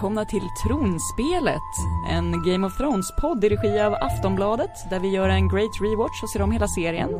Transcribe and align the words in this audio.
välkomna 0.00 0.24
till 0.24 0.48
Tronspelet, 0.62 1.72
en 2.10 2.42
Game 2.42 2.66
of 2.66 2.76
Thrones-podd 2.76 3.44
i 3.44 3.48
regi 3.48 3.80
av 3.80 3.94
Aftonbladet 3.94 4.70
där 4.90 5.00
vi 5.00 5.08
gör 5.08 5.28
en 5.28 5.48
great 5.48 5.80
rewatch 5.80 6.22
och 6.22 6.30
ser 6.30 6.42
om 6.42 6.52
hela 6.52 6.68
serien. 6.68 7.10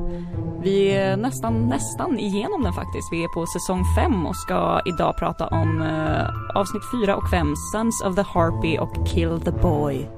Vi 0.63 0.91
är 0.91 1.17
nästan, 1.17 1.69
nästan 1.69 2.19
igenom 2.19 2.63
den 2.63 2.73
faktiskt. 2.73 3.13
Vi 3.13 3.25
är 3.25 3.29
på 3.29 3.47
säsong 3.47 3.85
5 3.97 4.27
och 4.27 4.37
ska 4.37 4.81
idag 4.87 5.17
prata 5.19 5.47
om 5.47 5.83
eh, 5.83 6.57
avsnitt 6.61 6.83
4 7.05 7.17
och 7.17 7.31
5, 7.31 7.55
Sons 7.73 8.03
of 8.03 8.15
the 8.17 8.23
Harpy 8.23 8.79
och 8.79 9.09
Kill 9.09 9.41
the 9.41 9.53
Boy. 9.53 10.09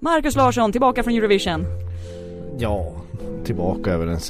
Marcus 0.00 0.36
Larsson, 0.36 0.72
tillbaka 0.72 1.02
från 1.02 1.14
Eurovision. 1.14 1.64
Ja, 2.58 2.92
tillbaka 3.44 3.90
över 3.90 4.06
en 4.06 4.20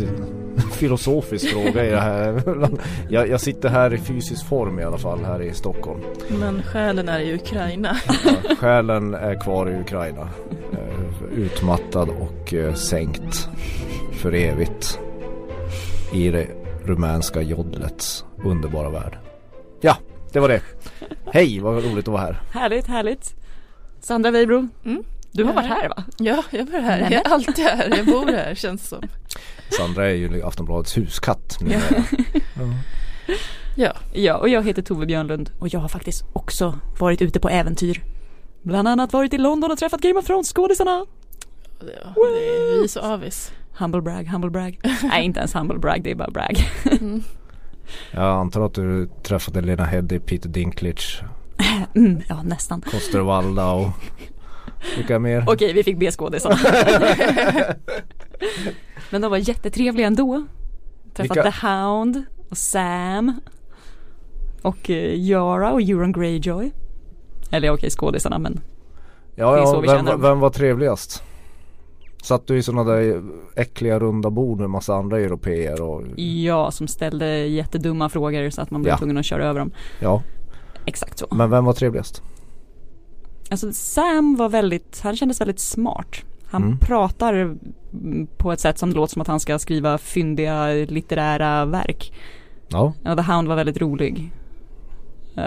filosofisk 0.73 1.49
fråga 1.49 1.87
i 1.87 1.91
det 1.91 2.01
här. 2.01 2.43
Jag, 3.09 3.29
jag, 3.29 3.41
sitter 3.41 3.69
här 3.69 3.95
i 3.95 3.99
fysisk 3.99 4.47
form 4.47 4.79
i 4.79 4.85
alla 4.85 4.99
fall 4.99 5.25
här 5.25 5.43
i 5.43 5.55
Stockholm. 5.55 6.01
Men 6.29 6.63
själen 6.63 7.09
är 7.09 7.21
i 7.21 7.35
Ukraina. 7.35 7.97
Ja, 8.07 8.55
själen 8.57 9.15
är 9.15 9.41
kvar 9.41 9.71
i 9.71 9.81
Ukraina. 9.81 10.29
Eh, 10.73 11.39
utmattad 11.39 12.09
och 12.09 12.55
eh, 12.55 12.75
sänkt 12.75 13.49
för 14.13 14.35
evigt 14.35 14.99
i 16.13 16.31
det 16.31 16.47
rumänska 16.85 17.43
jodlets 17.43 18.25
underbara 18.45 18.91
värld. 18.91 19.19
Ja, 19.81 19.97
det 20.33 20.41
var 20.41 20.49
det. 20.49 20.61
Hej, 21.33 21.61
vad 21.61 21.85
roligt 21.85 22.09
att 22.09 22.13
vara 22.13 22.23
här. 22.23 22.41
Härligt, 22.53 22.87
härligt. 22.87 23.35
Sandra 24.01 24.31
Weibro, 24.31 24.69
mm. 24.85 25.05
Du 25.33 25.45
har 25.45 25.53
varit 25.53 25.69
här 25.69 25.89
va? 25.89 26.05
Ja, 26.19 26.45
jag 26.51 26.71
var 26.71 26.81
här. 26.81 27.01
Jag 27.01 27.13
är 27.13 27.33
alltid 27.33 27.65
här. 27.65 27.97
Jag 27.97 28.07
bor 28.07 28.27
här 28.27 28.55
känns 28.55 28.89
som. 28.89 29.03
Sandra 29.71 30.07
är 30.07 30.15
ju 30.15 30.43
Aftonbladets 30.43 30.97
huskatt. 30.97 31.59
Ja. 31.61 31.81
ja. 33.77 33.93
ja, 34.13 34.37
och 34.37 34.49
jag 34.49 34.67
heter 34.67 34.83
Tove 34.83 35.07
Björnlund 35.07 35.51
och 35.59 35.69
jag 35.69 35.81
har 35.81 35.89
faktiskt 35.89 36.25
också 36.33 36.79
varit 36.99 37.23
ute 37.23 37.41
på 37.41 37.49
äventyr. 37.49 38.03
Bland 38.63 38.89
annat 38.89 39.13
varit 39.13 39.35
i 39.35 39.39
London 39.39 39.71
och 39.71 39.79
träffat 39.79 40.01
Game 40.01 40.19
of 40.19 40.27
Thrones-skådisarna. 40.27 41.07
Ja, 41.81 42.13
det 42.15 42.21
är 42.23 42.83
vi 42.83 42.89
så 42.89 43.01
avis. 43.01 43.53
Humble 43.73 44.03
brag, 44.03 44.25
humble 44.25 44.51
brag. 44.51 44.81
Nej, 45.03 45.25
inte 45.25 45.39
ens 45.39 45.55
humble 45.55 45.79
brag, 45.79 46.03
det 46.03 46.11
är 46.11 46.15
bara 46.15 46.31
brag. 46.31 46.57
mm. 47.01 47.23
Jag 48.11 48.25
antar 48.25 48.67
att 48.67 48.75
du 48.75 49.09
träffade 49.23 49.61
Lena 49.61 49.85
Headey, 49.85 50.19
Peter 50.19 50.49
Dinklage. 50.49 51.23
Mm, 51.95 52.23
ja, 52.29 52.43
nästan. 52.43 52.81
Koster 52.81 53.21
och 53.21 53.27
vilka 54.97 55.19
mer? 55.19 55.45
Okej, 55.47 55.73
vi 55.73 55.83
fick 55.83 55.99
B-skådisarna. 55.99 56.57
Men 59.11 59.23
de 59.23 59.31
var 59.31 59.39
jättetrevliga 59.39 60.07
ändå. 60.07 60.47
Träffat 61.15 61.37
Vilka? 61.37 61.53
The 61.53 61.67
Hound 61.67 62.25
och 62.51 62.59
Sam. 62.59 63.41
Och 64.63 64.91
uh, 64.91 65.15
Yara 65.15 65.73
och 65.73 65.81
Euron 65.81 66.13
Greyjoy. 66.13 66.73
Eller 67.51 67.69
okej, 67.69 67.71
okay, 67.71 67.91
skådisarna 67.91 68.39
men 68.39 68.61
Ja, 69.35 69.57
ja 69.57 69.81
vem, 69.81 70.21
vem 70.21 70.41
var 70.41 70.51
trevligast? 70.51 71.23
Satt 72.23 72.47
du 72.47 72.57
i 72.57 72.63
sådana 72.63 72.85
där 72.85 73.23
äckliga 73.57 73.99
runda 73.99 74.31
bord 74.31 74.61
med 74.61 74.71
massa 74.71 74.95
andra 74.95 75.19
europeer 75.21 75.83
och 75.83 76.03
Ja, 76.17 76.71
som 76.71 76.89
ställde 76.89 77.27
jättedumma 77.47 78.09
frågor 78.09 78.51
så 78.51 78.63
att 78.63 78.71
man 78.71 78.83
blev 78.83 78.93
ja. 78.93 78.99
tvungen 78.99 79.19
att 79.19 79.25
köra 79.25 79.45
över 79.45 79.59
dem 79.61 79.71
Ja 80.01 80.23
Exakt 80.85 81.19
så 81.19 81.27
Men 81.31 81.51
vem 81.51 81.65
var 81.65 81.73
trevligast? 81.73 82.23
Alltså 83.51 83.73
Sam 83.73 84.37
var 84.37 84.49
väldigt, 84.49 85.01
han 85.03 85.17
kändes 85.17 85.41
väldigt 85.41 85.61
smart. 85.61 86.25
Han 86.51 86.63
mm. 86.63 86.79
pratar 86.79 87.57
på 88.37 88.53
ett 88.53 88.61
sätt 88.61 88.79
som 88.79 88.91
det 88.91 88.97
låter 88.97 89.13
som 89.13 89.23
att 89.23 89.29
han 89.29 89.41
ska 89.41 89.59
skriva 89.59 89.99
fyndiga 89.99 90.67
litterära 90.67 91.65
verk. 91.65 92.13
Ja. 92.69 92.93
ja 93.03 93.17
The 93.17 93.23
Hound 93.23 93.49
var 93.49 93.57
väldigt 93.57 93.81
rolig. 93.81 94.33
Uh, 95.39 95.45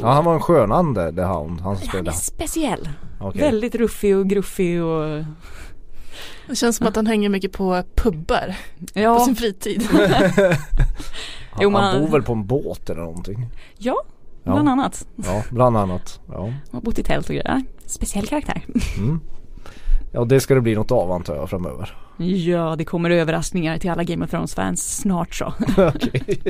ja 0.00 0.12
han 0.12 0.24
var 0.24 0.34
en 0.34 0.40
skön 0.40 0.72
ande 0.72 1.12
The 1.12 1.22
Hound. 1.22 1.60
Han, 1.60 1.76
han 1.86 2.06
är 2.06 2.10
speciell. 2.10 2.88
Okay. 3.20 3.42
Väldigt 3.42 3.74
ruffig 3.74 4.16
och 4.16 4.28
gruffig 4.28 4.82
och 4.82 5.24
Det 6.48 6.56
känns 6.56 6.76
som 6.76 6.86
att 6.86 6.96
han 6.96 7.06
hänger 7.06 7.28
mycket 7.28 7.52
på 7.52 7.82
pubbar 7.94 8.54
ja. 8.94 9.18
på 9.18 9.24
sin 9.24 9.36
fritid. 9.36 9.82
han, 9.90 11.60
jo, 11.60 11.70
man... 11.70 11.84
han 11.84 12.00
bor 12.00 12.08
väl 12.08 12.22
på 12.22 12.32
en 12.32 12.46
båt 12.46 12.90
eller 12.90 13.02
någonting? 13.02 13.46
Ja, 13.78 14.02
Bland 14.44 14.68
annat. 14.68 15.06
Ja, 15.16 15.42
bland 15.50 15.76
annat. 15.76 16.20
Ja. 16.28 16.52
har 16.72 16.80
bott 16.80 16.98
i 16.98 17.02
tält 17.02 17.28
och 17.28 17.34
grejer. 17.34 17.62
Speciell 17.86 18.26
karaktär. 18.26 18.64
Mm. 18.98 19.20
Ja, 20.12 20.24
det 20.24 20.40
ska 20.40 20.54
det 20.54 20.60
bli 20.60 20.74
något 20.74 20.92
av 20.92 21.12
antar 21.12 21.36
jag 21.36 21.50
framöver. 21.50 21.96
Ja, 22.18 22.74
det 22.78 22.84
kommer 22.84 23.10
överraskningar 23.10 23.78
till 23.78 23.90
alla 23.90 24.04
Game 24.04 24.24
of 24.24 24.30
Thrones-fans 24.30 24.96
snart 24.96 25.34
så. 25.34 25.46
Okej, 25.76 26.22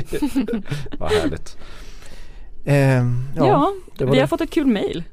vad 0.99 1.11
härligt. 1.11 1.59
Eh, 2.65 2.77
ja, 2.77 3.05
ja 3.37 3.73
vi 3.99 4.05
det. 4.05 4.21
har 4.21 4.27
fått 4.27 4.41
ett 4.41 4.51
kul 4.51 4.67
mail. 4.67 5.05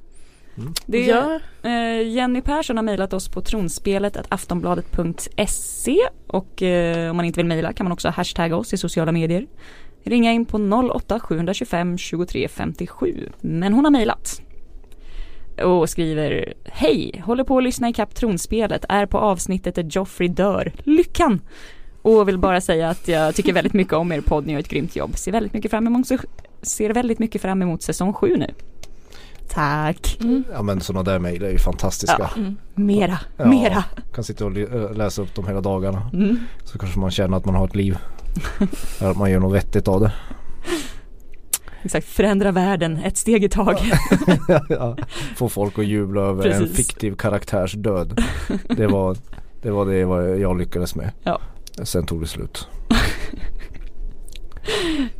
Mm. 0.58 0.74
Det 0.86 1.10
är, 1.10 1.40
ja. 1.64 1.70
eh, 1.70 2.08
Jenny 2.08 2.42
Persson 2.42 2.78
har 2.78 2.84
mejlat 2.84 3.14
oss 3.14 3.30
på 3.30 3.42
tronspelet 3.42 4.18
aftonbladet.se 4.30 5.98
och 6.28 6.62
eh, 6.62 7.10
om 7.10 7.18
man 7.18 7.26
inte 7.26 7.40
vill 7.40 7.48
mejla 7.48 7.74
kan 7.74 7.86
man 7.86 7.92
också 7.92 8.10
hashtagga 8.10 8.56
oss 8.56 8.74
i 8.74 8.78
sociala 8.78 9.12
medier 9.12 9.48
ringa 10.06 10.32
in 10.32 10.46
på 10.46 10.58
08 10.94 11.20
725 11.20 11.98
23 11.98 12.48
57. 12.48 13.30
Men 13.42 13.74
hon 13.74 13.86
har 13.86 13.92
mejlat. 13.92 14.42
Och 15.64 15.90
skriver 15.90 16.54
Hej! 16.66 17.24
Håller 17.26 17.44
på 17.44 17.58
att 17.58 17.64
lyssna 17.64 17.90
i 17.90 17.94
kapp 17.94 18.16
tronspelet, 18.16 18.86
är 18.90 19.06
på 19.06 19.18
avsnittet 19.18 19.76
där 19.76 19.84
Joffrey 19.84 20.28
dör. 20.28 20.72
Lyckan! 20.84 21.42
Och 22.02 22.28
vill 22.28 22.38
bara 22.38 22.62
säga 22.62 22.90
att 22.90 23.08
jag 23.08 23.36
tycker 23.36 23.54
väldigt 23.54 23.74
mycket 23.74 23.94
om 23.94 24.12
er 24.12 24.22
podd, 24.22 24.46
ni 24.46 24.54
gör 24.54 24.60
ett 24.60 24.70
grymt 24.70 24.96
jobb. 24.96 25.18
Ser 25.18 25.32
väldigt 25.32 25.54
mycket 25.54 25.72
fram 25.72 25.88
emot, 25.88 26.08
ser 26.62 26.90
väldigt 26.90 27.20
mycket 27.20 27.42
fram 27.42 27.62
emot 27.62 27.82
säsong 27.82 28.14
7 28.14 28.38
nu. 28.38 28.54
Tack. 29.50 30.18
Mm. 30.22 30.44
Ja 30.54 30.62
men 30.62 30.82
sådana 30.82 31.04
där 31.04 31.20
mejl 31.20 31.44
är 31.44 31.50
ju 31.50 31.58
fantastiska. 31.58 32.16
Ja. 32.36 32.42
Mm. 32.42 32.58
Mera, 32.74 33.20
ja, 33.38 33.46
mera. 33.46 33.84
Kan 34.14 34.24
sitta 34.24 34.46
och 34.46 34.52
läsa 34.96 35.22
upp 35.22 35.36
dem 35.36 35.48
hela 35.48 35.62
dagarna. 35.62 36.10
Mm. 36.14 36.40
Så 36.64 36.78
kanske 36.78 37.00
man 37.00 37.12
känner 37.12 37.38
att 37.38 37.46
man 37.46 37.56
har 37.56 37.66
ett 37.66 37.76
liv. 37.76 37.98
att 39.00 39.18
man 39.18 39.32
gör 39.32 39.40
något 39.40 39.56
vettigt 39.56 39.88
av 39.88 40.02
det. 40.02 40.12
Exakt, 41.86 42.08
förändra 42.08 42.52
världen 42.52 42.98
ett 42.98 43.18
steg 43.18 43.44
i 43.44 43.50
taget. 43.50 43.84
ja, 44.70 44.98
få 45.36 45.50
folk 45.50 45.80
att 45.80 45.86
jubla 45.86 46.22
över 46.22 46.44
Precis. 46.44 46.62
en 46.62 46.76
fiktiv 46.76 47.16
karaktärs 47.16 47.74
död. 47.74 48.24
Det 48.70 48.88
var 48.88 49.18
det, 49.62 49.72
var 49.72 49.86
det 49.86 49.98
jag 50.38 50.58
lyckades 50.58 50.96
med. 50.96 51.12
Ja. 51.24 51.42
Sen 51.84 52.06
tog 52.06 52.22
det 52.22 52.28
slut. 52.28 52.68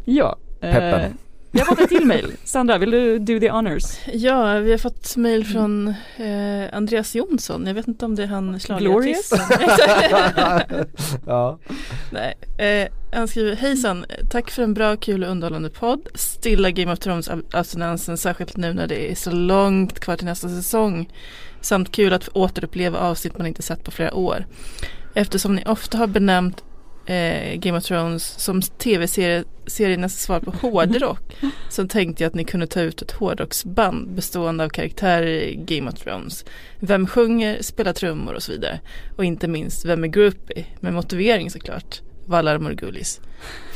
ja. 0.06 0.38
Peppen. 0.60 1.18
Vi 1.56 1.62
har 1.62 1.66
fått 1.66 1.80
ett 1.80 1.90
till 1.90 2.06
mail. 2.06 2.32
Sandra, 2.44 2.78
vill 2.78 2.92
du 2.92 3.20
do 3.20 3.40
the 3.40 3.50
honors? 3.50 3.84
Ja, 4.14 4.60
vi 4.60 4.72
har 4.72 4.78
fått 4.78 5.16
mail 5.16 5.46
från 5.46 5.88
eh, 6.18 6.74
Andreas 6.74 7.16
Jonsson. 7.16 7.68
Jag 7.68 7.74
vet 7.74 7.88
inte 7.88 8.06
om 8.06 8.16
det 8.16 8.24
är 8.24 8.28
han 8.28 8.60
schlagerartisten. 8.60 9.40
ja. 11.26 11.60
Nej, 12.12 12.34
eh, 12.58 12.92
han 13.12 13.28
skriver 13.28 13.56
Hejsan, 13.56 14.06
tack 14.32 14.52
för 14.52 14.64
en 14.64 14.74
bra, 14.74 14.96
kul 14.96 15.24
och 15.24 15.32
underhållande 15.32 15.70
podd. 15.70 16.08
Stilla 16.14 16.72
Game 16.72 16.94
of 16.94 17.00
Thrones 17.00 17.30
abstinensen, 17.52 18.18
särskilt 18.18 18.58
nu 18.58 18.74
när 18.74 18.88
det 18.88 19.12
är 19.12 19.16
så 19.16 19.32
långt 19.32 20.00
kvar 20.00 20.18
till 20.18 20.26
nästa 20.26 20.50
säsong. 20.50 21.10
Samt 21.62 21.92
kul 21.92 22.14
att 22.14 22.30
återuppleva 22.34 23.00
avsnitt 23.00 23.38
man 23.38 23.48
inte 23.48 23.62
sett 23.62 23.84
på 23.84 23.92
flera 23.92 24.14
år. 24.14 24.46
Eftersom 25.14 25.56
ni 25.56 25.64
ofta 25.66 25.98
har 25.98 26.08
benämnt 26.08 26.64
eh, 27.06 27.60
Game 27.60 27.78
of 27.78 27.84
Thrones 27.84 28.24
som 28.24 28.62
tv-seriernas 28.62 30.22
svar 30.22 30.40
på 30.40 30.52
hårdrock 30.52 31.36
så 31.70 31.88
tänkte 31.88 32.24
jag 32.24 32.30
att 32.30 32.36
ni 32.36 32.44
kunde 32.44 32.68
ta 32.68 32.82
ut 32.82 33.02
ett 33.02 33.12
hårdrocksband 33.12 34.10
bestående 34.10 34.64
av 34.64 34.70
karaktärer 34.70 35.28
i 35.28 35.56
Game 35.56 35.92
of 35.92 36.00
Thrones. 36.00 36.46
Vem 36.80 37.08
sjunger, 37.08 37.62
spelar 37.62 37.94
trummor 37.94 38.34
och 38.34 38.44
så 38.44 38.52
vidare. 38.52 38.80
Och 39.16 39.26
inte 39.26 39.48
minst, 39.48 39.86
vem 39.86 40.04
är 40.04 40.08
groupie? 40.08 40.66
Med 40.80 40.94
motivering 40.94 41.52
såklart. 41.52 42.02
Valar 42.26 42.58
Morgulis. 42.58 43.22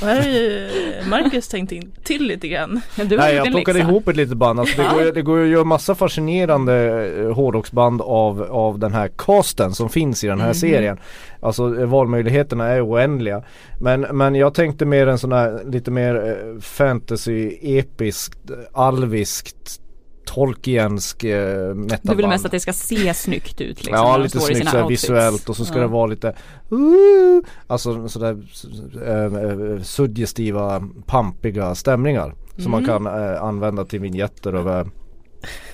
Och 0.02 0.08
här 0.08 0.16
har 0.22 0.30
ju 0.30 0.70
Marcus 1.10 1.48
tänkt 1.48 1.72
in 1.72 1.92
till 2.04 2.24
lite 2.24 2.48
grann. 2.48 2.82
Nej 2.96 3.36
jag 3.36 3.48
plockade 3.48 3.80
ihop 3.80 4.08
ett 4.08 4.16
litet 4.16 4.38
band. 4.38 4.60
Alltså, 4.60 4.82
det, 4.82 4.88
går, 4.94 5.12
det 5.12 5.22
går 5.22 5.44
att 5.44 5.50
göra 5.50 5.64
massa 5.64 5.96
fascinerande 5.96 6.76
eh, 7.20 7.32
hårdrocksband 7.32 8.02
av, 8.02 8.44
av 8.44 8.80
den 8.80 8.94
här 8.94 9.12
casten 9.18 9.74
som 9.74 9.90
finns 9.90 10.24
i 10.24 10.28
den 10.28 10.40
här 10.40 10.46
mm. 10.46 10.56
serien. 10.56 10.98
Alltså 11.40 11.82
eh, 11.82 11.86
valmöjligheterna 11.86 12.68
är 12.68 12.88
oändliga. 12.88 13.44
Men, 13.80 14.02
men 14.02 14.36
jag 14.36 14.54
tänkte 14.54 14.86
mer 14.86 15.08
en 15.08 15.20
sån 15.20 15.32
här 15.32 15.64
lite 15.66 15.92
mer 15.92 16.16
eh, 16.16 16.62
fantasy, 16.62 17.58
episkt, 17.62 18.52
alviskt 18.74 19.82
Tolkiensk 20.30 21.24
eh, 21.24 21.74
metaband. 21.76 22.00
Du 22.04 22.16
vill 22.16 22.28
mest 22.28 22.46
att 22.46 22.52
det 22.52 22.60
ska 22.60 22.74
se 22.74 23.14
snyggt 23.14 23.62
ut 23.62 23.78
liksom, 23.78 23.94
Ja 23.94 24.18
lite 24.18 24.40
snyggt 24.40 24.70
såhär 24.70 24.88
visuellt 24.88 25.50
och 25.50 25.56
så 25.56 25.66
ska 25.66 25.76
ja. 25.76 25.82
det 25.82 25.88
vara 25.88 26.06
lite 26.06 26.28
uh, 26.72 27.42
Alltså 27.68 28.08
sådär 28.08 28.38
uh, 29.10 29.82
suggestiva, 29.82 30.84
pampiga 31.06 31.76
stämningar 31.76 32.26
mm. 32.26 32.36
Som 32.58 32.72
man 32.72 32.84
mm. 32.84 33.04
kan 33.04 33.08
uh, 33.08 33.44
använda 33.44 33.86
till 33.86 34.00
vignetter 34.00 34.54
över 34.54 34.88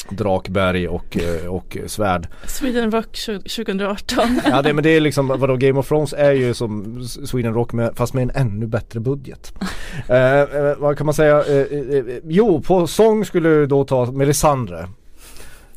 Drakberg 0.10 0.88
och, 0.88 1.18
eh, 1.18 1.48
och 1.48 1.78
svärd. 1.86 2.28
Sweden 2.48 2.92
Rock 2.92 3.18
2018. 3.26 4.40
ja 4.46 4.62
det, 4.62 4.74
men 4.74 4.84
det 4.84 4.90
är 4.90 5.00
liksom, 5.00 5.28
vadå 5.28 5.56
Game 5.56 5.80
of 5.80 5.88
Thrones 5.88 6.14
är 6.14 6.32
ju 6.32 6.54
som 6.54 7.04
Sweden 7.04 7.54
Rock 7.54 7.74
med, 7.74 7.92
fast 7.96 8.14
med 8.14 8.24
en 8.24 8.32
ännu 8.36 8.68
bättre 8.68 9.00
budget. 9.00 9.54
eh, 10.08 10.42
eh, 10.42 10.76
vad 10.78 10.98
kan 10.98 11.06
man 11.06 11.14
säga? 11.14 11.44
Eh, 11.46 11.98
eh, 11.98 12.04
jo, 12.24 12.62
på 12.62 12.88
sång 12.88 13.26
skulle 13.26 13.50
du 13.50 13.66
då 13.66 13.84
ta 13.84 14.12
Melisandre. 14.12 14.88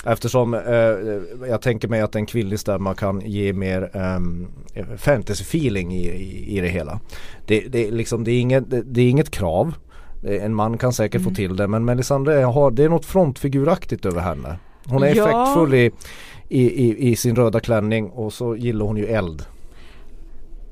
Eftersom 0.04 0.54
eh, 0.54 1.48
jag 1.48 1.62
tänker 1.62 1.88
mig 1.88 2.00
att 2.00 2.14
en 2.14 2.26
kvinnlig 2.26 2.58
stämma 2.58 2.94
kan 2.94 3.20
ge 3.20 3.52
mer 3.52 3.90
eh, 3.94 4.84
fantasy 4.96 5.42
feeling 5.42 5.94
i, 5.94 6.08
i, 6.08 6.56
i, 6.56 6.60
det 6.60 6.68
hela. 6.68 7.00
Det, 7.46 7.60
det, 7.60 7.90
liksom, 7.90 8.24
det, 8.24 8.30
är 8.30 8.40
inget, 8.40 8.70
det, 8.70 8.82
det 8.82 9.00
är 9.00 9.10
inget 9.10 9.30
krav. 9.30 9.74
En 10.22 10.54
man 10.54 10.78
kan 10.78 10.92
säkert 10.92 11.20
mm. 11.20 11.30
få 11.30 11.36
till 11.36 11.56
det 11.56 11.68
men 11.68 11.84
Melisandre 11.84 12.32
har, 12.32 12.70
det 12.70 12.84
är 12.84 12.88
något 12.88 13.04
frontfiguraktigt 13.04 14.06
över 14.06 14.20
henne. 14.20 14.58
Hon 14.86 15.02
är 15.02 15.14
ja. 15.14 15.22
effektfull 15.24 15.74
i, 15.74 15.90
i, 16.48 16.62
i, 16.62 17.10
i, 17.10 17.16
sin 17.16 17.36
röda 17.36 17.60
klänning 17.60 18.10
och 18.10 18.32
så 18.32 18.56
gillar 18.56 18.86
hon 18.86 18.96
ju 18.96 19.06
eld. 19.06 19.42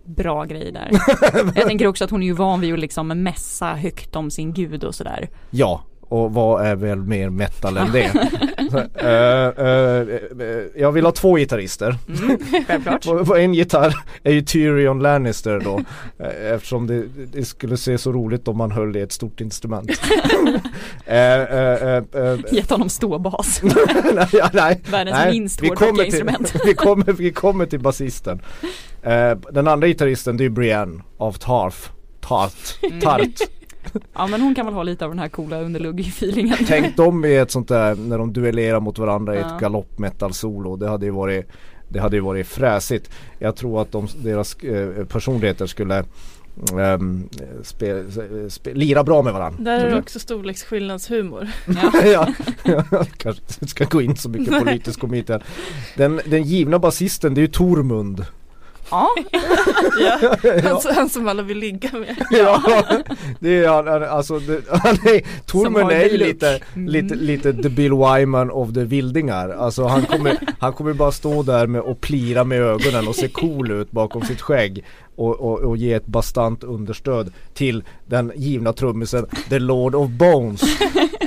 Bra 0.04 0.44
grej 0.44 0.72
där. 0.72 0.90
jag 1.54 1.66
tänker 1.66 1.86
också 1.86 2.04
att 2.04 2.10
hon 2.10 2.22
är 2.22 2.26
ju 2.26 2.32
van 2.32 2.60
vid 2.60 2.74
att 2.74 2.80
liksom 2.80 3.08
mässa 3.08 3.74
högt 3.74 4.16
om 4.16 4.30
sin 4.30 4.52
gud 4.52 4.84
och 4.84 4.94
sådär. 4.94 5.28
Ja, 5.50 5.82
och 6.08 6.34
vad 6.34 6.66
är 6.66 6.76
väl 6.76 6.98
mer 6.98 7.30
metal 7.30 7.76
än 7.76 7.92
det? 7.92 8.10
uh, 9.02 9.64
uh, 9.64 10.66
jag 10.76 10.92
vill 10.92 11.04
ha 11.04 11.12
två 11.12 11.36
gitarrister. 11.36 11.96
Mm, 12.08 12.38
självklart. 12.66 13.04
på, 13.06 13.24
på, 13.24 13.36
en 13.36 13.54
gitarr 13.54 13.94
är 14.22 14.32
ju 14.32 14.42
Tyrion 14.42 14.98
Lannister 14.98 15.60
då. 15.64 15.80
eftersom 16.52 16.86
det, 16.86 17.04
det, 17.32 17.44
skulle 17.44 17.76
se 17.76 17.98
så 17.98 18.12
roligt 18.12 18.48
om 18.48 18.56
man 18.56 18.70
höll 18.70 18.96
i 18.96 19.00
ett 19.00 19.12
stort 19.12 19.40
instrument. 19.40 19.90
Gett 22.50 22.70
honom 22.70 22.88
ståbas. 22.88 23.60
nej, 23.62 24.28
ja, 24.32 24.50
nej, 24.52 24.80
Världens 24.90 25.16
nej, 25.16 25.32
minst 25.32 25.60
hårdrockiga 25.60 26.04
instrument. 26.04 26.54
vi, 26.66 26.74
kommer, 26.74 27.12
vi 27.12 27.32
kommer 27.32 27.66
till 27.66 27.80
basisten. 27.80 28.42
den 29.50 29.68
andra 29.68 29.86
gitarristen 29.86 30.36
det 30.36 30.44
är 30.44 30.48
Brienne 30.48 31.02
av 31.18 31.32
Tarf. 31.32 31.90
Tart. 32.20 32.78
Mm. 32.82 33.00
Ja 34.14 34.26
men 34.26 34.40
hon 34.40 34.54
kan 34.54 34.66
väl 34.66 34.74
ha 34.74 34.82
lite 34.82 35.04
av 35.04 35.10
den 35.10 35.18
här 35.18 35.28
coola 35.28 35.60
underlugg-feelingen 35.60 36.56
Tänk 36.66 36.96
dem 36.96 37.24
i 37.24 37.36
ett 37.36 37.50
sånt 37.50 37.68
där 37.68 37.94
när 37.94 38.18
de 38.18 38.32
duellerar 38.32 38.80
mot 38.80 38.98
varandra 38.98 39.36
i 39.36 39.38
ett 39.38 39.60
galoppmetal 39.60 40.32
solo 40.32 40.76
Det 40.76 40.88
hade 40.88 41.06
ju 41.06 41.12
varit 41.12 41.46
Det 41.88 42.00
hade 42.00 42.16
ju 42.16 42.22
varit 42.22 42.46
fräsigt 42.46 43.10
Jag 43.38 43.56
tror 43.56 43.82
att 43.82 43.92
de, 43.92 44.08
deras 44.22 44.56
eh, 44.56 45.04
personligheter 45.04 45.66
skulle 45.66 46.04
Um, 46.72 47.28
spe, 47.62 48.04
spe, 48.48 48.74
lira 48.74 49.04
bra 49.04 49.22
med 49.22 49.32
varandra. 49.32 49.64
Där 49.64 49.86
är 49.86 49.90
det 49.90 49.98
också 49.98 50.18
storleksskillnadshumor. 50.18 51.48
Ja. 52.04 52.28
ja, 52.64 52.84
kanske 53.16 53.42
inte 53.42 53.66
ska 53.66 53.84
gå 53.84 54.02
in 54.02 54.16
så 54.16 54.28
mycket 54.28 54.58
politisk 54.64 55.00
komik 55.00 55.26
Den, 55.96 56.20
den 56.24 56.42
givna 56.42 56.78
basisten 56.78 57.34
det 57.34 57.40
är 57.40 57.42
ju 57.42 57.48
Tormund. 57.48 58.24
Ja, 58.90 59.08
ja. 59.98 60.36
Han, 60.62 60.94
han, 60.94 61.08
som 61.08 61.28
alla 61.28 61.42
vill 61.42 61.58
ligga 61.58 61.90
med. 61.92 62.16
Ja, 62.30 62.62
det 63.40 63.64
är 63.64 63.68
han, 63.68 64.04
alltså 64.04 64.38
det, 64.38 64.62
han 64.70 64.94
är, 64.94 65.46
Tormund 65.46 65.90
är 65.90 66.04
ju 66.04 66.16
lite, 66.16 66.60
mm. 66.74 66.88
lite, 66.88 67.14
lite 67.14 67.52
the 67.52 67.68
Bill 67.68 67.92
Wyman 67.92 68.50
of 68.50 68.74
the 68.74 68.84
vildingar. 68.84 69.48
Alltså 69.48 69.84
han 69.84 70.02
kommer, 70.02 70.38
han 70.58 70.72
kommer 70.72 70.92
bara 70.92 71.12
stå 71.12 71.42
där 71.42 71.66
med 71.66 71.80
och 71.80 72.00
plira 72.00 72.44
med 72.44 72.60
ögonen 72.60 73.08
och 73.08 73.14
se 73.14 73.28
cool 73.28 73.70
ut 73.70 73.90
bakom 73.90 74.22
sitt 74.22 74.40
skägg. 74.40 74.84
Och, 75.16 75.40
och, 75.40 75.58
och 75.58 75.76
ge 75.76 75.92
ett 75.92 76.06
bastant 76.06 76.64
understöd 76.64 77.32
till 77.54 77.84
den 78.06 78.32
givna 78.36 78.72
trummisen 78.72 79.26
The 79.48 79.58
Lord 79.58 79.94
of 79.94 80.10
Bones. 80.10 80.62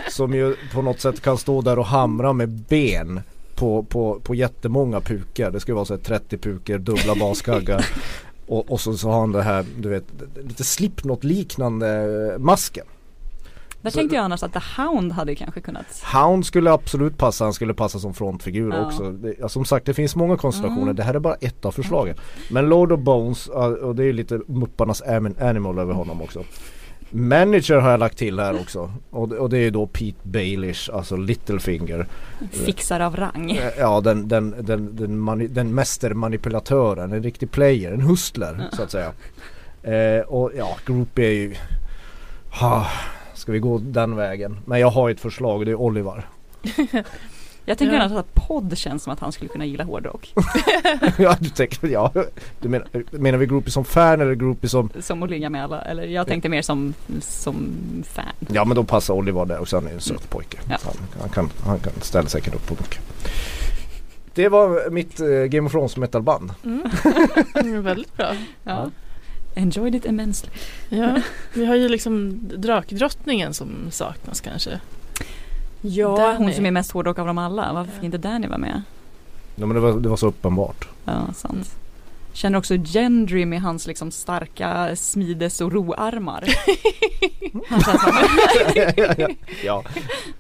Som 0.10 0.34
ju 0.34 0.56
på 0.74 0.82
något 0.82 1.02
sätt 1.02 1.22
kan 1.22 1.38
stå 1.38 1.62
där 1.62 1.80
och 1.80 1.86
hamra 1.86 2.34
med 2.34 2.50
ben 2.50 3.22
på, 3.60 3.84
på, 3.84 4.20
på 4.24 4.36
jättemånga 4.36 5.02
pukor. 5.02 5.52
Det 5.52 5.60
ska 5.60 5.74
vara 5.74 5.86
så 5.86 5.98
30 5.98 6.38
pukor, 6.38 6.78
dubbla 6.78 7.16
baskaggar. 7.16 7.86
och, 8.48 8.72
och 8.72 8.82
så, 8.82 8.98
så 8.98 9.10
har 9.10 9.20
han 9.20 9.32
det 9.32 9.42
här, 9.42 9.66
du 9.78 9.90
vet, 9.90 10.06
lite 10.36 10.64
slipknot 10.64 11.24
liknande 11.24 12.36
masken. 12.40 12.86
Där 13.82 13.92
tänkte 13.92 14.16
jag 14.16 14.26
annars 14.26 14.44
att 14.44 14.54
The 14.54 14.62
Hound 14.78 15.12
hade 15.12 15.36
kanske 15.36 15.62
kunnat 15.62 16.04
Hound 16.14 16.46
skulle 16.46 16.72
absolut 16.72 17.18
passa, 17.18 17.44
han 17.44 17.54
skulle 17.54 17.74
passa 17.74 18.00
som 18.00 18.14
frontfigur 18.14 18.74
ja. 18.74 18.86
också. 18.86 19.12
Det, 19.12 19.52
som 19.52 19.66
sagt 19.66 19.86
det 19.86 19.94
finns 19.94 20.16
många 20.16 20.38
konstellationer, 20.38 20.84
mm. 20.84 20.96
det 20.96 21.04
här 21.04 21.14
är 21.14 21.20
bara 21.20 21.36
ett 21.36 21.66
av 21.66 21.72
förslagen. 21.72 22.16
Men 22.52 22.70
Lord 22.70 22.92
of 22.92 23.00
Bones, 23.00 23.48
och 23.48 23.96
det 23.96 24.06
är 24.06 24.14
lite 24.14 24.42
Mupparnas 24.48 25.02
Animal 25.40 25.80
över 25.80 25.94
honom 25.94 26.22
också. 26.22 26.44
Manager 27.12 27.76
har 27.76 27.92
jag 27.92 28.00
lagt 28.00 28.18
till 28.18 28.40
här 28.40 28.62
också. 28.62 28.92
Och, 29.10 29.32
och 29.32 29.50
det 29.50 29.58
är 29.58 29.72
då 29.72 29.88
Pete 29.88 30.18
Baelish, 30.24 30.90
alltså 30.94 31.16
Littlefinger. 31.16 32.08
Fixar 32.52 33.00
av 33.00 33.16
rang. 33.16 33.52
Eh, 33.52 33.72
Ja 33.78 34.02
den, 34.02 34.28
den, 34.28 34.56
den, 34.60 34.96
den, 34.96 35.20
mani, 35.20 35.48
den 35.48 35.76
mästermanipulatören, 35.76 37.12
en 37.12 37.24
riktig 37.24 37.52
player, 37.52 37.92
en 37.92 38.02
hustler 38.02 38.68
ja. 38.72 38.78
så 38.78 38.84
att 38.84 38.92
säga. 38.92 39.12
Eh, 39.84 40.22
Och 40.22 40.52
ja, 40.58 40.78
Group 40.86 41.20
är 41.20 41.30
ju 41.30 41.56
ha, 42.60 42.88
Ska 43.34 43.52
vi 43.52 43.60
gå 43.60 43.78
den 43.78 44.16
vägen? 44.16 44.58
Men 44.66 44.80
jag 44.80 44.90
har 44.90 45.10
ett 45.10 45.20
förslag, 45.20 45.66
det 45.66 45.72
är 45.72 45.76
Oliver 45.76 46.28
Jag 47.70 47.78
tänker 47.78 47.96
ja. 47.96 48.20
att 48.20 48.34
podd 48.34 48.78
känns 48.78 49.04
som 49.04 49.14
att 49.14 49.20
han 49.20 49.32
skulle 49.32 49.50
kunna 49.50 49.66
gilla 49.66 49.84
hårdrock. 49.84 50.34
ja 51.18 51.38
du 51.40 51.50
tänker, 51.50 51.88
ja. 51.88 52.12
Du 52.60 52.70
menar, 52.70 52.88
menar 53.12 53.38
vi 53.38 53.46
groupie 53.46 53.72
som 53.72 53.86
fan 53.86 54.22
eller 54.22 54.36
groupie 54.36 54.70
som? 54.70 54.90
Som 55.00 55.24
att 55.24 55.30
ligga 55.30 55.50
med 55.50 55.64
alla, 55.64 55.82
eller 55.82 56.04
jag 56.04 56.28
tänkte 56.28 56.50
mer 56.50 56.62
som, 56.62 56.94
som 57.22 57.74
fan. 58.04 58.26
Ja 58.48 58.66
men 58.66 58.76
då 58.76 58.84
passar 58.84 59.14
Oliver 59.14 59.46
där 59.46 59.62
också, 59.62 59.78
han 59.78 59.88
är 59.88 59.92
en 59.92 60.02
söt 60.02 60.18
mm. 60.18 60.28
pojke. 60.30 60.58
Ja. 60.70 60.78
Han, 60.84 60.94
han, 61.20 61.30
kan, 61.30 61.50
han 61.66 61.80
kan 61.80 61.94
ställa 62.02 62.30
säkert 62.30 62.56
upp 62.56 62.68
på 62.68 62.74
mycket. 62.74 63.00
Det 64.34 64.50
var 64.50 64.90
mitt 64.90 65.22
uh, 65.22 65.46
Game 65.46 65.66
of 65.66 65.72
Thrones 65.72 65.98
metalband. 65.98 66.52
Mm. 66.66 67.84
väldigt 67.84 68.18
bra. 68.18 68.34
Ja. 68.34 68.36
ja. 68.64 68.92
Enjoyed 69.56 69.96
it 69.96 70.06
immensely. 70.06 70.52
Ja, 70.90 71.22
vi 71.54 71.66
har 71.66 71.76
ju 71.76 71.90
liksom 71.90 72.40
drakdrottningen 72.58 73.54
som 73.54 73.70
saknas 73.92 74.42
kanske. 74.42 74.80
Ja, 75.82 76.16
Danny. 76.18 76.38
hon 76.38 76.54
som 76.54 76.66
är 76.66 76.72
mest 76.72 76.92
hårdrock 76.92 77.20
av 77.20 77.28
dem 77.28 77.38
alla. 77.38 77.74
Varför 77.74 77.92
fick 77.92 78.04
inte 78.04 78.18
Danny 78.18 78.48
vara 78.48 78.58
med? 78.58 78.82
Ja 79.56 79.66
men 79.66 79.76
det 79.76 79.82
var, 79.82 80.00
det 80.00 80.10
var 80.10 80.18
så 80.18 80.28
uppenbart. 80.28 80.88
Ja, 81.06 81.34
sant. 81.34 81.54
Mm. 81.54 81.66
Känner 82.34 82.58
också 82.58 82.76
Gendry 82.76 83.46
med 83.46 83.62
hans 83.62 83.88
liksom 83.88 84.12
starka 84.12 84.96
smides 84.96 85.62
och 85.62 85.72
roarmar. 85.72 86.44
Han 87.68 87.82
känns 87.82 88.02
ja, 88.76 89.14
ja, 89.18 89.28
ja. 89.64 89.84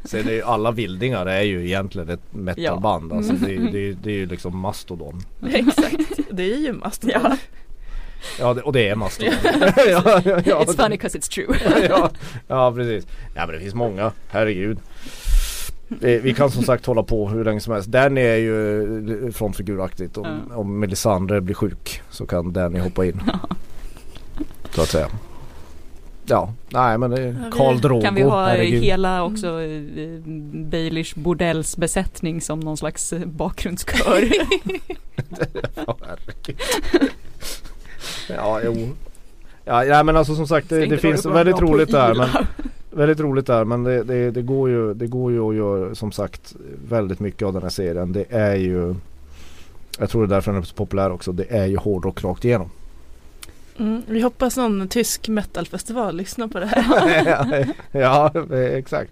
Sen 0.03 0.27
är 0.27 0.31
ju 0.31 0.41
alla 0.41 0.71
vildingar 0.71 1.25
är 1.25 1.41
ju 1.41 1.65
egentligen 1.65 2.09
ett 2.09 2.33
metalband. 2.33 3.11
Ja. 3.11 3.17
Alltså 3.17 3.33
det, 3.33 3.55
är, 3.55 3.59
det, 3.59 3.91
det 3.91 4.09
är 4.09 4.15
ju 4.15 4.25
liksom 4.25 4.59
Mastodon. 4.59 5.21
Exakt, 5.53 6.19
det 6.31 6.53
är 6.53 6.57
ju 6.57 6.73
Mastodon. 6.73 7.21
Ja. 7.23 7.37
Ja 8.39 8.61
och 8.63 8.73
det 8.73 8.89
är 8.89 8.95
Mastodon. 8.95 9.33
ja, 9.43 9.71
ja, 9.85 10.21
ja, 10.45 10.63
it's 10.63 10.75
funny 10.75 10.89
because 10.89 11.17
it's 11.17 11.31
true. 11.31 11.87
ja, 11.89 12.09
ja 12.47 12.73
precis. 12.73 13.07
Ja 13.35 13.45
men 13.45 13.55
det 13.55 13.61
finns 13.61 13.75
många, 13.75 14.11
herregud. 14.29 14.79
Vi 15.99 16.33
kan 16.33 16.51
som 16.51 16.63
sagt 16.63 16.85
hålla 16.85 17.03
på 17.03 17.29
hur 17.29 17.45
länge 17.45 17.59
som 17.59 17.73
helst. 17.73 17.89
Danny 17.89 18.21
är 18.21 18.35
ju 18.35 19.31
frontfiguraktigt. 19.31 20.17
Om, 20.17 20.25
mm. 20.25 20.51
om 20.51 20.79
Melisandre 20.79 21.41
blir 21.41 21.55
sjuk 21.55 22.01
så 22.09 22.25
kan 22.25 22.53
Danny 22.53 22.79
hoppa 22.79 23.05
in. 23.05 23.21
så 24.71 24.81
att 24.81 24.89
säga. 24.89 25.09
Ja, 26.29 26.53
nej 26.69 26.97
men 26.97 27.11
det 27.11 27.21
är 27.21 27.51
Karl 27.51 27.79
Drogo. 27.79 28.01
Kan 28.01 28.15
vi 28.15 28.21
ha 28.21 28.47
herregud. 28.47 28.83
hela 28.83 29.23
också 29.23 29.47
mm. 29.47 30.69
Baelish 30.69 31.17
bordells 31.17 31.77
besättning 31.77 32.41
som 32.41 32.59
någon 32.59 32.77
slags 32.77 33.13
eh, 33.13 33.25
bakgrundskör? 33.25 34.29
ja, 38.29 38.61
jo. 38.63 38.95
Ja, 39.65 39.85
ja 39.85 40.03
men 40.03 40.17
alltså 40.17 40.35
som 40.35 40.47
sagt 40.47 40.69
det, 40.69 40.85
det 40.85 40.97
finns 40.97 41.25
väldigt 41.25 41.59
roligt 41.59 41.91
där 41.91 42.15
men 42.15 42.29
Väldigt 42.99 43.19
roligt 43.19 43.47
där 43.47 43.65
men 43.65 43.83
det, 43.83 44.03
det, 44.03 44.31
det, 44.31 44.41
går 44.41 44.69
ju, 44.69 44.93
det 44.93 45.07
går 45.07 45.31
ju 45.31 45.49
att 45.49 45.55
göra 45.55 45.95
som 45.95 46.11
sagt 46.11 46.55
väldigt 46.89 47.19
mycket 47.19 47.45
av 47.45 47.53
den 47.53 47.61
här 47.61 47.69
serien. 47.69 48.13
Det 48.13 48.25
är 48.29 48.55
ju 48.55 48.95
Jag 49.99 50.09
tror 50.09 50.21
det 50.21 50.33
är 50.33 50.35
därför 50.35 50.51
den 50.51 50.61
är 50.61 50.65
så 50.65 50.75
populär 50.75 51.11
också. 51.11 51.31
Det 51.31 51.51
är 51.51 51.65
ju 51.65 51.77
hårdrock 51.77 52.23
rakt 52.23 52.45
igenom. 52.45 52.69
Mm, 53.77 54.01
vi 54.07 54.21
hoppas 54.21 54.57
någon 54.57 54.87
tysk 54.87 55.29
metalfestival 55.29 56.15
lyssnar 56.15 56.47
på 56.47 56.59
det 56.59 56.65
här. 56.65 57.67
ja, 57.91 58.31
ja, 58.33 58.55
exakt. 58.55 59.11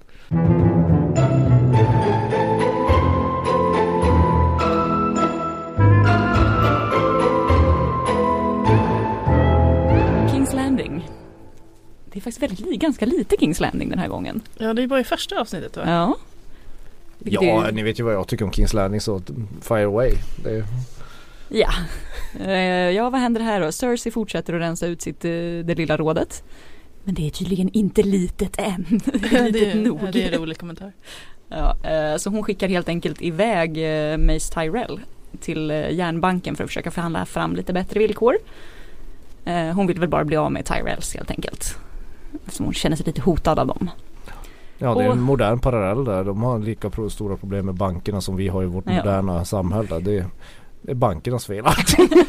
Det 12.18 12.20
är 12.20 12.32
faktiskt 12.32 12.62
väldigt, 12.62 12.80
ganska 12.80 13.06
lite 13.06 13.36
Kings 13.40 13.60
Landing 13.60 13.90
den 13.90 14.00
här 14.00 14.08
gången. 14.08 14.42
Ja 14.58 14.74
det 14.74 14.84
är 14.84 14.88
bara 14.88 15.00
i 15.00 15.04
första 15.04 15.42
avsnittet 15.42 15.78
va? 15.78 15.84
Ja. 15.86 16.18
ja 17.24 17.68
är... 17.68 17.72
ni 17.72 17.84
vet 17.84 18.00
ju 18.00 18.04
vad 18.04 18.14
jag 18.14 18.28
tycker 18.28 18.46
om 18.46 18.52
Kings 18.52 18.74
Landing 18.74 19.02
så 19.02 19.22
fire 19.62 19.86
away. 19.86 20.14
Det... 20.44 20.66
Ja. 21.50 21.70
Uh, 22.42 22.52
ja 22.92 23.10
vad 23.10 23.22
händer 23.22 23.42
här 23.42 23.62
då? 23.62 23.72
Cersei 23.72 24.12
fortsätter 24.12 24.54
att 24.54 24.62
rensa 24.62 24.88
ut 24.88 25.02
sitt, 25.02 25.26
uh, 25.26 25.66
det 25.66 25.76
lilla 25.76 25.98
rådet. 25.98 26.44
Men 27.04 27.16
det 27.16 27.28
är 27.28 27.32
tydligen 27.32 27.70
inte 27.74 28.04
litet 28.04 28.60
än. 28.60 28.86
det 29.06 29.38
är 29.38 29.52
litet 29.52 29.76
nog. 29.76 30.00
Ja, 30.04 30.12
det 30.12 30.24
är 30.24 30.32
en 30.32 30.40
rolig 30.40 30.58
kommentar. 30.58 30.94
Ja, 31.50 31.78
eh, 31.84 32.18
så 32.18 32.30
hon 32.30 32.44
skickar 32.44 32.68
helt 32.68 32.90
enkelt 32.90 33.22
iväg 33.22 33.78
eh, 33.78 34.18
Mace 34.18 34.54
Tyrell 34.54 35.00
till 35.40 35.72
eh, 35.72 35.92
järnbanken 35.92 36.56
för 36.56 36.64
att 36.64 36.70
försöka 36.70 36.92
förhandla 36.92 37.26
fram 37.26 37.56
lite 37.56 37.74
bättre 37.74 38.00
villkor. 38.00 38.38
Eh, 39.48 39.74
hon 39.74 39.88
vill 39.88 40.00
väl 40.00 40.10
bara 40.10 40.26
bli 40.26 40.38
av 40.38 40.52
med 40.52 40.66
Tyrells 40.66 41.16
helt 41.16 41.32
enkelt. 41.32 41.78
Eftersom 42.46 42.66
hon 42.66 42.74
känner 42.74 42.96
sig 42.96 43.06
lite 43.06 43.22
hotad 43.22 43.60
av 43.60 43.68
dem. 43.68 43.90
Ja 44.78 44.96
det 44.96 45.04
är 45.04 45.10
en 45.10 45.22
modern 45.22 45.60
parallell 45.60 46.06
där. 46.06 46.24
De 46.24 46.44
har 46.44 46.60
lika 46.60 46.92
stora 47.10 47.38
problem 47.38 47.66
med 47.66 47.76
bankerna 47.76 48.22
som 48.22 48.36
vi 48.36 48.48
har 48.48 48.64
i 48.64 48.66
vårt 48.66 48.86
ja. 48.88 48.94
moderna 48.94 49.46
samhälle. 49.46 50.00
Det 50.00 50.18
är, 50.18 50.26
det 50.82 50.92
är 50.92 50.96
bankernas 50.96 51.46
fel 51.46 51.66
allting. 51.66 52.10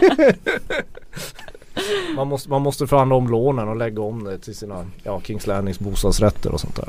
man, 2.17 2.29
måste, 2.29 2.51
man 2.51 2.63
måste 2.63 2.87
förhandla 2.87 3.17
om 3.17 3.29
lånen 3.29 3.69
och 3.69 3.77
lägga 3.77 4.03
om 4.03 4.25
det 4.25 4.39
till 4.39 4.57
sina 4.57 4.87
ja, 5.03 5.21
Kings 5.21 5.47
Landings 5.47 5.81
bostadsrätter 5.81 6.53
och 6.53 6.61
sånt 6.61 6.77
där. 6.77 6.89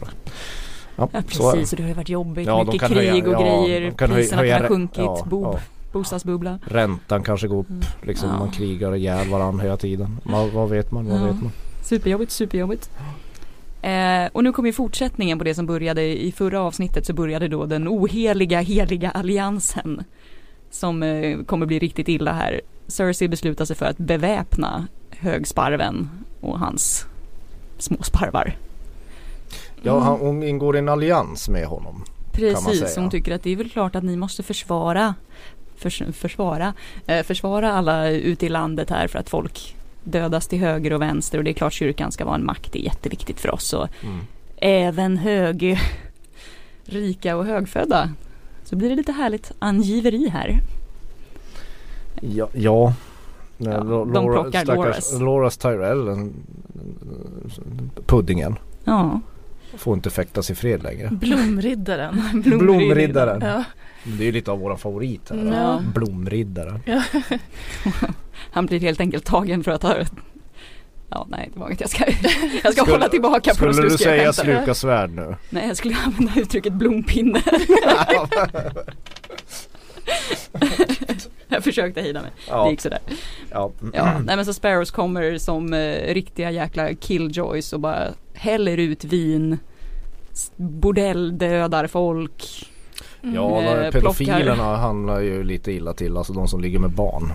Ja, 0.96 1.10
ja 1.12 1.22
precis, 1.28 1.72
och 1.74 1.78
det 1.78 1.84
har 1.84 1.88
ju 1.90 1.96
varit 1.96 2.10
jobbigt. 2.10 2.48
Ja, 2.48 2.64
Mycket 2.64 2.88
krig 2.88 2.98
höja, 2.98 3.38
och 3.38 3.44
grejer. 3.44 3.92
Kan 3.92 4.10
Priserna 4.10 4.42
höja, 4.42 4.56
kan 4.56 4.62
ha 4.62 4.70
sjunkit. 4.70 4.98
Ja, 4.98 5.26
Bo, 5.26 5.58
bostadsbubbla. 5.92 6.60
Räntan 6.66 7.24
kanske 7.24 7.48
går 7.48 7.60
upp. 7.60 7.70
Mm. 7.70 7.82
Liksom, 8.02 8.30
Man 8.30 8.52
krigar 8.52 8.96
ihjäl 8.96 9.30
varandra 9.30 9.64
hela 9.64 9.78
tiden. 9.78 10.18
Man, 10.24 10.50
vad 10.54 10.70
vet 10.70 10.92
man? 10.92 11.10
Vad 11.10 11.22
vet 11.22 11.42
man? 11.42 11.52
Superjobbigt, 11.90 12.32
superjobbigt. 12.32 12.90
Eh, 13.82 14.26
och 14.32 14.44
nu 14.44 14.52
kommer 14.52 14.72
fortsättningen 14.72 15.38
på 15.38 15.44
det 15.44 15.56
som 15.56 15.66
började 15.66 16.02
i 16.02 16.32
förra 16.32 16.62
avsnittet 16.62 17.06
så 17.06 17.14
började 17.14 17.48
då 17.48 17.66
den 17.66 17.88
oheliga, 17.88 18.60
heliga 18.60 19.12
alliansen. 19.12 20.04
Som 20.72 21.04
eh, 21.04 21.40
kommer 21.44 21.66
bli 21.66 21.80
riktigt 21.80 22.08
illa 22.08 22.34
här. 22.34 22.62
Cersei 22.88 23.28
beslutar 23.28 23.66
sig 23.66 23.76
för 23.76 23.86
att 23.86 23.98
beväpna 23.98 24.88
högsparven 25.10 26.10
och 26.42 26.60
hans 26.60 27.06
småsparvar. 27.78 28.58
Ja, 29.82 30.00
han, 30.00 30.20
hon 30.20 30.44
ingår 30.44 30.76
i 30.76 30.80
en 30.80 30.90
allians 30.90 31.50
med 31.50 31.66
honom. 31.66 32.04
Precis, 32.32 32.96
hon 32.96 33.10
tycker 33.10 33.36
att 33.36 33.44
det 33.44 33.52
är 33.52 33.56
väl 33.56 33.70
klart 33.70 33.96
att 33.96 34.04
ni 34.04 34.16
måste 34.16 34.44
försvara 34.44 35.16
förs 35.76 36.04
försvara, 36.14 36.74
eh, 37.08 37.24
försvara 37.24 37.74
alla 37.74 38.10
ute 38.10 38.46
i 38.46 38.50
landet 38.50 38.90
här 38.90 39.08
för 39.08 39.20
att 39.20 39.30
folk 39.30 39.76
dödas 40.04 40.48
till 40.48 40.60
höger 40.60 40.94
och 40.94 41.02
vänster 41.02 41.38
och 41.38 41.44
det 41.44 41.52
är 41.52 41.54
klart 41.54 41.74
kyrkan 41.74 42.12
ska 42.12 42.26
vara 42.26 42.36
en 42.36 42.46
makt, 42.46 42.74
det 42.74 42.80
är 42.80 42.84
jätteviktigt 42.84 43.40
för 43.40 43.54
oss 43.54 43.74
och 43.74 43.88
mm. 44.04 44.20
även 44.58 45.18
hög, 45.18 45.80
rika 46.84 47.36
och 47.36 47.46
högfödda. 47.46 48.10
Så 48.64 48.76
blir 48.76 48.90
det 48.90 48.96
lite 48.96 49.12
härligt 49.12 49.52
angiveri 49.60 50.30
här. 50.30 50.60
Ja, 52.22 52.48
ja. 52.54 52.94
ja 53.58 53.84
Laura, 53.84 54.06
de 54.06 54.34
plockar 54.34 54.66
Loras. 54.66 55.20
Loras 55.20 55.58
Tyrell, 55.58 56.32
puddingen. 58.06 58.56
Ja. 58.84 59.22
Får 59.78 59.96
inte 59.96 60.10
fäktas 60.10 60.52
i 60.52 60.56
fred 60.56 60.84
längre. 60.84 61.10
Blomriddaren. 61.12 62.14
Blomriddaren. 62.34 62.60
Blomriddaren. 62.60 63.42
Ja. 63.42 63.64
Det 64.04 64.24
är 64.24 64.26
ju 64.26 64.32
lite 64.32 64.52
av 64.52 64.60
våra 64.60 64.78
favoriter. 64.78 65.52
Ja. 65.54 65.84
Blomriddaren. 65.94 66.80
Ja. 66.86 67.04
Han 68.52 68.66
blir 68.66 68.80
helt 68.80 69.00
enkelt 69.00 69.26
tagen 69.26 69.64
för 69.64 69.72
att 69.72 69.84
ha 69.84 69.96
Ja 71.10 71.28
nej 71.30 71.50
det 71.54 71.60
var 71.60 71.68
inget 71.68 71.82
jag 71.82 71.90
ska, 71.90 72.06
jag 72.64 72.74
ska 72.74 72.82
skulle, 72.82 72.92
hålla 72.92 73.10
tillbaka 73.10 73.50
på 73.50 73.74
Skulle 73.74 73.90
du 73.90 73.98
säga 73.98 74.34
sluka 74.34 74.74
svärd 74.74 75.10
nu? 75.10 75.36
Nej 75.50 75.68
jag 75.68 75.78
skulle 75.78 75.96
använda 76.06 76.32
uttrycket 76.36 76.74
blompinne. 76.74 77.42
jag 81.48 81.64
försökte 81.64 82.02
hejda 82.02 82.22
mig. 82.22 82.32
Ja. 82.50 82.64
Det 82.64 82.70
gick 82.70 82.82
sådär. 82.82 83.00
Ja. 83.52 83.72
ja. 83.94 84.20
Nej 84.20 84.36
men 84.36 84.46
så 84.46 84.54
Sparrows 84.54 84.92
kommer 84.92 85.38
som 85.38 85.74
eh, 85.74 86.14
riktiga 86.14 86.52
jäkla 86.52 86.94
killjoys 86.94 87.74
och 87.74 87.80
bara 87.80 88.08
häller 88.40 88.78
ut 88.78 89.04
vin. 89.04 89.58
Bordell 90.56 91.38
dödar 91.38 91.88
folk. 91.88 92.70
Mm. 93.22 93.36
Ja, 93.36 93.62
eh, 93.62 93.92
pedofilerna 93.92 94.56
plockar. 94.56 94.76
handlar 94.76 95.20
ju 95.20 95.44
lite 95.44 95.72
illa 95.72 95.94
till, 95.94 96.18
alltså 96.18 96.34
de 96.34 96.48
som 96.48 96.62
ligger 96.62 96.80
med 96.80 96.90
barn. 96.90 97.32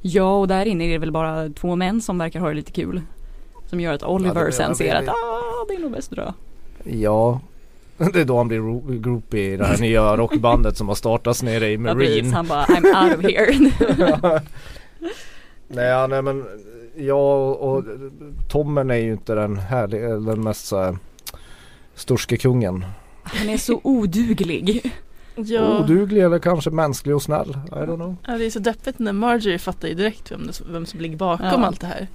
Ja, 0.00 0.36
och 0.36 0.48
där 0.48 0.66
inne 0.66 0.84
är 0.84 0.92
det 0.92 0.98
väl 0.98 1.12
bara 1.12 1.48
två 1.48 1.76
män 1.76 2.00
som 2.00 2.18
verkar 2.18 2.40
ha 2.40 2.48
det 2.48 2.54
lite 2.54 2.72
kul. 2.72 3.02
Som 3.66 3.80
gör 3.80 3.92
att 3.92 4.02
Oliver 4.02 4.40
ja, 4.40 4.46
det, 4.46 4.52
sen 4.52 4.74
ser 4.74 4.94
att 4.94 5.08
ah, 5.08 5.64
det 5.68 5.74
är 5.74 5.78
nog 5.78 5.92
bäst 5.92 6.12
att 6.12 6.18
dra. 6.18 6.34
Ja, 6.84 7.40
det 8.12 8.20
är 8.20 8.24
då 8.24 8.36
han 8.36 8.48
blir 8.48 8.98
groupie 9.00 9.54
i 9.54 9.56
det 9.56 9.64
här 9.64 9.78
nya 9.78 10.16
rockbandet 10.16 10.76
som 10.76 10.88
har 10.88 10.94
startats 10.94 11.42
nere 11.42 11.70
i 11.70 11.78
Marine. 11.78 12.04
Ja, 12.04 12.08
precis, 12.08 12.32
han 12.32 12.46
bara 12.46 12.64
I'm 12.64 13.04
out 13.04 13.18
of 13.18 13.24
here. 13.24 14.40
nej, 15.68 16.08
nej 16.08 16.22
men 16.22 16.44
jag 16.96 17.60
och 17.60 17.84
Tommen 18.48 18.90
är 18.90 18.96
ju 18.96 19.12
inte 19.12 19.34
den 19.34 19.56
härliga, 19.56 20.08
den 20.08 20.44
mest 20.44 20.66
så 20.66 20.98
sturske 21.94 22.36
kungen. 22.36 22.84
Han 23.22 23.48
är 23.48 23.58
så 23.58 23.80
oduglig. 23.84 24.92
Ja. 25.36 25.78
Oduglig 25.78 26.22
eller 26.22 26.38
kanske 26.38 26.70
mänsklig 26.70 27.14
och 27.14 27.22
snäll. 27.22 27.58
I 27.66 27.70
don't 27.70 27.96
know. 27.96 28.16
Ja, 28.26 28.38
det 28.38 28.44
är 28.44 28.50
så 28.50 28.58
deppigt 28.58 28.98
när 28.98 29.12
Marjorie 29.12 29.58
fattar 29.58 29.88
ju 29.88 29.94
direkt 29.94 30.32
vem, 30.32 30.46
det, 30.46 30.60
vem 30.66 30.86
som 30.86 31.00
ligger 31.00 31.16
bakom 31.16 31.46
ja. 31.46 31.66
allt 31.66 31.80
det 31.80 31.86
här. 31.86 32.08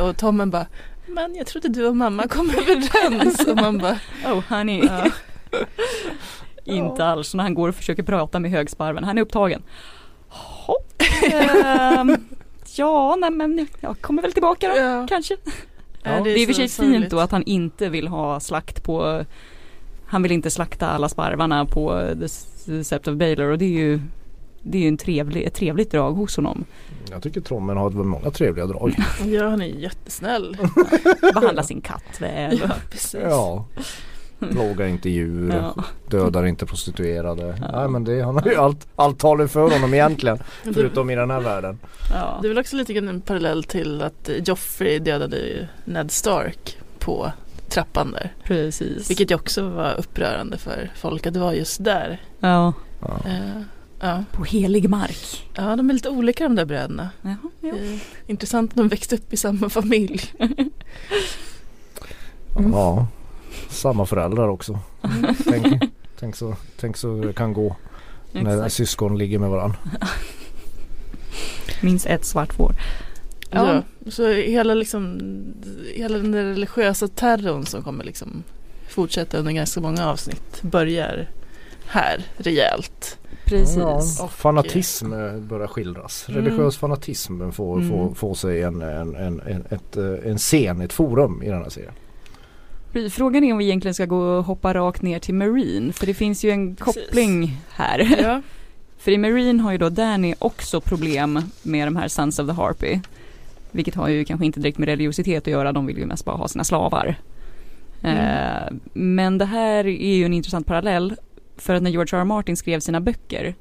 Och, 0.00 0.08
och 0.08 0.16
Tommen 0.16 0.50
bara 0.50 0.66
Men 1.06 1.34
jag 1.34 1.46
trodde 1.46 1.68
du 1.68 1.86
och 1.86 1.96
mamma 1.96 2.28
kom 2.28 2.50
överens. 2.50 3.46
och 3.48 3.56
man 3.56 3.78
bara 3.78 3.98
Oh 4.26 4.42
honey. 4.48 4.86
Ja. 4.86 5.10
Inte 6.64 7.04
alls 7.04 7.34
när 7.34 7.42
han 7.42 7.54
går 7.54 7.68
och 7.68 7.74
försöker 7.74 8.02
prata 8.02 8.38
med 8.40 8.50
högsparven. 8.50 9.04
Han 9.04 9.18
är 9.18 9.22
upptagen. 9.22 9.62
Hopp. 10.28 11.02
um, 12.00 12.16
ja, 12.78 13.16
nej 13.18 13.30
men 13.30 13.66
jag 13.80 14.00
kommer 14.00 14.22
väl 14.22 14.32
tillbaka 14.32 14.68
då 14.68 14.76
ja. 14.76 15.06
kanske. 15.08 15.36
Ja, 16.02 16.10
det, 16.10 16.16
är 16.16 16.24
det 16.24 16.30
är 16.30 16.38
i 16.38 16.44
och 16.44 16.46
för 16.46 16.54
sig 16.54 16.68
fint 16.68 17.10
då 17.10 17.20
att 17.20 17.30
han 17.30 17.42
inte 17.42 17.88
vill 17.88 18.08
ha 18.08 18.40
slakt 18.40 18.82
på 18.84 19.24
Han 20.06 20.22
vill 20.22 20.32
inte 20.32 20.50
slakta 20.50 20.86
alla 20.88 21.08
sparvarna 21.08 21.66
på 21.66 22.14
The 22.20 22.28
Sept 22.84 23.08
of 23.08 23.14
Baylor 23.14 23.46
och 23.46 23.58
det 23.58 23.64
är 23.64 23.68
ju 23.68 24.00
Det 24.62 24.78
är 24.78 24.82
ju 24.82 24.88
en 24.88 24.96
trevlig, 24.96 25.42
ett 25.42 25.54
trevligt 25.54 25.90
drag 25.90 26.12
hos 26.12 26.36
honom. 26.36 26.64
Jag 27.10 27.22
tycker 27.22 27.40
Trommen 27.40 27.76
har 27.76 27.90
många 27.90 28.30
trevliga 28.30 28.66
drag. 28.66 28.94
ja 29.26 29.48
han 29.48 29.62
är 29.62 29.66
jättesnäll. 29.66 30.56
Behandlar 31.34 31.62
sin 31.62 31.80
katt 31.80 32.20
väl. 32.20 32.60
Ja, 32.62 32.74
precis. 32.90 33.20
ja. 33.22 33.66
Plågar 34.50 34.86
inte 34.86 35.10
djur, 35.10 35.52
ja. 35.52 35.84
dödar 36.08 36.46
inte 36.46 36.66
prostituerade. 36.66 37.58
Ja. 37.60 37.78
Nej 37.78 37.88
men 37.88 38.04
det, 38.04 38.22
han 38.22 38.36
har 38.36 38.46
ju 38.46 38.56
allt, 38.56 38.86
allt 38.96 39.18
talar 39.18 39.46
för 39.46 39.70
honom 39.70 39.94
egentligen. 39.94 40.38
förutom 40.62 41.10
i 41.10 41.16
den 41.16 41.30
här 41.30 41.40
världen. 41.40 41.78
Ja. 42.10 42.38
Det 42.42 42.46
är 42.46 42.48
väl 42.48 42.58
också 42.58 42.76
lite 42.76 42.92
grann 42.92 43.08
en 43.08 43.20
parallell 43.20 43.64
till 43.64 44.02
att 44.02 44.30
Joffrey 44.44 44.98
dödade 44.98 45.68
Ned 45.84 46.10
Stark 46.10 46.78
på 46.98 47.32
trappan 47.68 48.12
där. 48.12 48.32
Precis. 48.44 49.10
Vilket 49.10 49.30
ju 49.30 49.34
också 49.34 49.68
var 49.68 49.94
upprörande 49.98 50.58
för 50.58 50.90
folk 50.96 51.26
att 51.26 51.34
det 51.34 51.40
var 51.40 51.52
just 51.52 51.84
där. 51.84 52.20
Ja. 52.40 52.72
Uh, 53.26 53.62
ja. 54.00 54.24
På 54.32 54.44
helig 54.44 54.88
mark. 54.88 55.50
Ja, 55.54 55.76
de 55.76 55.90
är 55.90 55.94
lite 55.94 56.08
olika 56.08 56.44
de 56.44 56.54
där 56.54 56.64
bröderna. 56.64 57.10
Jaha, 57.22 57.36
ja. 57.60 57.72
intressant 58.26 58.70
att 58.70 58.76
de 58.76 58.88
växte 58.88 59.14
upp 59.14 59.32
i 59.32 59.36
samma 59.36 59.68
familj. 59.68 60.20
mm. 62.56 62.72
Ja 62.72 63.06
samma 63.68 64.06
föräldrar 64.06 64.48
också. 64.48 64.78
Mm. 65.02 65.34
tänk, 65.44 65.82
tänk, 66.18 66.36
så, 66.36 66.56
tänk 66.80 66.96
så 66.96 67.20
det 67.20 67.32
kan 67.32 67.52
gå 67.52 67.76
när 68.32 68.54
Exakt. 68.56 68.74
syskon 68.74 69.18
ligger 69.18 69.38
med 69.38 69.50
varandra. 69.50 69.78
Minst 71.80 72.06
ett 72.06 72.24
svart 72.24 72.54
får. 72.54 72.74
Ja. 73.50 73.74
ja. 73.74 74.10
så 74.10 74.28
hela, 74.28 74.74
liksom, 74.74 75.20
hela 75.94 76.18
den 76.18 76.34
religiösa 76.34 77.08
terrorn 77.08 77.66
som 77.66 77.82
kommer 77.82 78.04
liksom 78.04 78.42
fortsätta 78.88 79.38
under 79.38 79.52
ganska 79.52 79.80
många 79.80 80.06
avsnitt 80.06 80.62
börjar 80.62 81.28
här 81.86 82.26
rejält. 82.36 83.18
Precis. 83.44 83.76
Ja, 84.18 84.28
fanatism 84.28 85.10
börjar 85.48 85.66
skildras. 85.66 86.28
Mm. 86.28 86.44
Religiös 86.44 86.76
fanatism 86.76 87.50
får, 87.50 87.76
mm. 87.76 87.88
får, 87.88 88.14
får 88.14 88.34
sig 88.34 88.62
en, 88.62 88.82
en, 88.82 89.16
en, 89.16 89.40
en, 89.40 89.64
ett, 89.70 89.96
en 90.24 90.38
scen, 90.38 90.80
ett 90.80 90.92
forum 90.92 91.42
i 91.42 91.48
den 91.48 91.62
här 91.62 91.68
serien. 91.68 91.92
Frågan 93.10 93.44
är 93.44 93.52
om 93.52 93.58
vi 93.58 93.64
egentligen 93.64 93.94
ska 93.94 94.06
gå 94.06 94.18
och 94.18 94.44
hoppa 94.44 94.74
rakt 94.74 95.02
ner 95.02 95.18
till 95.18 95.34
Marine, 95.34 95.92
för 95.92 96.06
det 96.06 96.14
finns 96.14 96.44
ju 96.44 96.50
en 96.50 96.76
Precis. 96.76 97.04
koppling 97.04 97.56
här. 97.70 98.18
Ja. 98.22 98.42
för 98.98 99.10
i 99.10 99.18
Marine 99.18 99.62
har 99.62 99.72
ju 99.72 99.78
då 99.78 99.88
Danny 99.88 100.34
också 100.38 100.80
problem 100.80 101.42
med 101.62 101.86
de 101.86 101.96
här 101.96 102.08
Sons 102.08 102.38
of 102.38 102.46
the 102.46 102.52
Harpy. 102.52 103.00
Vilket 103.70 103.94
har 103.94 104.08
ju 104.08 104.24
kanske 104.24 104.46
inte 104.46 104.60
direkt 104.60 104.78
med 104.78 104.88
religiositet 104.88 105.42
att 105.42 105.52
göra, 105.52 105.72
de 105.72 105.86
vill 105.86 105.98
ju 105.98 106.06
mest 106.06 106.24
bara 106.24 106.36
ha 106.36 106.48
sina 106.48 106.64
slavar. 106.64 107.16
Mm. 108.02 108.16
Eh, 108.16 108.72
men 108.92 109.38
det 109.38 109.44
här 109.44 109.86
är 109.86 110.14
ju 110.16 110.24
en 110.24 110.34
intressant 110.34 110.66
parallell, 110.66 111.14
för 111.56 111.74
att 111.74 111.82
när 111.82 111.90
George 111.90 112.18
R. 112.18 112.20
R. 112.20 112.24
Martin 112.24 112.56
skrev 112.56 112.80
sina 112.80 113.00
böcker 113.00 113.54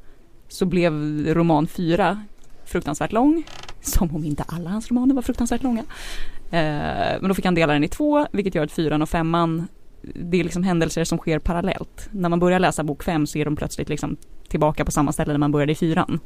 så 0.48 0.66
blev 0.66 0.94
roman 1.34 1.68
4 1.68 2.24
fruktansvärt 2.66 3.12
lång, 3.12 3.44
som 3.82 4.16
om 4.16 4.24
inte 4.24 4.44
alla 4.48 4.70
hans 4.70 4.92
romaner 4.92 5.16
var 5.16 5.22
fruktansvärt 5.22 5.64
långa. 5.64 5.84
Eh, 6.52 7.20
men 7.22 7.28
då 7.28 7.34
fick 7.34 7.46
han 7.46 7.56
dela 7.56 7.74
den 7.74 7.84
i 7.84 7.88
två, 7.88 8.28
vilket 8.32 8.56
gör 8.56 8.64
att 8.64 8.72
fyran 8.72 9.02
och 9.02 9.10
femman 9.10 9.68
det 10.02 10.40
är 10.40 10.44
liksom 10.44 10.64
händelser 10.64 11.04
som 11.04 11.18
sker 11.18 11.40
parallellt. 11.40 12.10
När 12.12 12.30
man 12.30 12.40
börjar 12.40 12.60
läsa 12.60 12.84
bok 12.84 13.04
fem 13.04 13.28
så 13.28 13.38
är 13.38 13.46
de 13.46 13.56
plötsligt 13.56 13.90
liksom 13.90 14.18
tillbaka 14.48 14.86
på 14.86 14.92
samma 14.92 15.12
ställe 15.12 15.34
där 15.34 15.38
man 15.38 15.52
började 15.52 15.72
i 15.72 15.76
fyran. 15.76 16.20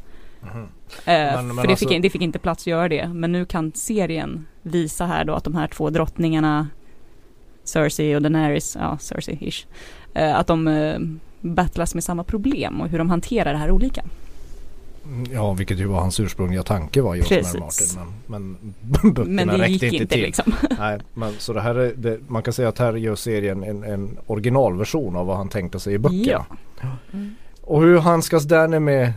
Mm. 0.51 0.63
Eh, 0.63 0.67
men, 1.05 1.47
men 1.47 1.55
för 1.55 1.63
det, 1.63 1.69
alltså... 1.69 1.89
fick, 1.89 2.01
det 2.01 2.09
fick 2.09 2.21
inte 2.21 2.39
plats 2.39 2.63
att 2.63 2.67
göra 2.67 2.89
det. 2.89 3.07
Men 3.07 3.31
nu 3.31 3.45
kan 3.45 3.71
serien 3.71 4.47
visa 4.61 5.05
här 5.05 5.25
då 5.25 5.33
att 5.33 5.43
de 5.43 5.55
här 5.55 5.67
två 5.67 5.89
drottningarna 5.89 6.67
Cersei 7.63 8.15
och 8.15 8.21
Daenerys, 8.21 8.77
ja 8.79 8.97
Cersei-ish, 8.99 9.65
eh, 10.13 10.35
att 10.35 10.47
de 10.47 10.67
eh, 10.67 10.99
battlas 11.41 11.93
med 11.93 12.03
samma 12.03 12.23
problem 12.23 12.81
och 12.81 12.89
hur 12.89 12.97
de 12.97 13.09
hanterar 13.09 13.53
det 13.53 13.59
här 13.59 13.71
olika. 13.71 14.03
Ja, 15.31 15.53
vilket 15.53 15.79
ju 15.79 15.85
var 15.85 15.99
hans 15.99 16.19
ursprungliga 16.19 16.63
tanke 16.63 17.01
var 17.01 17.15
George 17.15 17.39
R. 17.39 17.59
Martin. 17.59 17.87
Men, 18.27 18.57
men 18.57 18.57
böckerna 19.13 19.45
men 19.45 19.59
det 19.59 19.67
gick 19.67 19.83
inte, 19.83 19.95
inte 19.95 20.13
till. 20.13 20.21
Liksom. 20.21 20.53
Nej, 20.79 20.99
men, 21.13 21.33
så 21.39 21.53
det 21.53 21.61
här 21.61 21.75
är, 21.75 21.93
det, 21.97 22.19
man 22.27 22.43
kan 22.43 22.53
säga 22.53 22.69
att 22.69 22.79
här 22.79 22.93
gör 22.93 23.15
serien 23.15 23.63
en, 23.63 23.83
en 23.83 24.17
originalversion 24.27 25.15
av 25.15 25.25
vad 25.25 25.37
han 25.37 25.49
tänkte 25.49 25.79
sig 25.79 25.93
i 25.93 25.97
böckerna. 25.97 26.45
Ja. 26.81 26.87
Mm. 27.13 27.35
Och 27.61 27.81
hur 27.81 27.99
handskas 27.99 28.43
Danny 28.43 28.79
med 28.79 29.13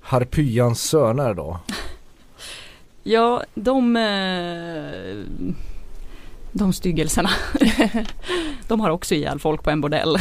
Harpyans 0.00 0.82
söner 0.82 1.34
då? 1.34 1.60
Ja, 3.02 3.42
de 3.54 3.96
eh, 3.96 5.24
de 6.52 6.72
styggelserna. 6.72 7.30
de 8.68 8.80
har 8.80 8.90
också 8.90 9.14
ihjäl 9.14 9.38
folk 9.38 9.62
på 9.62 9.70
en 9.70 9.80
bordell. 9.80 10.16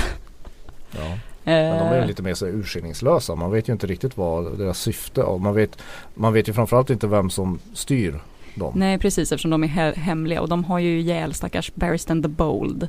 Ja. 0.92 1.18
Men 1.52 1.78
de 1.78 1.96
är 1.96 2.02
eh. 2.02 2.08
lite 2.08 2.24
mer 2.24 2.34
så 2.34 2.48
urskillningslösa. 2.48 3.36
Man 3.36 3.52
vet 3.52 3.70
ju 3.70 3.74
inte 3.74 3.88
riktigt 3.88 4.18
vad 4.18 4.58
deras 4.58 4.80
syfte 4.80 5.22
är. 5.22 5.38
Man 5.38 5.54
vet, 5.54 5.78
man 6.14 6.34
vet 6.34 6.50
ju 6.50 6.54
framförallt 6.54 6.90
inte 6.90 7.08
vem 7.08 7.30
som 7.30 7.60
styr 7.74 8.20
dem. 8.56 8.74
Nej 8.76 8.98
precis 8.98 9.32
eftersom 9.32 9.52
de 9.52 9.64
är 9.64 9.68
he 9.68 9.94
hemliga 9.96 10.42
och 10.42 10.50
de 10.50 10.64
har 10.64 10.80
ju 10.80 11.00
ihjäl 11.00 11.34
stackars 11.34 11.72
Barristan 11.76 12.22
the 12.22 12.28
Bold. 12.28 12.88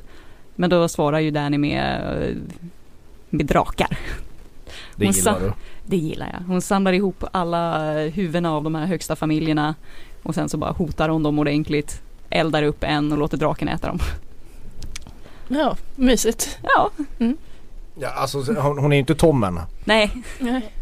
Men 0.55 0.69
då 0.69 0.87
svarar 0.87 1.19
ju 1.19 1.31
Danny 1.31 1.57
med, 1.57 2.35
med 3.29 3.45
drakar. 3.45 3.97
Det 4.95 5.05
gillar 5.05 5.39
du? 5.39 5.53
Det 5.85 5.97
gillar 5.97 6.29
jag. 6.33 6.47
Hon 6.47 6.61
samlar 6.61 6.93
ihop 6.93 7.23
alla 7.31 7.93
huvudena 7.93 8.53
av 8.53 8.63
de 8.63 8.75
här 8.75 8.85
högsta 8.85 9.15
familjerna 9.15 9.75
och 10.23 10.35
sen 10.35 10.49
så 10.49 10.57
bara 10.57 10.71
hotar 10.71 11.09
hon 11.09 11.23
dem 11.23 11.39
ordentligt, 11.39 12.01
eldar 12.29 12.63
upp 12.63 12.83
en 12.83 13.11
och 13.11 13.17
låter 13.17 13.37
draken 13.37 13.67
äta 13.67 13.87
dem. 13.87 13.99
Ja, 15.47 15.77
mysigt. 15.95 16.57
Ja. 16.63 16.89
Mm. 17.19 17.37
Ja, 18.01 18.09
alltså 18.09 18.53
hon, 18.53 18.77
hon 18.77 18.93
är 18.93 18.99
inte 18.99 19.15
Tommen. 19.15 19.59
Nej. 19.83 20.11
Nej. 20.39 20.73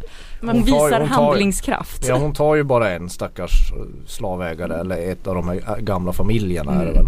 hon, 0.41 0.63
visar 0.63 0.79
hon 0.79 0.89
tar, 0.89 1.05
handlingskraft. 1.05 2.07
Ja 2.07 2.17
hon 2.17 2.33
tar 2.33 2.55
ju 2.55 2.63
bara 2.63 2.91
en 2.91 3.09
stackars 3.09 3.74
slavägare 4.07 4.79
eller 4.79 5.12
ett 5.12 5.27
av 5.27 5.36
de 5.36 5.47
här 5.47 5.79
gamla 5.79 6.13
familjerna 6.13 6.71
mm. 6.71 6.83
är 6.83 6.86
det 6.86 7.00
väl. 7.00 7.07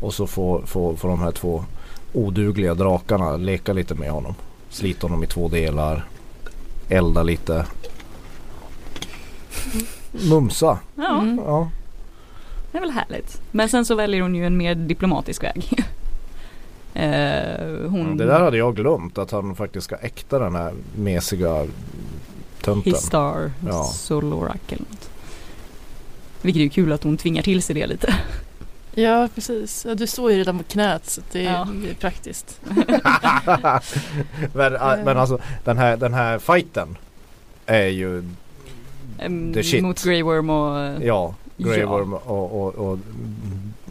Och 0.00 0.14
så 0.14 0.26
får, 0.26 0.62
får, 0.66 0.96
får 0.96 1.08
de 1.08 1.20
här 1.20 1.30
två 1.30 1.64
odugliga 2.12 2.74
drakarna 2.74 3.36
leka 3.36 3.72
lite 3.72 3.94
med 3.94 4.10
honom. 4.10 4.34
Slita 4.68 5.06
honom 5.06 5.24
i 5.24 5.26
två 5.26 5.48
delar. 5.48 6.04
Elda 6.88 7.22
lite. 7.22 7.66
Mumsa. 10.30 10.78
Ja. 10.94 11.20
Mm. 11.20 11.40
ja. 11.46 11.70
Det 12.72 12.78
är 12.78 12.80
väl 12.80 12.90
härligt. 12.90 13.40
Men 13.50 13.68
sen 13.68 13.84
så 13.84 13.94
väljer 13.94 14.22
hon 14.22 14.34
ju 14.34 14.46
en 14.46 14.56
mer 14.56 14.74
diplomatisk 14.74 15.42
väg. 15.42 15.84
Eh, 16.94 17.88
hon... 17.88 18.16
Det 18.16 18.24
där 18.24 18.40
hade 18.40 18.56
jag 18.56 18.76
glömt 18.76 19.18
att 19.18 19.30
han 19.30 19.54
faktiskt 19.54 19.84
ska 19.84 19.96
äkta 19.96 20.38
den 20.38 20.54
här 20.54 20.72
mesiga 20.96 21.66
tönten. 22.62 22.92
Histar 22.92 23.50
ja. 23.66 23.84
Solorak 23.84 24.72
eller 24.72 24.84
något. 24.90 25.10
Vilket 26.42 26.60
är 26.60 26.64
ju 26.64 26.70
kul 26.70 26.92
att 26.92 27.04
hon 27.04 27.16
tvingar 27.16 27.42
till 27.42 27.62
sig 27.62 27.74
det 27.74 27.86
lite. 27.86 28.14
Ja 28.94 29.28
precis, 29.34 29.84
ja, 29.88 29.94
du 29.94 30.06
står 30.06 30.32
ju 30.32 30.38
redan 30.38 30.58
på 30.58 30.64
knät 30.64 31.10
så 31.10 31.20
det 31.32 31.46
är, 31.46 31.52
ja. 31.52 31.68
det 31.82 31.90
är 31.90 31.94
praktiskt. 31.94 32.60
men, 34.52 34.72
men 35.04 35.18
alltså 35.18 35.38
den 35.64 35.78
här, 35.78 35.96
den 35.96 36.14
här 36.14 36.38
fighten 36.38 36.96
är 37.66 37.86
ju 37.86 38.24
the 39.54 39.62
shit. 39.62 39.82
Mot 39.82 40.04
Grey 40.04 40.22
Worm 40.22 40.50
och 40.50 41.02
Ja, 41.02 41.34
Grey 41.56 41.80
ja. 41.80 41.86
Worm 41.86 42.14
och, 42.14 42.62
och, 42.62 42.74
och 42.74 42.98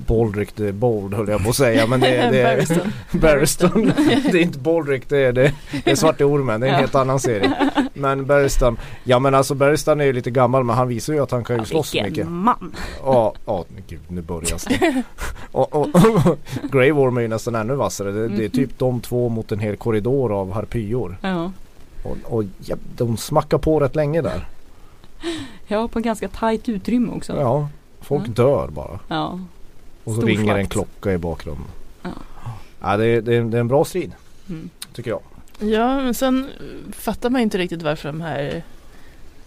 Baldrick 0.08 0.52
the 0.52 0.72
Bold 0.72 1.14
höll 1.14 1.30
jag 1.30 1.44
på 1.44 1.50
att 1.50 1.56
säga 1.56 1.88
men 1.88 2.00
det, 2.00 2.18
är, 2.18 2.32
det 2.32 2.42
är 2.42 2.68
Barriston. 3.12 3.94
det 4.32 4.38
är 4.38 4.42
inte 4.42 4.60
Baldrick 4.60 5.10
det 5.10 5.18
är, 5.18 5.34
det, 5.34 5.54
det 5.84 5.92
är 5.92 5.96
Svarte 5.96 6.26
Ormen, 6.26 6.62
det 6.62 6.68
är 6.68 6.70
en 6.70 6.74
ja. 6.74 6.80
helt 6.80 6.96
annan 6.96 7.20
serie. 7.20 7.72
Men 7.94 8.26
Barriston, 8.26 8.78
ja 9.04 9.20
men 9.20 9.36
alltså 9.36 9.56
Barriston 9.56 10.02
är 10.02 10.06
ju 10.06 10.14
lite 10.14 10.32
gammal 10.32 10.64
men 10.64 10.76
han 10.76 10.88
visar 10.88 11.14
ju 11.14 11.24
att 11.24 11.32
han 11.32 11.44
kan 11.44 11.56
ju 11.56 11.62
ja, 11.62 11.66
slåss 11.66 11.94
mycket. 11.94 12.08
Vilken 12.08 12.32
man! 12.32 12.76
Ja, 13.04 13.34
ja 13.46 13.66
gud 13.88 14.02
nu 14.08 14.22
börjar 14.22 14.70
det. 14.70 15.04
och, 15.52 15.76
och, 15.76 15.96
och 15.96 16.40
Grey 16.72 16.92
Worm 16.92 17.18
är 17.18 17.22
ju 17.22 17.28
nästan 17.28 17.56
ännu 17.56 17.76
vassare. 17.76 18.12
Det, 18.12 18.28
det, 18.28 18.46
är 18.46 18.50
typ 18.50 18.80
de 18.80 19.02
två 19.02 19.30
mot 19.30 19.52
en 19.52 19.60
hel 19.60 19.76
korridor 19.76 20.32
av 20.32 20.52
harpyor. 20.52 21.18
Ja. 21.22 21.52
Och, 22.04 22.18
och 22.24 22.44
ja, 22.66 22.76
de 22.98 23.18
smackar 23.18 23.58
på 23.58 23.80
rätt 23.80 23.96
länge 23.96 24.22
där. 24.22 24.48
Ja, 25.68 25.88
på 25.88 26.00
ganska 26.00 26.28
tajt 26.28 26.70
utrymme 26.70 27.12
också. 27.12 27.34
Ja, 27.40 27.70
folk 28.02 28.24
ja. 28.28 28.32
dör 28.32 28.68
bara. 28.68 29.00
Ja. 29.08 29.40
Och 30.04 30.16
så 30.16 30.22
ringer 30.22 30.56
en 30.56 30.68
klocka 30.68 31.14
i 31.14 31.18
bakgrunden. 31.18 31.68
Ja. 32.02 32.10
Ja, 32.82 32.98
det, 32.98 33.06
är, 33.06 33.22
det, 33.22 33.36
är, 33.36 33.42
det 33.42 33.58
är 33.58 33.62
en 33.62 33.68
bra 33.68 33.86
strid. 33.86 34.12
Mm. 34.50 34.70
Tycker 34.94 35.10
jag. 35.10 35.22
Ja, 35.60 36.02
men 36.02 36.14
sen 36.14 36.50
fattar 36.92 37.30
man 37.30 37.42
inte 37.42 37.58
riktigt 37.58 37.82
varför 37.82 38.10
de 38.10 38.22
här 38.22 38.64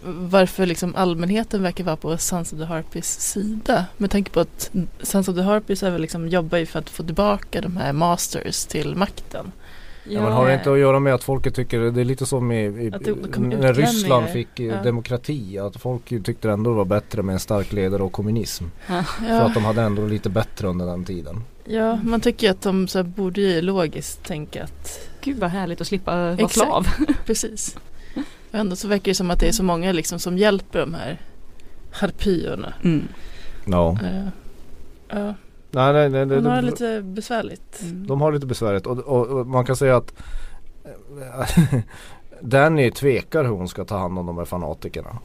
varför 0.06 0.66
liksom 0.66 0.94
allmänheten 0.94 1.62
verkar 1.62 1.84
vara 1.84 1.96
på 1.96 2.18
Sons 2.18 2.52
of 2.52 2.58
the 2.58 2.64
Harpies 2.64 3.20
sida. 3.20 3.86
Med 3.96 4.10
tanke 4.10 4.30
på 4.30 4.40
att 4.40 4.70
Sons 5.02 5.28
of 5.28 5.36
the 5.36 5.42
Harpies 5.42 5.82
är 5.82 5.90
väl 5.90 6.00
liksom, 6.00 6.28
jobbar 6.28 6.58
ju 6.58 6.66
för 6.66 6.78
att 6.78 6.90
få 6.90 7.02
tillbaka 7.02 7.60
de 7.60 7.76
här 7.76 7.92
masters 7.92 8.64
till 8.64 8.94
makten. 8.96 9.52
Ja, 10.08 10.22
men 10.22 10.32
har 10.32 10.48
det 10.48 10.54
inte 10.54 10.72
att 10.72 10.78
göra 10.78 11.00
med 11.00 11.14
att 11.14 11.24
folket 11.24 11.54
tycker, 11.54 11.80
det 11.80 12.00
är 12.00 12.04
lite 12.04 12.26
som 12.26 12.52
i, 12.52 12.64
i 12.64 12.90
när 13.36 13.74
Ryssland 13.74 14.28
fick 14.28 14.60
eh, 14.60 14.66
ja. 14.66 14.82
demokrati, 14.82 15.58
att 15.58 15.76
folk 15.76 16.08
tyckte 16.24 16.50
ändå 16.50 16.70
det 16.70 16.76
var 16.76 16.84
bättre 16.84 17.22
med 17.22 17.32
en 17.32 17.38
stark 17.38 17.72
ledare 17.72 18.02
och 18.02 18.12
kommunism. 18.12 18.64
Ja. 18.88 19.02
För 19.02 19.40
att 19.40 19.54
de 19.54 19.64
hade 19.64 19.82
ändå 19.82 20.06
lite 20.06 20.30
bättre 20.30 20.68
under 20.68 20.86
den 20.86 21.04
tiden. 21.04 21.44
Ja, 21.64 21.98
man 22.04 22.20
tycker 22.20 22.50
att 22.50 22.62
de 22.62 22.88
så 22.88 23.02
borde 23.02 23.40
ju 23.40 23.60
logiskt 23.60 24.24
tänka 24.24 24.64
att 24.64 25.08
Gud 25.20 25.38
vad 25.38 25.50
härligt 25.50 25.80
att 25.80 25.86
slippa 25.86 26.16
vara 26.16 26.32
Exakt. 26.32 26.52
slav. 26.52 26.86
Precis. 27.26 27.76
Och 28.50 28.58
ändå 28.58 28.76
så 28.76 28.88
verkar 28.88 29.04
det 29.04 29.14
som 29.14 29.30
att 29.30 29.40
det 29.40 29.48
är 29.48 29.52
så 29.52 29.62
många 29.62 29.92
liksom 29.92 30.18
som 30.18 30.38
hjälper 30.38 30.78
de 30.78 30.94
här 30.94 31.20
harpyerna. 31.92 32.74
Mm. 32.84 33.08
No. 33.64 33.98
Uh, 34.02 34.28
ja. 35.08 35.34
Nej, 35.74 35.92
nej, 35.92 36.26
nej, 36.26 36.36
Hon 36.36 36.46
har 36.46 36.56
det 36.56 36.62
lite 36.62 37.02
besvärligt. 37.02 37.82
Mm. 37.82 38.06
De 38.06 38.20
har 38.20 38.32
lite 38.32 38.46
besvärligt 38.46 38.86
och, 38.86 38.98
och, 38.98 39.26
och 39.26 39.46
man 39.46 39.66
kan 39.66 39.76
säga 39.76 39.96
att 39.96 40.14
Danny 42.40 42.90
tvekar 42.90 43.44
hur 43.44 43.50
hon 43.50 43.68
ska 43.68 43.84
ta 43.84 43.98
hand 43.98 44.18
om 44.18 44.26
de 44.26 44.38
här 44.38 44.44
fanatikerna. 44.44 45.18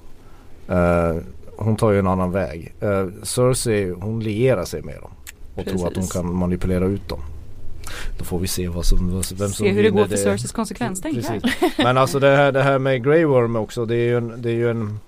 Uh, 0.69 1.21
hon 1.55 1.75
tar 1.75 1.91
ju 1.91 1.99
en 1.99 2.07
annan 2.07 2.31
väg. 2.31 2.75
Uh, 2.83 3.07
Cersei 3.23 3.91
hon 3.91 4.19
lierar 4.19 4.65
sig 4.65 4.81
med 4.81 4.95
dem 5.01 5.11
och 5.55 5.63
Precis. 5.63 5.81
tror 5.81 5.87
att 5.87 5.97
hon 5.97 6.07
kan 6.07 6.35
manipulera 6.35 6.85
ut 6.85 7.09
dem. 7.09 7.19
Då 8.17 8.25
får 8.25 8.39
vi 8.39 8.47
se 8.47 8.67
vad 8.67 8.85
som, 8.85 9.11
vem 9.11 9.23
som 9.23 9.51
Se 9.51 9.71
hur 9.71 9.83
det 9.83 9.89
går 9.89 10.05
för 10.05 10.17
Cerseis 10.17 10.51
konsekvenstänk 10.51 11.43
Men 11.77 11.97
alltså 11.97 12.19
det 12.19 12.35
här, 12.35 12.51
det 12.51 12.63
här 12.63 12.79
med 12.79 13.03
Grey 13.03 13.25
Worm 13.25 13.55
också 13.55 13.85
det 13.85 13.95
är 13.95 14.05
ju 14.05 14.17
en, 14.17 14.41
det 14.41 14.49
är 14.49 14.53
ju 14.53 14.69
en 14.69 14.99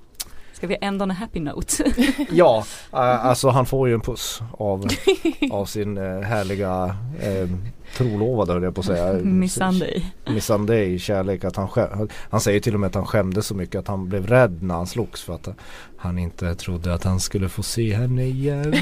Ska 0.62 0.67
vi 0.67 0.78
on 0.82 1.12
a 1.12 1.13
happy 1.13 1.39
note? 1.39 1.84
ja, 2.32 2.63
äh, 2.93 3.26
alltså 3.26 3.50
han 3.50 3.65
får 3.65 3.88
ju 3.88 3.93
en 3.93 4.02
puss 4.02 4.41
av, 4.52 4.88
av 5.52 5.65
sin 5.65 5.97
äh, 5.97 6.19
härliga 6.21 6.95
äh, 7.21 7.50
trolovade 7.97 8.54
höll 8.54 8.63
jag 8.63 8.76
på 8.76 8.82
att 8.82 8.88
säga. 8.88 9.13
Missandei. 9.13 10.06
Missandei, 10.28 11.00
kärlek. 11.00 11.43
Att 11.43 11.56
han, 11.56 11.67
skäm, 11.67 12.10
han 12.30 12.41
säger 12.41 12.60
till 12.60 12.74
och 12.74 12.80
med 12.80 12.88
att 12.88 12.95
han 12.95 13.06
skämdes 13.06 13.47
så 13.47 13.56
mycket 13.56 13.76
att 13.76 13.88
han 13.88 14.10
blev 14.10 14.28
rädd 14.28 14.63
när 14.63 14.76
han 14.76 14.88
slogs 14.88 15.24
för 15.24 15.34
att 15.34 15.50
han 15.97 16.17
inte 16.17 16.56
trodde 16.56 16.93
att 16.93 17.04
han 17.04 17.19
skulle 17.19 17.50
få 17.50 17.63
se 17.63 17.93
henne 17.93 18.26
igen. 18.26 18.71
det 18.71 18.78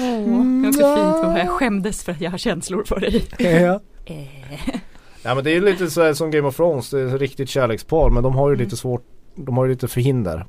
är 0.00 0.96
fint 0.96 1.38
jag 1.38 1.50
skämdes 1.50 2.04
för 2.04 2.12
att 2.12 2.20
jag 2.20 2.30
har 2.30 2.38
känslor 2.38 2.84
för 2.84 3.00
dig. 3.00 3.24
ja. 3.38 3.80
Ja 5.22 5.34
men 5.34 5.44
det 5.44 5.56
är 5.56 5.60
lite 5.60 5.90
så 5.90 6.14
som 6.14 6.30
Game 6.30 6.48
of 6.48 6.56
Thrones, 6.56 6.90
det 6.90 7.00
är 7.00 7.06
ett 7.06 7.20
riktigt 7.20 7.48
kärlekspar 7.48 8.10
men 8.10 8.22
de 8.22 8.34
har 8.34 8.48
ju 8.48 8.54
mm. 8.54 8.64
lite 8.64 8.76
svårt, 8.76 9.04
de 9.34 9.56
har 9.56 9.64
ju 9.64 9.70
lite 9.70 9.88
förhinder 9.88 10.46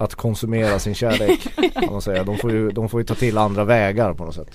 att 0.00 0.14
konsumera 0.14 0.78
sin 0.78 0.94
kärlek. 0.94 1.48
Kan 1.74 1.92
man 1.92 2.02
säga. 2.02 2.24
De, 2.24 2.38
får 2.38 2.52
ju, 2.52 2.70
de 2.70 2.88
får 2.88 3.00
ju 3.00 3.04
ta 3.04 3.14
till 3.14 3.38
andra 3.38 3.64
vägar 3.64 4.14
på 4.14 4.24
något 4.24 4.34
sätt. 4.34 4.48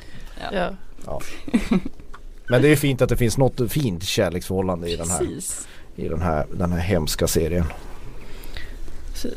Ja. 0.51 0.69
ja. 1.05 1.21
Men 2.49 2.61
det 2.61 2.67
är 2.67 2.75
fint 2.75 3.01
att 3.01 3.09
det 3.09 3.17
finns 3.17 3.37
något 3.37 3.71
fint 3.71 4.03
kärleksförhållande 4.03 4.89
i 4.89 4.95
den 4.95 5.09
här, 5.09 5.27
i 5.95 6.07
den 6.07 6.21
här, 6.21 6.45
den 6.51 6.71
här 6.71 6.79
hemska 6.79 7.27
serien. 7.27 7.65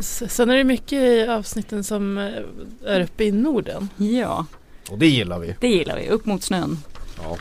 Sen 0.01 0.51
är 0.51 0.57
det 0.57 0.65
mycket 0.65 0.93
i 0.93 1.27
avsnitten 1.29 1.85
som 1.85 2.19
eh, 2.19 2.33
är 2.85 3.01
uppe 3.01 3.25
i 3.25 3.33
Norden. 3.33 3.89
Ja. 3.97 4.47
Och 4.91 4.99
det 4.99 5.07
gillar 5.07 5.39
vi. 5.39 5.57
Det 5.61 5.69
gillar 5.69 5.97
vi, 5.97 6.09
upp 6.09 6.27
mot 6.27 6.43
snön. 6.43 6.79
Ja. 7.23 7.37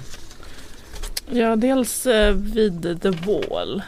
Ja, 1.31 1.55
dels 1.55 2.05
eh, 2.05 2.33
vid 2.33 3.01
The 3.01 3.09
Wall. 3.09 3.81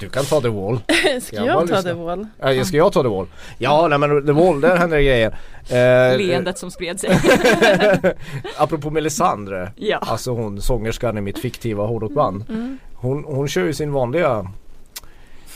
Du 0.00 0.08
kan 0.08 0.24
ta 0.24 0.40
The 0.40 0.48
Wall. 0.48 0.80
ska 1.20 1.36
jag, 1.36 1.46
jag 1.46 1.68
ta 1.68 1.82
The 1.82 1.92
Wall? 1.92 2.26
Äh, 2.38 2.62
ska 2.62 2.76
jag 2.76 2.92
ta 2.92 3.02
The 3.02 3.08
Wall? 3.08 3.26
Ja, 3.58 3.88
nej 3.88 3.98
men 3.98 4.26
The 4.26 4.32
Wall, 4.32 4.60
där 4.60 4.76
händer 4.76 4.96
det 4.96 5.02
grejer. 5.02 5.38
Eh, 5.68 6.18
Leendet 6.18 6.58
som 6.58 6.70
spred 6.70 7.00
sig. 7.00 7.10
apropå 8.56 8.90
Melisandre, 8.90 9.72
ja. 9.76 9.98
alltså 9.98 10.30
hon 10.30 10.62
sångerskan 10.62 11.18
i 11.18 11.20
mitt 11.20 11.38
fiktiva 11.38 11.86
hårdrockband. 11.86 12.44
Mm. 12.48 12.78
Hon, 12.94 13.24
hon 13.24 13.48
kör 13.48 13.64
ju 13.64 13.72
sin 13.72 13.92
vanliga 13.92 14.50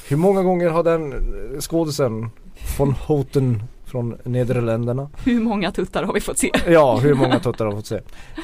Hur 0.08 0.16
många 0.16 0.42
gånger 0.42 0.68
har 0.68 0.82
den 0.82 1.14
skådisen 1.60 2.30
von 2.78 2.94
Houten 3.06 3.62
från 3.90 4.16
Nederländerna. 4.24 5.08
Hur 5.24 5.40
många 5.40 5.72
tuttar 5.72 6.02
har 6.02 6.14
vi 6.14 6.20
fått 6.20 6.38
se? 6.38 6.50
Ja, 6.68 6.96
hur 6.96 7.14
många 7.14 7.40
tuttar 7.40 7.64
har 7.64 7.72
vi 7.72 7.76
fått 7.76 7.86
se. 7.86 8.00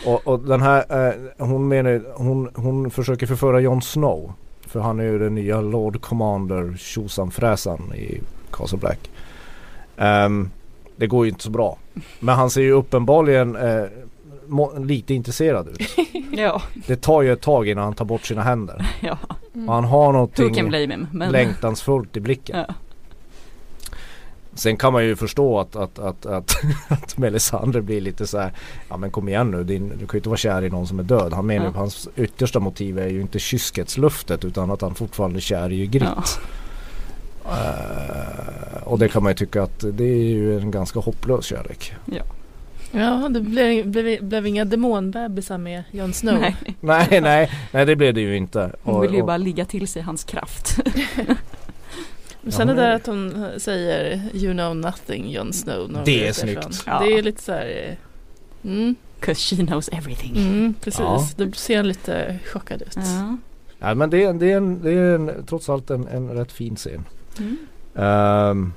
Och, 0.07 0.27
och 0.27 0.41
den 0.41 0.63
här, 0.63 1.09
eh, 1.09 1.15
hon 1.47 1.69
menar, 1.69 2.03
hon, 2.15 2.51
hon 2.55 2.91
försöker 2.91 3.27
förföra 3.27 3.61
Jon 3.61 3.83
Snow. 3.83 4.33
För 4.77 4.81
han 4.81 5.01
är 5.01 5.05
ju 5.05 5.19
den 5.19 5.35
nya 5.35 5.61
Lord 5.61 6.01
Commander 6.01 6.75
tjosan 6.79 7.31
fräsan 7.31 7.93
i 7.95 8.21
Castle 8.51 8.79
Black. 8.79 9.11
Um, 9.97 10.51
det 10.97 11.07
går 11.07 11.25
ju 11.25 11.31
inte 11.31 11.45
så 11.45 11.51
bra. 11.51 11.79
Men 12.21 12.35
han 12.35 12.51
ser 12.51 12.61
ju 12.61 12.73
uppenbarligen 12.73 13.57
eh, 13.57 13.85
lite 14.79 15.15
intresserad 15.15 15.69
ut. 15.69 15.81
ja. 16.33 16.63
Det 16.87 16.97
tar 16.97 17.23
ju 17.23 17.33
ett 17.33 17.41
tag 17.41 17.69
innan 17.69 17.85
han 17.85 17.95
tar 17.95 18.05
bort 18.05 18.27
sina 18.27 18.43
händer. 18.43 18.87
ja. 19.01 19.19
Mm. 19.55 19.69
Han 19.69 19.85
har 19.85 20.13
någonting 20.13 20.55
him, 20.55 21.07
men... 21.13 21.33
längtansfullt 21.33 22.17
i 22.17 22.21
blicken. 22.21 22.65
Ja. 22.69 22.75
Sen 24.57 24.77
kan 24.77 24.93
man 24.93 25.05
ju 25.05 25.17
förstå 25.17 25.61
att, 25.61 25.77
att, 25.77 25.99
att, 25.99 26.27
att, 26.27 26.57
att 26.89 27.19
Melisandre 27.19 27.83
blir 27.83 28.01
lite 28.01 28.27
så 28.27 28.39
här, 28.39 28.53
Ja 28.89 28.97
men 28.97 29.11
kom 29.11 29.29
igen 29.29 29.51
nu, 29.51 29.65
din, 29.65 29.89
du 29.89 30.07
kan 30.07 30.09
ju 30.13 30.19
inte 30.19 30.29
vara 30.29 30.37
kär 30.39 30.65
i 30.65 30.71
någon 30.71 30.87
som 30.87 30.99
är 30.99 31.03
död. 31.03 31.33
Han 31.33 31.47
menar 31.47 31.65
ja. 31.65 31.71
att 31.71 31.77
hans 31.77 32.09
yttersta 32.17 32.61
motiv 32.61 32.99
är 32.99 33.09
ju 33.09 33.21
inte 33.21 33.39
kyskhetsluftet 33.39 34.45
utan 34.45 34.71
att 34.71 34.81
han 34.81 34.95
fortfarande 34.95 35.39
är 35.39 35.41
kär 35.41 35.73
i 35.73 35.83
Ygritte. 35.83 36.15
Ja. 36.17 37.51
Uh, 37.51 38.83
och 38.83 38.99
det 38.99 39.09
kan 39.09 39.23
man 39.23 39.31
ju 39.31 39.37
tycka 39.37 39.63
att 39.63 39.85
det 39.93 40.05
är 40.05 40.29
ju 40.29 40.61
en 40.61 40.71
ganska 40.71 41.01
hopplös 41.01 41.45
kärlek. 41.45 41.95
Ja. 42.05 42.23
Ja, 42.91 43.29
det 43.29 43.41
blev, 43.41 43.89
blev, 43.89 44.25
blev 44.25 44.47
inga 44.47 44.65
demonbebisar 44.65 45.59
med 45.59 45.83
Jon 45.91 46.13
Snow. 46.13 46.41
Nej. 46.41 46.57
nej, 46.81 47.21
nej, 47.21 47.51
nej 47.73 47.87
det 47.87 47.97
blev 47.97 48.15
det 48.15 48.21
ju 48.21 48.37
inte. 48.37 48.73
Hon 48.83 49.01
vill 49.01 49.15
ju 49.15 49.21
och, 49.21 49.27
bara 49.27 49.37
ligga 49.37 49.65
till 49.65 49.89
sig 49.89 50.03
hans 50.03 50.25
kraft. 50.25 50.79
Sen 52.49 52.69
ja, 52.69 52.75
det 52.75 52.81
där 52.81 52.95
att 52.95 53.07
hon 53.07 53.51
säger 53.59 54.23
You 54.35 54.53
know 54.53 54.77
nothing 54.77 55.31
Jon 55.31 55.53
Snow. 55.53 56.03
Det 56.05 56.29
är 56.29 56.33
snyggt. 56.33 56.83
Ja. 56.87 56.99
Det 56.99 57.13
är 57.13 57.23
lite 57.23 57.43
så 57.43 57.53
här. 57.53 57.97
Eh, 58.63 58.71
mm. 58.71 58.95
Cause 59.21 59.57
she 59.57 59.67
knows 59.67 59.89
everything. 59.89 60.37
Mm, 60.37 60.75
precis, 60.81 61.01
ja. 61.01 61.29
då 61.37 61.53
ser 61.53 61.83
lite 61.83 62.39
chockad 62.53 62.83
ut. 62.83 62.97
Ja, 62.97 63.37
ja 63.79 63.95
men 63.95 64.11
det 64.11 64.25
är, 64.25 64.33
det 64.33 64.53
är, 64.53 64.57
en, 64.57 64.83
det 64.83 64.93
är 64.93 65.15
en, 65.15 65.45
trots 65.47 65.69
allt 65.69 65.91
en, 65.91 66.09
en 66.09 66.31
rätt 66.31 66.53
fin 66.53 66.77
scen. 66.77 67.05
Mm. 67.39 67.59
Um, 67.95 68.73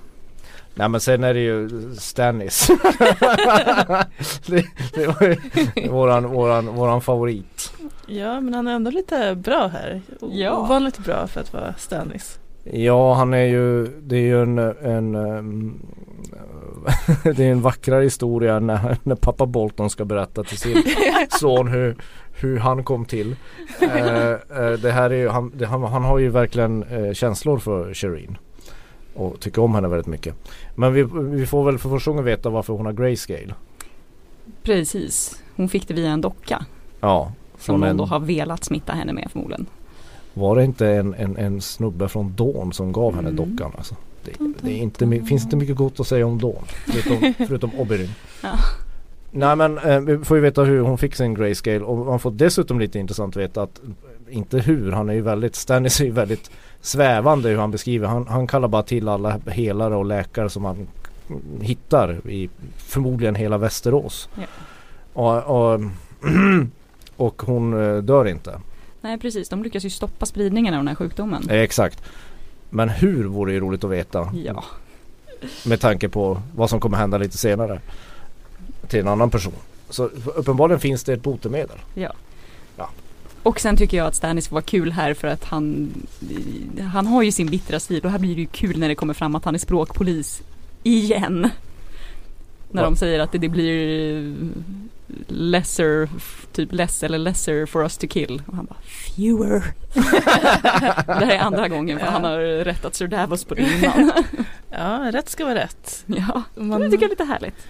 Nej 0.79 0.89
men 0.89 1.01
sen 1.01 1.23
är 1.23 1.33
det 1.33 1.39
ju 1.39 1.69
Stannis. 1.95 2.67
det, 4.45 4.65
det 4.93 5.07
var 5.07 5.27
ju 5.27 5.37
våran, 5.89 6.27
våran, 6.27 6.75
våran 6.75 7.01
favorit. 7.01 7.73
Ja 8.07 8.41
men 8.41 8.53
han 8.53 8.67
är 8.67 8.71
ändå 8.71 8.91
lite 8.91 9.35
bra 9.35 9.67
här. 9.67 10.01
Ja. 10.31 10.57
Ovanligt 10.57 10.97
bra 10.97 11.27
för 11.27 11.41
att 11.41 11.53
vara 11.53 11.73
Stannis. 11.77 12.39
Ja 12.63 13.13
han 13.13 13.33
är 13.33 13.45
ju, 13.45 13.87
det 14.01 14.15
är 14.15 14.21
ju 14.21 14.41
en, 14.41 14.57
en 14.57 15.13
det 17.23 17.39
är 17.39 17.51
en 17.51 17.61
vackrare 17.61 18.03
historia 18.03 18.59
när, 18.59 18.97
när 19.03 19.15
pappa 19.15 19.45
Bolton 19.45 19.89
ska 19.89 20.05
berätta 20.05 20.43
till 20.43 20.57
sin 20.57 20.83
son 21.39 21.67
hur, 21.67 21.95
hur 22.33 22.59
han 22.59 22.83
kom 22.83 23.05
till. 23.05 23.35
Uh, 23.81 23.89
uh, 23.89 24.79
det 24.81 24.91
här 24.91 25.09
är 25.09 25.15
ju, 25.15 25.29
han, 25.29 25.51
det, 25.55 25.65
han, 25.65 25.83
han, 25.83 26.03
har 26.03 26.19
ju 26.19 26.29
verkligen 26.29 26.83
uh, 26.83 27.13
känslor 27.13 27.57
för 27.57 27.93
Shireen 27.93 28.37
och 29.13 29.39
tycker 29.39 29.61
om 29.61 29.75
henne 29.75 29.87
väldigt 29.87 30.07
mycket. 30.07 30.35
Men 30.75 30.93
vi, 30.93 31.03
vi 31.13 31.45
får 31.45 31.65
väl 31.65 31.77
för 31.77 31.89
första 31.89 32.11
gången 32.11 32.25
veta 32.25 32.49
varför 32.49 32.73
hon 32.73 32.85
har 32.85 32.93
grayscale. 32.93 33.53
Precis, 34.63 35.43
hon 35.55 35.69
fick 35.69 35.87
det 35.87 35.93
via 35.93 36.11
en 36.11 36.21
docka. 36.21 36.65
Ja. 36.99 37.31
Som 37.57 37.83
hon 37.83 37.97
då 37.97 38.05
har 38.05 38.19
velat 38.19 38.63
smitta 38.63 38.93
henne 38.93 39.13
med 39.13 39.29
förmodligen. 39.31 39.65
Var 40.33 40.55
det 40.55 40.63
inte 40.63 40.87
en, 40.87 41.13
en, 41.13 41.37
en 41.37 41.61
snubbe 41.61 42.07
från 42.07 42.35
Dawn 42.35 42.73
som 42.73 42.91
gav 42.91 43.15
henne 43.15 43.29
mm. 43.29 43.35
dockan? 43.35 43.71
Alltså? 43.77 43.95
Det, 44.23 44.31
det 44.61 44.71
inte, 44.71 45.07
finns 45.09 45.43
inte 45.43 45.55
mycket 45.55 45.75
gott 45.75 45.99
att 45.99 46.07
säga 46.07 46.27
om 46.27 46.39
Dawn. 46.39 46.65
Förutom, 46.85 47.33
förutom 47.47 47.79
Oberyn. 47.79 48.09
Ja. 48.43 48.49
Nej 49.31 49.55
men 49.55 49.77
eh, 49.77 49.99
vi 49.99 50.17
får 50.17 50.37
ju 50.37 50.43
veta 50.43 50.63
hur 50.63 50.81
hon 50.81 50.97
fick 50.97 51.15
sin 51.15 51.33
grayscale 51.33 51.79
och 51.79 51.97
man 51.97 52.19
får 52.19 52.31
dessutom 52.31 52.79
lite 52.79 52.99
intressant 52.99 53.35
veta 53.35 53.61
att 53.61 53.81
inte 54.29 54.59
hur, 54.59 54.91
han 54.91 55.09
är 55.09 55.13
ju 55.13 55.21
väldigt, 55.21 55.55
Stannis 55.55 56.01
är 56.01 56.05
ju 56.05 56.11
väldigt 56.11 56.51
svävande 56.81 57.49
hur 57.49 57.57
han 57.57 57.71
beskriver. 57.71 58.07
Han, 58.07 58.27
han 58.27 58.47
kallar 58.47 58.67
bara 58.67 58.83
till 58.83 59.07
alla 59.07 59.39
helare 59.47 59.95
och 59.95 60.05
läkare 60.05 60.49
som 60.49 60.65
han 60.65 60.87
hittar 61.61 62.29
i 62.29 62.49
förmodligen 62.77 63.35
hela 63.35 63.57
Västerås. 63.57 64.29
Ja. 64.35 64.43
Och, 65.13 65.73
och, 65.73 65.81
och, 67.15 67.41
hon 67.41 67.73
eh, 67.73 67.97
dör 67.97 68.27
inte. 68.27 68.59
Nej 69.01 69.17
precis, 69.17 69.49
de 69.49 69.63
lyckas 69.63 69.85
ju 69.85 69.89
stoppa 69.89 70.25
spridningen 70.25 70.73
av 70.73 70.79
den 70.79 70.87
här 70.87 70.95
sjukdomen. 70.95 71.49
Eh, 71.49 71.59
exakt. 71.59 72.03
Men 72.69 72.89
hur 72.89 73.23
vore 73.23 73.53
ju 73.53 73.59
roligt 73.59 73.83
att 73.83 73.89
veta. 73.89 74.33
Ja. 74.45 74.63
Med 75.65 75.81
tanke 75.81 76.09
på 76.09 76.41
vad 76.55 76.69
som 76.69 76.79
kommer 76.79 76.97
hända 76.97 77.17
lite 77.17 77.37
senare. 77.37 77.79
Till 78.87 78.99
en 78.99 79.07
annan 79.07 79.29
person. 79.29 79.53
Så 79.89 80.03
uppenbarligen 80.35 80.79
finns 80.79 81.03
det 81.03 81.13
ett 81.13 81.23
botemedel. 81.23 81.77
Ja. 81.93 82.13
Och 83.43 83.59
sen 83.59 83.77
tycker 83.77 83.97
jag 83.97 84.07
att 84.07 84.15
Stanis 84.15 84.51
var 84.51 84.61
kul 84.61 84.91
här 84.91 85.13
för 85.13 85.27
att 85.27 85.43
han 85.43 85.91
Han 86.91 87.07
har 87.07 87.23
ju 87.23 87.31
sin 87.31 87.47
bittra 87.47 87.79
stil 87.79 88.05
och 88.05 88.11
här 88.11 88.19
blir 88.19 88.35
det 88.35 88.41
ju 88.41 88.47
kul 88.47 88.79
när 88.79 88.87
det 88.87 88.95
kommer 88.95 89.13
fram 89.13 89.35
att 89.35 89.45
han 89.45 89.55
är 89.55 89.59
språkpolis 89.59 90.41
Igen 90.83 91.49
När 92.71 92.81
Va? 92.81 92.89
de 92.89 92.95
säger 92.95 93.19
att 93.19 93.31
det, 93.31 93.37
det 93.37 93.49
blir 93.49 94.35
Lesser, 95.27 96.09
typ 96.51 96.71
less 96.71 97.03
eller 97.03 97.17
lesser 97.17 97.65
for 97.65 97.81
us 97.83 97.97
to 97.97 98.07
kill 98.07 98.41
och 98.47 98.55
han 98.55 98.65
bara 98.65 98.77
Fewer 98.81 99.63
Det 101.19 101.25
här 101.25 101.31
är 101.31 101.39
andra 101.39 101.67
gången 101.67 101.99
för 101.99 102.05
ja. 102.05 102.11
han 102.11 102.23
har 102.23 102.39
rättat 102.39 102.95
Sir 102.95 103.07
Davos 103.07 103.43
på 103.43 103.53
det 103.55 103.61
innan 103.61 104.11
Ja, 104.69 105.09
rätt 105.13 105.29
ska 105.29 105.43
vara 105.45 105.55
rätt 105.55 106.03
Ja, 106.05 106.43
Man... 106.55 106.81
det 106.81 106.89
tycker 106.89 107.03
jag 107.03 107.07
är 107.07 107.09
lite 107.09 107.23
härligt 107.23 107.67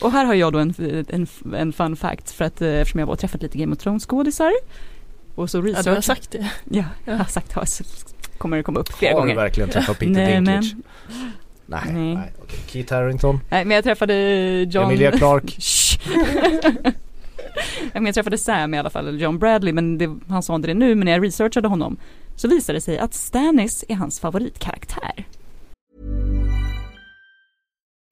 och 0.00 0.12
här 0.12 0.24
har 0.24 0.34
jag 0.34 0.52
då 0.52 0.58
en, 0.58 0.74
en, 1.08 1.26
en 1.54 1.72
fun 1.72 1.96
fact 1.96 2.30
för 2.30 2.44
att 2.44 2.62
eftersom 2.62 3.00
jag 3.00 3.06
var 3.06 3.12
och 3.12 3.18
träffat 3.18 3.42
lite 3.42 3.58
Game 3.58 3.72
of 3.72 3.78
Thrones 3.78 4.06
skådisar 4.06 4.52
och 5.34 5.50
så 5.50 5.62
research. 5.62 5.86
Ja, 5.86 5.90
du 5.90 5.96
har 5.96 6.00
sagt 6.00 6.30
det. 6.30 6.50
Ja, 6.64 6.84
jag 7.04 7.16
har 7.16 7.24
sagt 7.24 7.54
det. 7.54 8.38
Kommer 8.38 8.56
det 8.56 8.62
komma 8.62 8.80
upp 8.80 8.92
flera 8.92 9.12
har 9.12 9.20
gånger. 9.20 9.34
Har 9.34 9.42
du 9.42 9.46
verkligen 9.46 9.70
träffat 9.70 9.98
Peter 9.98 10.32
Dinklage? 10.32 10.76
Nej, 11.70 11.80
nej. 11.92 12.14
nej. 12.14 12.32
Okay. 12.42 12.58
Keith 12.66 12.94
Harrington? 12.94 13.40
Nej, 13.48 13.64
men 13.64 13.74
jag 13.74 13.84
träffade 13.84 14.14
John... 14.70 14.84
Emilia 14.84 15.12
Clark? 15.12 15.58
men 17.92 18.06
jag 18.06 18.14
träffade 18.14 18.38
Sam 18.38 18.74
i 18.74 18.78
alla 18.78 18.90
fall, 18.90 19.20
John 19.20 19.38
Bradley, 19.38 19.72
men 19.72 19.98
det, 19.98 20.18
han 20.28 20.42
sa 20.42 20.54
inte 20.54 20.68
det 20.68 20.74
nu, 20.74 20.94
men 20.94 21.04
när 21.04 21.12
jag 21.12 21.24
researchade 21.24 21.68
honom 21.68 21.96
så 22.36 22.48
visade 22.48 22.76
det 22.76 22.80
sig 22.80 22.98
att 22.98 23.14
Stannis 23.14 23.84
är 23.88 23.94
hans 23.94 24.20
favoritkaraktär. 24.20 25.26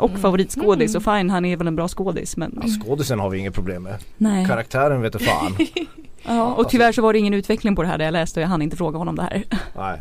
Och 0.00 0.08
mm. 0.08 0.20
favoritskådis 0.20 0.94
och 0.94 1.02
fine 1.02 1.30
han 1.30 1.44
är 1.44 1.56
väl 1.56 1.66
en 1.66 1.76
bra 1.76 1.88
skådis 1.88 2.36
men 2.36 2.58
ja, 2.62 2.68
Skådisen 2.68 3.20
har 3.20 3.30
vi 3.30 3.38
inget 3.38 3.54
problem 3.54 3.82
med 3.82 3.94
Nej. 4.16 4.46
Karaktären 4.46 5.02
vet 5.02 5.12
du 5.12 5.18
fan 5.18 5.56
Ja 6.22 6.54
och 6.54 6.68
tyvärr 6.68 6.92
så 6.92 7.02
var 7.02 7.12
det 7.12 7.18
ingen 7.18 7.34
utveckling 7.34 7.76
på 7.76 7.82
det 7.82 7.88
här 7.88 7.98
där 7.98 8.04
jag 8.04 8.12
läste 8.12 8.40
och 8.40 8.44
jag 8.44 8.48
hann 8.48 8.62
inte 8.62 8.76
fråga 8.76 8.98
honom 8.98 9.16
det 9.16 9.22
här 9.22 9.44
Nej 9.76 10.00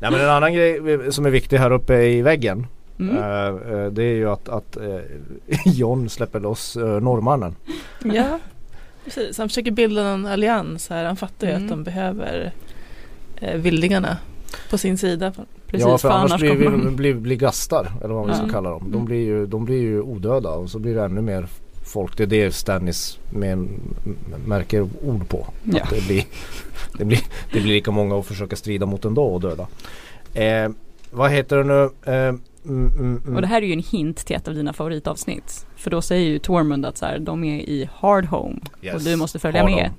Nej 0.00 0.10
men 0.10 0.20
en 0.20 0.30
annan 0.30 0.54
grej 0.54 1.12
som 1.12 1.26
är 1.26 1.30
viktig 1.30 1.58
här 1.58 1.72
uppe 1.72 2.02
i 2.02 2.22
väggen 2.22 2.66
mm. 2.98 3.16
uh, 3.16 3.92
Det 3.92 4.02
är 4.02 4.14
ju 4.14 4.30
att, 4.30 4.48
att 4.48 4.76
uh, 4.76 5.00
John 5.64 6.08
släpper 6.08 6.40
loss 6.40 6.76
norrmannen 6.76 7.56
Ja 8.04 8.38
Precis, 9.04 9.38
han 9.38 9.48
försöker 9.48 9.70
bilda 9.70 10.08
en 10.08 10.26
allians 10.26 10.88
här. 10.88 11.04
Han 11.04 11.16
fattar 11.16 11.46
ju 11.46 11.52
mm. 11.52 11.64
att 11.64 11.70
de 11.70 11.84
behöver 11.84 12.52
eh, 13.36 13.56
vildingarna 13.56 14.16
på 14.70 14.78
sin 14.78 14.98
sida. 14.98 15.32
Precis, 15.70 15.86
ja 15.86 15.98
för, 15.98 16.08
för 16.08 16.14
annars, 16.14 16.30
annars 16.30 16.40
blir 16.40 16.54
vi 16.54 16.68
man... 16.68 16.96
blir, 16.96 17.14
blir 17.14 17.36
gastar 17.36 17.92
eller 18.04 18.14
vad 18.14 18.26
man 18.26 18.36
ska 18.36 18.48
kalla 18.48 18.70
dem. 18.70 18.82
De 18.84 18.94
mm. 18.94 19.04
blir, 19.04 19.24
ju, 19.24 19.46
de 19.46 19.64
blir 19.64 19.80
ju 19.80 20.00
odöda 20.00 20.50
och 20.50 20.70
så 20.70 20.78
blir 20.78 20.94
det 20.94 21.04
ännu 21.04 21.20
mer 21.20 21.46
folk. 21.84 22.16
Det 22.16 22.22
är 22.22 22.26
det 22.26 22.54
Stannis 22.54 23.18
med, 23.30 23.68
märker 24.46 24.88
ord 25.02 25.28
på. 25.28 25.46
Ja. 25.64 25.82
Att 25.82 25.90
det, 25.90 26.06
blir, 26.06 26.24
det, 26.98 27.04
blir, 27.04 27.20
det 27.52 27.60
blir 27.60 27.72
lika 27.72 27.90
många 27.90 28.18
att 28.18 28.26
försöka 28.26 28.56
strida 28.56 28.86
mot 28.86 29.04
ändå 29.04 29.24
och 29.24 29.40
döda. 29.40 29.66
Eh, 30.34 30.70
vad 31.10 31.30
heter 31.30 31.56
det 31.56 31.64
nu? 31.64 32.12
Eh, 32.12 32.34
Mm, 32.64 32.92
mm, 32.92 33.22
mm. 33.24 33.34
Och 33.34 33.40
det 33.40 33.46
här 33.46 33.62
är 33.62 33.66
ju 33.66 33.72
en 33.72 33.82
hint 33.90 34.26
till 34.26 34.36
ett 34.36 34.48
av 34.48 34.54
dina 34.54 34.72
favoritavsnitt. 34.72 35.66
För 35.76 35.90
då 35.90 36.02
säger 36.02 36.28
ju 36.28 36.38
Tormund 36.38 36.86
att 36.86 36.96
så 36.96 37.06
här, 37.06 37.18
de 37.18 37.44
är 37.44 37.60
i 37.60 37.88
Hard 37.94 38.24
Home 38.24 38.60
yes. 38.82 38.94
och 38.94 39.00
du 39.00 39.16
måste 39.16 39.38
följa 39.38 39.64
med. 39.64 39.74
Home. 39.74 39.90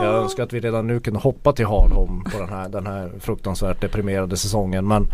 Jag 0.00 0.14
önskar 0.14 0.42
att 0.42 0.52
vi 0.52 0.60
redan 0.60 0.86
nu 0.86 1.00
kunde 1.00 1.20
hoppa 1.20 1.52
till 1.52 1.66
Hardhome 1.66 2.30
på 2.30 2.38
den 2.38 2.48
här, 2.48 2.68
den 2.68 2.86
här 2.86 3.10
fruktansvärt 3.20 3.80
deprimerade 3.80 4.36
säsongen 4.36 4.88
men, 4.88 5.06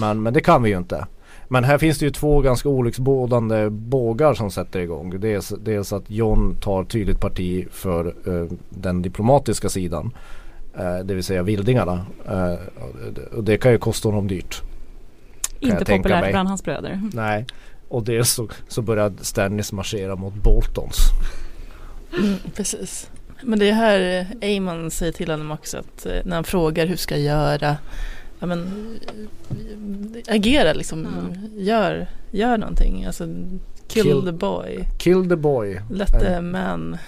men, 0.00 0.22
men 0.22 0.34
det 0.34 0.40
kan 0.40 0.62
vi 0.62 0.70
ju 0.70 0.78
inte. 0.78 1.06
Men 1.48 1.64
här 1.64 1.78
finns 1.78 1.98
det 1.98 2.04
ju 2.04 2.10
två 2.10 2.40
ganska 2.40 2.68
olycksbådande 2.68 3.70
bågar 3.70 4.34
som 4.34 4.50
sätter 4.50 4.80
igång. 4.80 5.20
Dels, 5.20 5.48
dels 5.48 5.92
att 5.92 6.10
John 6.10 6.56
tar 6.60 6.84
tydligt 6.84 7.20
parti 7.20 7.66
för 7.70 8.28
uh, 8.28 8.50
den 8.68 9.02
diplomatiska 9.02 9.68
sidan. 9.68 10.14
Uh, 10.80 10.98
det 11.04 11.14
vill 11.14 11.24
säga 11.24 11.42
vildingarna. 11.42 12.06
Uh, 12.30 12.58
och 13.36 13.44
det 13.44 13.56
kan 13.56 13.72
ju 13.72 13.78
kosta 13.78 14.08
honom 14.08 14.28
dyrt. 14.28 14.62
Inte 15.60 15.84
populärt 15.84 16.30
bland 16.30 16.48
hans 16.48 16.64
bröder. 16.64 17.02
Nej. 17.12 17.46
Och 17.88 18.02
dels 18.02 18.30
så, 18.30 18.48
så 18.68 18.82
börjar 18.82 19.12
Stannis 19.20 19.72
marschera 19.72 20.16
mot 20.16 20.34
Boltons. 20.34 20.96
Mm, 22.18 22.38
precis. 22.56 23.10
Men 23.42 23.58
det 23.58 23.68
är 23.68 23.72
här 23.72 24.26
Amon 24.42 24.90
säger 24.90 25.12
till 25.12 25.30
honom 25.30 25.50
också 25.50 25.78
att 25.78 26.06
när 26.24 26.34
han 26.34 26.44
frågar 26.44 26.86
hur 26.86 26.96
ska 26.96 27.16
jag 27.16 27.24
göra 27.24 27.76
ja, 28.38 28.46
men, 28.46 28.70
agera 30.28 30.72
liksom. 30.72 30.98
Mm. 30.98 31.50
Gör, 31.56 32.06
gör 32.30 32.58
någonting. 32.58 33.04
Alltså, 33.04 33.24
kill, 33.88 34.02
kill, 34.02 34.24
the 34.24 34.32
boy. 34.32 34.84
Kill 34.98 35.28
the 35.28 35.36
boy. 35.36 35.80
Let 35.90 36.20
the 36.20 36.40
man 36.40 36.98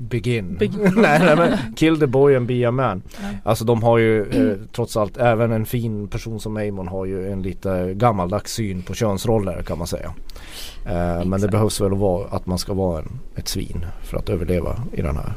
Begin. 0.00 0.56
Begin. 0.56 0.92
nej, 0.96 1.20
nej 1.20 1.36
men 1.36 1.74
kill 1.76 2.00
the 2.00 2.06
boy 2.06 2.36
and 2.36 2.46
be 2.46 2.68
a 2.68 2.70
man. 2.70 3.02
Nej. 3.22 3.38
Alltså 3.44 3.64
de 3.64 3.82
har 3.82 3.98
ju 3.98 4.22
eh, 4.22 4.56
trots 4.72 4.96
allt 4.96 5.16
även 5.16 5.52
en 5.52 5.66
fin 5.66 6.08
person 6.08 6.40
som 6.40 6.56
Amon 6.56 6.88
har 6.88 7.04
ju 7.04 7.32
en 7.32 7.42
lite 7.42 7.94
gammaldags 7.94 8.52
syn 8.52 8.82
på 8.82 8.94
könsroller 8.94 9.62
kan 9.62 9.78
man 9.78 9.86
säga. 9.86 10.14
Eh, 10.86 11.24
men 11.24 11.40
det 11.40 11.48
behövs 11.48 11.80
väl 11.80 11.92
att, 11.92 11.98
vara, 11.98 12.28
att 12.28 12.46
man 12.46 12.58
ska 12.58 12.74
vara 12.74 12.98
en, 12.98 13.18
ett 13.36 13.48
svin 13.48 13.86
för 14.02 14.18
att 14.18 14.28
överleva 14.28 14.82
i 14.92 15.02
den 15.02 15.16
här 15.16 15.32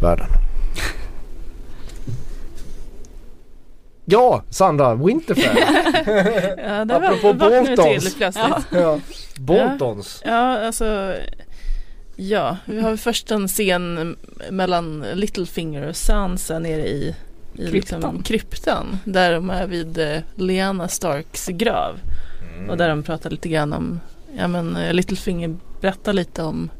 världen. 0.00 0.26
Ja, 4.04 4.42
Sandra, 4.50 4.94
Winterfell. 4.94 5.56
ja, 6.64 6.84
det 6.84 6.96
Apropå 6.96 7.32
var, 7.32 7.50
Boltons. 7.50 8.14
Till, 8.14 8.32
ja. 8.34 8.62
ja. 8.70 9.00
Boltons. 9.38 10.22
Ja. 10.24 10.30
ja, 10.30 10.66
alltså. 10.66 11.14
Ja, 12.16 12.56
vi 12.64 12.80
har 12.80 12.96
först 12.96 13.30
en 13.30 13.48
scen 13.48 14.16
mellan 14.50 15.04
Littlefinger 15.14 15.88
och 15.88 15.96
Sansa 15.96 16.58
nere 16.58 16.88
i, 16.88 17.14
i 17.54 17.70
kryptan. 17.70 18.00
Liksom, 18.00 18.22
kryptan. 18.22 18.98
Där 19.04 19.32
de 19.32 19.50
är 19.50 19.66
vid 19.66 19.98
uh, 19.98 20.18
Lyanna 20.34 20.88
Starks 20.88 21.48
grav. 21.48 22.00
Mm. 22.56 22.70
Och 22.70 22.76
där 22.76 22.88
de 22.88 23.02
pratar 23.02 23.30
lite 23.30 23.48
grann 23.48 23.72
om, 23.72 24.00
ja 24.36 24.48
men 24.48 24.76
uh, 24.76 24.92
Littlefinger 24.92 25.56
berättar 25.80 26.12
lite 26.12 26.42
om 26.42 26.70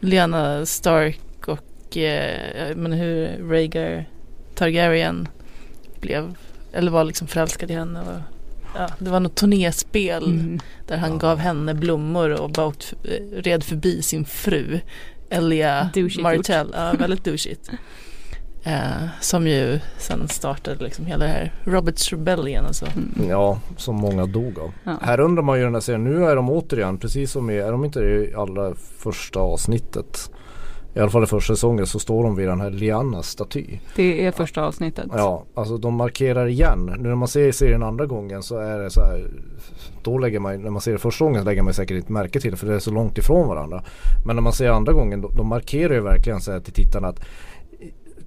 Lyanna 0.00 0.66
Stark 0.66 1.20
och 1.88 1.96
uh, 1.96 2.76
men 2.76 2.92
hur 2.92 3.48
Rhaegar 3.50 4.04
Targaryen 4.54 5.28
blev 6.00 6.34
eller 6.72 6.90
var 6.90 7.04
liksom 7.04 7.26
förälskad 7.26 7.70
i 7.70 7.74
henne. 7.74 8.00
Och, 8.00 8.20
ja, 8.74 8.88
det 8.98 9.10
var 9.10 9.20
något 9.20 9.34
turnéspel 9.34 10.24
mm. 10.24 10.60
där 10.86 10.96
han 10.96 11.10
ja. 11.10 11.16
gav 11.16 11.38
henne 11.38 11.74
blommor 11.74 12.30
och 12.30 12.50
bara 12.50 12.66
åkt, 12.66 12.94
eh, 13.04 13.42
red 13.42 13.64
förbi 13.64 14.02
sin 14.02 14.24
fru 14.24 14.80
Elia 15.30 15.90
Martell. 16.20 16.74
Ja, 16.76 16.92
väldigt 16.98 17.24
douchigt. 17.24 17.70
Eh, 18.62 19.08
som 19.20 19.46
ju 19.46 19.80
sen 19.98 20.28
startade 20.28 20.84
liksom 20.84 21.06
hela 21.06 21.24
det 21.24 21.30
här 21.30 21.52
Roberts 21.64 22.12
Rebellion 22.12 22.64
alltså. 22.64 22.86
Mm. 22.86 23.30
Ja, 23.30 23.60
som 23.76 23.96
många 23.96 24.26
dog 24.26 24.58
av. 24.58 24.72
Ja. 24.84 24.98
Här 25.02 25.20
undrar 25.20 25.42
man 25.42 25.58
ju 25.58 25.64
den 25.64 25.74
här 25.74 25.80
serien, 25.80 26.04
nu 26.04 26.24
är 26.24 26.36
de 26.36 26.50
återigen 26.50 26.98
precis 26.98 27.32
som 27.32 27.50
i, 27.50 27.58
är 27.58 27.72
de 27.72 27.84
inte 27.84 28.00
i 28.00 28.34
allra 28.36 28.74
första 28.98 29.40
avsnittet 29.40 30.30
i 30.98 31.00
alla 31.00 31.10
fall 31.10 31.22
i 31.22 31.26
första 31.26 31.54
säsongen 31.54 31.86
så 31.86 31.98
står 31.98 32.24
de 32.24 32.36
vid 32.36 32.48
den 32.48 32.60
här 32.60 32.70
Lianas 32.70 33.28
staty. 33.28 33.78
Det 33.96 34.26
är 34.26 34.32
första 34.32 34.62
avsnittet. 34.62 35.06
Ja, 35.12 35.44
alltså 35.54 35.78
de 35.78 35.94
markerar 35.94 36.46
igen. 36.46 36.96
Nu 36.98 37.08
när 37.08 37.14
man 37.14 37.28
ser 37.28 37.52
serien 37.52 37.82
andra 37.82 38.06
gången 38.06 38.42
så 38.42 38.58
är 38.58 38.78
det 38.78 38.90
så 38.90 39.00
här. 39.00 39.30
Då 40.02 40.18
lägger 40.18 40.40
man, 40.40 40.62
när 40.62 40.70
man 40.70 40.80
ser 40.80 40.92
det 40.92 40.98
första 40.98 41.24
gången 41.24 41.40
så 41.40 41.44
lägger 41.44 41.62
man 41.62 41.74
säkert 41.74 41.96
inte 41.96 42.12
märke 42.12 42.40
till 42.40 42.50
det 42.50 42.56
för 42.56 42.66
det 42.66 42.74
är 42.74 42.78
så 42.78 42.90
långt 42.90 43.18
ifrån 43.18 43.48
varandra. 43.48 43.82
Men 44.26 44.36
när 44.36 44.42
man 44.42 44.52
ser 44.52 44.70
andra 44.70 44.92
gången 44.92 45.20
då, 45.20 45.42
markerar 45.42 45.94
ju 45.94 46.00
verkligen 46.00 46.40
så 46.40 46.52
här 46.52 46.60
till 46.60 46.72
tittarna 46.72 47.08
att 47.08 47.20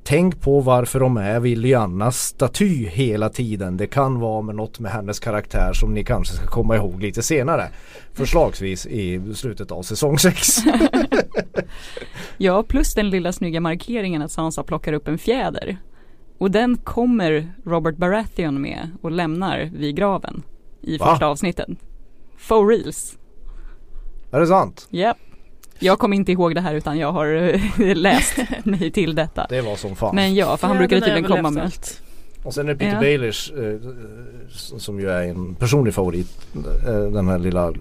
Tänk 0.03 0.41
på 0.41 0.59
varför 0.59 0.99
de 0.99 1.17
är 1.17 1.39
vid 1.39 1.57
Liannas 1.57 2.17
staty 2.17 2.85
hela 2.87 3.29
tiden. 3.29 3.77
Det 3.77 3.87
kan 3.87 4.19
vara 4.19 4.41
med 4.41 4.55
något 4.55 4.79
med 4.79 4.91
hennes 4.91 5.19
karaktär 5.19 5.73
som 5.73 5.93
ni 5.93 6.03
kanske 6.03 6.35
ska 6.35 6.47
komma 6.47 6.75
ihåg 6.75 7.01
lite 7.01 7.23
senare. 7.23 7.69
Förslagsvis 8.13 8.85
i 8.85 9.33
slutet 9.35 9.71
av 9.71 9.81
säsong 9.81 10.19
6. 10.19 10.57
ja, 12.37 12.63
plus 12.63 12.93
den 12.93 13.09
lilla 13.09 13.33
snygga 13.33 13.61
markeringen 13.61 14.21
att 14.21 14.31
Sansa 14.31 14.63
plockar 14.63 14.93
upp 14.93 15.07
en 15.07 15.17
fjäder. 15.17 15.77
Och 16.37 16.51
den 16.51 16.77
kommer 16.77 17.53
Robert 17.65 17.97
Baratheon 17.97 18.61
med 18.61 18.89
och 19.01 19.11
lämnar 19.11 19.71
vid 19.73 19.95
graven 19.95 20.43
i 20.81 20.97
Va? 20.97 21.05
första 21.05 21.25
avsnittet. 21.25 21.67
For 22.37 22.67
reals. 22.67 23.17
Är 24.31 24.39
det 24.39 24.47
sant? 24.47 24.87
Yep. 24.91 25.17
Jag 25.81 25.99
kommer 25.99 26.15
inte 26.15 26.31
ihåg 26.31 26.55
det 26.55 26.61
här 26.61 26.73
utan 26.73 26.97
jag 26.97 27.11
har 27.11 27.27
eh, 27.27 27.95
läst 27.95 28.37
mig 28.63 28.91
till 28.91 29.15
detta. 29.15 29.45
Det 29.49 29.61
var 29.61 29.75
som 29.75 29.95
fan. 29.95 30.15
Men 30.15 30.35
ja, 30.35 30.57
för 30.57 30.67
han 30.67 30.77
brukade 30.77 31.01
tydligen 31.01 31.29
komma 31.29 31.49
med 31.49 31.63
allt. 31.63 32.01
Och 32.43 32.53
sen 32.53 32.69
är 32.69 32.73
det 32.73 32.79
Peter 32.79 32.93
ja. 32.93 32.99
Baelish 32.99 33.51
eh, 33.57 33.79
som 34.77 34.99
ju 34.99 35.09
är 35.09 35.23
en 35.23 35.55
personlig 35.55 35.93
favorit. 35.93 36.47
Eh, 36.87 37.01
den 37.01 37.27
här 37.27 37.39
lilla 37.39 37.67
eh, 37.67 37.73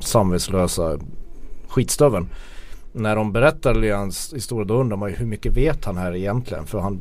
samvetslösa 0.00 0.98
skitstöveln. 1.68 2.28
När 2.92 3.16
de 3.16 3.32
berättar 3.32 3.74
Leans 3.74 4.32
historia 4.36 4.64
då 4.64 4.74
undrar 4.74 4.96
man 4.96 5.10
ju 5.10 5.16
hur 5.16 5.26
mycket 5.26 5.56
vet 5.56 5.84
han 5.84 5.96
här 5.96 6.14
egentligen? 6.14 6.66
För 6.66 6.80
han, 6.80 7.00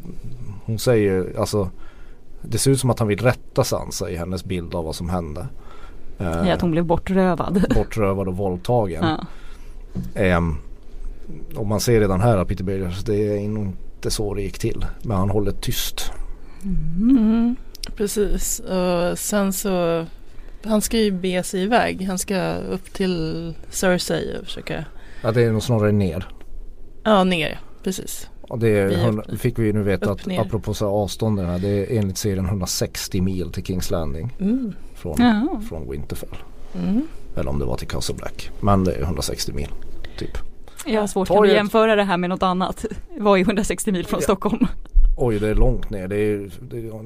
hon 0.66 0.80
säger 0.80 1.14
ju 1.14 1.38
alltså 1.38 1.70
Det 2.42 2.58
ser 2.58 2.72
ut 2.72 2.80
som 2.80 2.90
att 2.90 3.00
han 3.00 3.08
vill 3.08 3.20
rätta 3.20 3.64
Sansa 3.64 4.10
i 4.10 4.16
hennes 4.16 4.46
bild 4.46 4.76
av 4.76 4.86
vad 4.86 4.96
som 4.96 5.10
hände. 5.10 5.48
Ja, 6.18 6.54
att 6.54 6.62
hon 6.62 6.72
blev 6.72 6.86
bortrövad. 6.86 7.66
Bortrövad 7.76 8.28
och 8.28 8.38
våldtagen. 8.38 9.04
Ja. 9.04 9.26
Um, 10.16 10.58
och 11.56 11.68
man 11.68 11.80
ser 11.80 12.00
redan 12.00 12.22
här 12.22 12.38
att 12.38 12.48
Peter 12.48 12.64
Bergers, 12.64 13.04
det 13.04 13.28
är 13.28 13.38
inte 13.38 14.12
så 14.12 14.34
det 14.34 14.42
gick 14.42 14.60
till. 14.60 14.86
Men 15.02 15.18
han 15.18 15.30
håller 15.30 15.52
tyst. 15.52 16.12
Mm, 16.64 17.56
precis. 17.96 18.60
Och 18.60 19.20
sen 19.20 19.54
så 19.54 20.06
han 20.64 20.82
ska 20.82 20.98
ju 20.98 21.12
bege 21.12 21.44
sig 21.44 21.64
iväg. 21.64 22.06
Han 22.08 22.18
ska 22.18 22.56
upp 22.56 22.94
till 22.94 23.54
Cersei 23.70 24.38
och 24.40 24.46
försöka. 24.46 24.86
Ja 25.24 25.32
det 25.32 25.44
är 25.44 25.52
nog 25.52 25.64
snarare 25.64 25.92
ner. 25.92 26.28
Ja 27.04 27.24
ner 27.24 27.60
precis. 27.84 28.30
Och 28.42 28.60
det 28.60 28.70
är, 28.70 29.38
fick 29.38 29.60
vi 29.60 29.74
nu 29.74 29.84
veta 29.84 30.12
att 30.12 30.26
ner. 30.26 30.42
apropå 30.42 30.74
så 30.74 30.88
avstånden 30.88 31.46
här, 31.46 31.60
det 31.60 31.68
är 31.68 32.00
enligt 32.00 32.18
serien 32.18 32.46
160 32.46 33.22
mil 33.22 33.52
till 33.52 33.64
Kings 33.64 33.92
Landing. 33.92 34.36
Mm. 34.40 34.74
Från, 34.96 35.16
från 35.70 35.92
Winterfell. 35.92 36.38
Mm. 36.76 37.08
Eller 37.36 37.50
om 37.50 37.60
det 37.60 37.66
var 37.66 37.78
till 37.78 37.88
Castle 37.88 38.16
Black. 38.16 38.50
Men 38.60 38.84
det 38.84 38.94
är 38.94 39.02
160 39.02 39.54
mil 39.54 39.70
typ. 40.18 40.38
Jag 40.86 41.02
har 41.02 41.08
svårt 41.08 41.30
att 41.30 41.48
jämföra 41.48 41.96
det 41.96 42.04
här 42.04 42.18
med 42.18 42.30
något 42.30 42.44
annat. 42.44 42.86
Vad 43.18 43.40
är 43.40 43.44
160 43.44 43.92
mil 43.92 44.06
från 44.06 44.20
ja. 44.20 44.24
Stockholm? 44.24 44.68
Oj 45.18 45.40
det 45.40 45.50
är 45.50 45.56
långt 45.56 45.90
ner. 45.90 46.08
Det 46.08 46.18
är, 46.18 46.50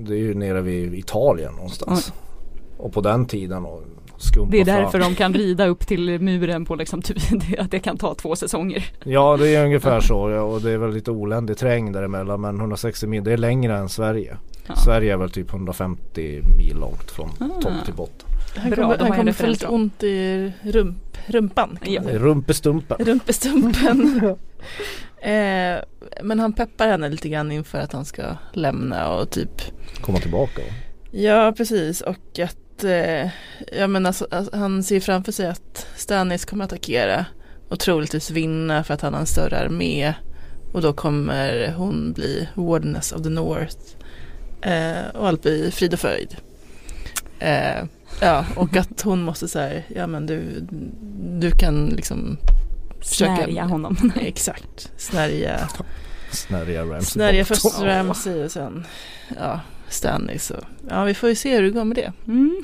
det, 0.05 0.13
är 0.13 0.17
ju 0.17 0.33
nere 0.33 0.61
vid 0.61 0.93
Italien 0.93 1.53
någonstans. 1.53 2.07
Mm. 2.09 2.21
Och 2.77 2.93
på 2.93 3.01
den 3.01 3.25
tiden 3.25 3.65
och 3.65 3.83
det 4.51 4.61
är 4.61 4.65
därför 4.65 4.99
fram. 4.99 5.01
de 5.01 5.15
kan 5.15 5.33
rida 5.33 5.67
upp 5.67 5.87
till 5.87 6.19
muren 6.19 6.65
på 6.65 6.75
liksom 6.75 7.01
typ, 7.01 7.17
att 7.59 7.71
det 7.71 7.79
kan 7.79 7.97
ta 7.97 8.15
två 8.15 8.35
säsonger. 8.35 8.91
Ja 9.03 9.37
det 9.37 9.55
är 9.55 9.65
ungefär 9.65 9.99
så 9.99 10.29
ja, 10.29 10.41
och 10.41 10.61
det 10.61 10.71
är 10.71 10.77
väl 10.77 10.93
lite 10.93 11.11
oländig 11.11 11.57
terräng 11.57 11.91
däremellan 11.91 12.41
men 12.41 12.59
160 12.59 13.07
mil 13.07 13.23
det 13.23 13.33
är 13.33 13.37
längre 13.37 13.77
än 13.77 13.89
Sverige. 13.89 14.37
Ja. 14.67 14.75
Sverige 14.75 15.13
är 15.13 15.17
väl 15.17 15.29
typ 15.29 15.49
150 15.49 16.41
mil 16.57 16.77
långt 16.79 17.11
från 17.11 17.29
ah. 17.39 17.61
topp 17.61 17.85
till 17.85 17.93
botten. 17.93 18.29
Han 18.57 18.71
kommer, 18.71 18.97
han 18.97 19.11
kommer 19.11 19.31
få 19.31 19.47
lite 19.47 19.67
ont 19.67 20.03
i 20.03 20.51
rump, 20.61 21.17
rumpan. 21.25 21.79
Ja. 21.83 22.01
Rumpestumpen. 22.05 22.97
Rumpestumpen. 23.05 24.21
eh, 25.21 25.77
men 26.23 26.39
han 26.39 26.53
peppar 26.53 26.87
henne 26.87 27.09
lite 27.09 27.29
grann 27.29 27.51
inför 27.51 27.77
att 27.77 27.93
han 27.93 28.05
ska 28.05 28.23
lämna 28.53 29.09
och 29.09 29.29
typ 29.29 29.61
Komma 30.01 30.19
tillbaka? 30.19 30.61
Ja 31.11 31.53
precis 31.57 32.01
och 32.01 32.39
att 32.39 32.83
eh, 32.83 33.29
ja, 33.77 33.87
men 33.87 34.05
alltså, 34.05 34.27
alltså, 34.31 34.57
han 34.57 34.83
ser 34.83 34.99
framför 34.99 35.31
sig 35.31 35.47
att 35.47 35.87
Stannis 35.95 36.45
kommer 36.45 36.65
attackera 36.65 37.25
och 37.69 37.79
troligtvis 37.79 38.31
vinna 38.31 38.83
för 38.83 38.93
att 38.93 39.01
han 39.01 39.13
har 39.13 39.21
en 39.21 39.27
större 39.27 39.59
armé 39.59 40.13
och 40.73 40.81
då 40.81 40.93
kommer 40.93 41.71
hon 41.71 42.13
bli 42.13 42.49
Wardeness 42.53 43.11
of 43.11 43.23
the 43.23 43.29
North 43.29 43.77
eh, 44.61 45.15
och 45.15 45.27
allt 45.27 45.41
blir 45.41 45.71
frid 45.71 45.93
och 45.93 45.99
fröjd. 45.99 46.35
Eh, 47.39 47.83
Ja, 48.21 48.45
och 48.55 48.77
att 48.77 49.01
hon 49.01 49.23
måste 49.23 49.47
säga, 49.47 49.83
ja 49.87 50.07
men 50.07 50.25
du, 50.25 50.67
du 51.39 51.51
kan 51.51 51.85
liksom 51.85 52.37
försöka 52.99 53.35
Snärja 53.35 53.63
honom. 53.63 54.11
exakt, 54.19 54.91
snärja. 54.97 55.69
Snärja 56.31 56.83
Ramsey. 56.83 57.01
Snärja 57.01 57.45
först 57.45 57.79
Ramsey 57.81 58.43
och 58.43 58.51
sen 58.51 58.85
ja, 59.37 59.59
Stanley 59.89 60.39
så. 60.39 60.55
Ja 60.89 61.03
vi 61.03 61.13
får 61.13 61.29
ju 61.29 61.35
se 61.35 61.55
hur 61.55 61.63
det 61.63 61.69
går 61.69 61.83
med 61.83 61.97
det. 61.97 62.13
Mm. 62.27 62.63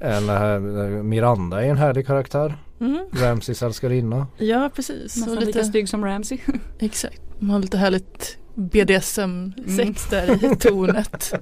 En, 0.00 0.28
äh, 0.28 0.60
Miranda 1.02 1.64
är 1.64 1.70
en 1.70 1.76
härlig 1.78 2.06
karaktär. 2.06 2.58
Mm. 2.80 3.06
Ramseys 3.12 3.62
älskarinna. 3.62 4.26
Ja 4.38 4.70
precis. 4.74 5.16
Nästan 5.16 5.34
lite... 5.34 5.46
lika 5.46 5.64
stygg 5.64 5.88
som 5.88 6.04
Ramsey. 6.04 6.38
Exakt. 6.78 7.20
De 7.38 7.50
har 7.50 7.58
lite 7.58 7.78
härligt 7.78 8.38
BDSM-sex 8.58 10.12
mm. 10.12 10.26
där 10.26 10.52
i 10.52 10.56
tornet. 10.60 11.34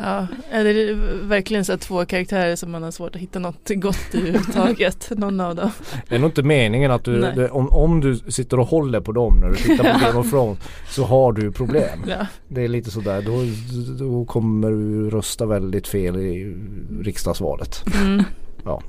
ja, 0.00 0.26
det 0.50 0.56
är 0.56 0.94
verkligen 1.28 1.64
så 1.64 1.76
två 1.76 2.04
karaktärer 2.04 2.56
som 2.56 2.70
man 2.70 2.82
har 2.82 2.90
svårt 2.90 3.14
att 3.14 3.20
hitta 3.20 3.38
något 3.38 3.70
gott 3.74 4.14
i 4.14 4.18
överhuvudtaget. 4.18 5.10
Någon 5.16 5.40
av 5.40 5.54
dem. 5.54 5.70
Det 6.08 6.14
är 6.14 6.18
nog 6.18 6.30
inte 6.30 6.42
meningen 6.42 6.90
att 6.90 7.04
du, 7.04 7.20
det, 7.20 7.50
om, 7.50 7.68
om 7.68 8.00
du 8.00 8.16
sitter 8.16 8.60
och 8.60 8.66
håller 8.66 9.00
på 9.00 9.12
dem 9.12 9.36
när 9.40 9.48
du 9.48 9.54
tittar 9.54 9.92
på 9.92 9.98
Game 10.06 10.18
of 10.18 10.30
Thrones 10.30 10.58
så 10.90 11.04
har 11.04 11.32
du 11.32 11.52
problem. 11.52 12.04
Ja. 12.08 12.26
Det 12.48 12.64
är 12.64 12.68
lite 12.68 12.90
sådär, 12.90 13.22
då, 13.22 13.44
då 14.04 14.24
kommer 14.24 14.70
du 14.70 15.10
rösta 15.10 15.46
väldigt 15.46 15.88
fel 15.88 16.16
i 16.16 16.56
riksdagsvalet. 17.02 17.84
Mm. 18.00 18.24
Ja. 18.64 18.82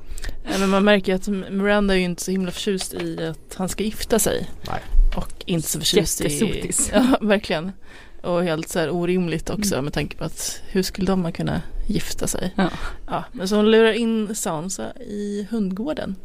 Men 0.59 0.69
man 0.69 0.83
märker 0.83 1.15
att 1.15 1.27
Miranda 1.27 1.93
är 1.93 1.97
ju 1.97 2.05
inte 2.05 2.23
så 2.23 2.31
himla 2.31 2.51
förtjust 2.51 2.93
i 2.93 3.25
att 3.25 3.55
han 3.55 3.69
ska 3.69 3.83
gifta 3.83 4.19
sig. 4.19 4.49
Nej. 4.67 4.81
Och 5.15 5.43
inte 5.45 5.69
så 5.69 5.79
förtjust 5.79 6.21
i... 6.21 6.71
Ja, 6.93 7.17
verkligen. 7.21 7.71
Och 8.21 8.43
helt 8.43 8.69
så 8.69 8.79
här 8.79 8.89
orimligt 8.89 9.49
också 9.49 9.75
mm. 9.75 9.85
med 9.85 9.93
tanke 9.93 10.17
på 10.17 10.23
att 10.23 10.61
hur 10.67 10.83
skulle 10.83 11.07
de 11.07 11.31
kunna 11.31 11.61
gifta 11.87 12.27
sig? 12.27 12.53
Ja. 12.55 12.69
ja. 13.07 13.23
men 13.31 13.47
så 13.47 13.55
hon 13.55 13.71
lurar 13.71 13.91
in 13.91 14.35
Sansa 14.35 14.93
i 14.99 15.47
hundgården. 15.49 16.15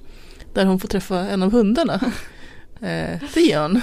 Där 0.53 0.65
hon 0.65 0.81
får 0.81 0.89
träffa 0.89 1.19
en 1.19 1.43
av 1.43 1.53
hundarna. 1.53 1.95
eh, 2.81 3.21
Theon. 3.35 3.81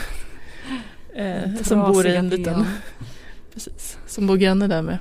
Eh, 1.15 1.63
som 1.63 1.79
bor 1.79 2.07
i 2.07 2.15
en 2.15 2.29
liten... 2.29 2.65
Precis, 3.53 3.97
som 4.07 4.27
bor 4.27 4.37
granne 4.37 4.67
där 4.67 4.81
med. 4.81 4.97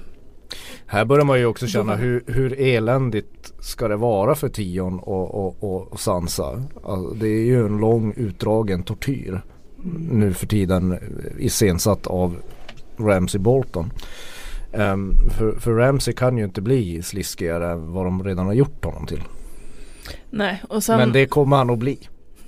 Här 0.87 1.05
börjar 1.05 1.25
man 1.25 1.38
ju 1.38 1.46
också 1.46 1.66
känna 1.66 1.96
hur, 1.96 2.25
hur 2.27 2.61
eländigt 2.61 3.39
ska 3.61 3.88
det 3.88 3.96
vara 3.96 4.35
för 4.35 4.49
Tion 4.49 4.99
och, 4.99 5.46
och, 5.46 5.90
och 5.90 6.01
Sansa. 6.01 6.62
Alltså, 6.85 7.14
det 7.14 7.29
är 7.29 7.44
ju 7.44 7.66
en 7.66 7.79
lång 7.79 8.12
utdragen 8.16 8.83
tortyr 8.83 9.42
nu 10.11 10.33
för 10.35 10.46
tiden 10.46 10.99
iscensatt 11.38 12.07
av 12.07 12.37
Ramsey 12.96 13.40
Bolton. 13.40 13.92
Um, 14.73 15.14
för, 15.31 15.53
för 15.53 15.73
Ramsey 15.73 16.14
kan 16.14 16.38
ju 16.38 16.44
inte 16.44 16.61
bli 16.61 17.03
sliskigare 17.03 17.73
än 17.73 17.92
vad 17.92 18.07
de 18.07 18.25
redan 18.25 18.46
har 18.46 18.53
gjort 18.53 18.85
honom 18.85 19.07
till. 19.07 19.23
Nej, 20.31 20.62
sen... 20.81 20.99
Men 20.99 21.12
det 21.12 21.27
kommer 21.27 21.57
han 21.57 21.70
att 21.70 21.79
bli. 21.79 21.99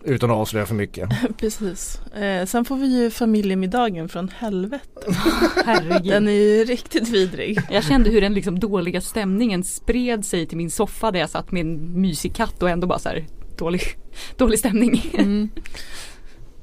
Utan 0.05 0.31
att 0.31 0.37
avslöja 0.37 0.67
för 0.67 0.75
mycket. 0.75 1.09
Precis. 1.39 2.01
Eh, 2.15 2.47
sen 2.47 2.65
får 2.65 2.77
vi 2.77 2.87
ju 2.87 3.11
familjemiddagen 3.11 4.09
från 4.09 4.29
helvetet. 4.29 5.05
Herregud. 5.67 6.13
Den 6.13 6.29
är 6.29 6.33
ju 6.33 6.65
riktigt 6.65 7.09
vidrig. 7.09 7.61
Jag 7.71 7.85
kände 7.85 8.11
hur 8.11 8.21
den 8.21 8.35
liksom 8.35 8.59
dåliga 8.59 9.01
stämningen 9.01 9.65
spred 9.65 10.25
sig 10.25 10.47
till 10.47 10.57
min 10.57 10.71
soffa 10.71 11.11
där 11.11 11.21
jag 11.21 11.31
satt 11.31 11.53
med 11.53 11.61
en 11.61 12.01
mysig 12.01 12.35
katt 12.35 12.63
och 12.63 12.71
ändå 12.71 12.87
bara 12.87 12.99
så 12.99 13.09
här 13.09 13.27
dålig, 13.59 13.83
dålig 14.37 14.59
stämning. 14.59 15.11
Mm. 15.15 15.49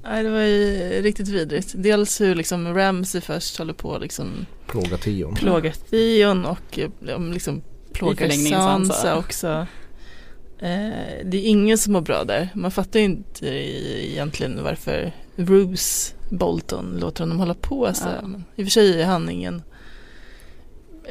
Nej 0.03 0.23
det 0.23 0.29
var 0.29 0.41
ju 0.41 1.01
riktigt 1.01 1.27
vidrigt. 1.27 1.73
Dels 1.75 2.21
hur 2.21 2.35
liksom 2.35 2.73
Ramsey 2.73 3.21
först 3.21 3.57
håller 3.57 3.73
på 3.73 3.97
liksom 3.97 4.45
Plåga 4.67 4.97
Tion. 4.97 5.35
Plåga 5.35 5.71
Tion 5.71 6.45
och 6.45 6.79
liksom 7.33 7.61
plågar 7.93 8.29
Sansa 8.29 9.17
också. 9.17 9.67
Eh, 10.61 11.25
det 11.25 11.37
är 11.37 11.45
ingen 11.45 11.77
som 11.77 11.93
mår 11.93 12.01
bra 12.01 12.23
där. 12.23 12.49
Man 12.53 12.71
fattar 12.71 12.99
ju 12.99 13.05
inte 13.05 13.47
egentligen 13.47 14.63
varför 14.63 15.11
Bruce 15.35 16.15
Bolton 16.29 16.97
låter 16.99 17.23
honom 17.23 17.39
hålla 17.39 17.53
på 17.53 17.93
så. 17.93 18.07
Ja. 18.21 18.27
Men 18.27 18.43
I 18.55 18.61
och 18.61 18.65
för 18.65 18.71
sig 18.71 19.01
är 19.01 19.05
han 19.05 19.29
ingen 19.29 19.61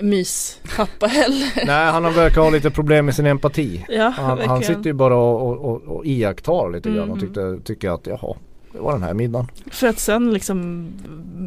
myspappa 0.01 1.07
heller. 1.07 1.67
Nej, 1.67 1.93
han 1.93 2.03
verkar 2.03 2.41
ha 2.41 2.51
lite 2.51 2.71
problem 2.71 3.05
med 3.05 3.15
sin 3.15 3.27
empati. 3.27 3.85
Ja, 3.89 4.09
han, 4.09 4.39
han 4.39 4.63
sitter 4.63 4.85
ju 4.85 4.93
bara 4.93 5.17
och, 5.17 5.59
och, 5.59 5.83
och 5.83 6.07
iakttar 6.07 6.73
lite 6.73 6.91
grann 6.91 7.11
och 7.11 7.17
mm. 7.17 7.21
tyckte, 7.21 7.59
tycker 7.65 7.91
att 7.91 8.07
jaha, 8.07 8.37
det 8.73 8.79
var 8.79 8.93
den 8.93 9.03
här 9.03 9.15
middagen. 9.15 9.49
För 9.67 9.87
att 9.87 9.99
sen 9.99 10.33
liksom 10.33 10.89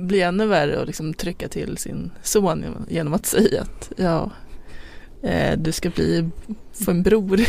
bli 0.08 0.22
ännu 0.22 0.46
värre 0.46 0.80
och 0.80 0.88
liksom 0.88 1.14
trycka 1.14 1.48
till 1.48 1.78
sin 1.78 2.12
son 2.22 2.66
genom 2.90 3.14
att 3.14 3.26
säga 3.26 3.62
att 3.62 3.92
ja, 3.98 4.30
du 5.57 5.71
ska 5.71 5.89
bli, 5.89 6.29
få 6.86 6.91
en 6.91 7.03
bror. 7.03 7.39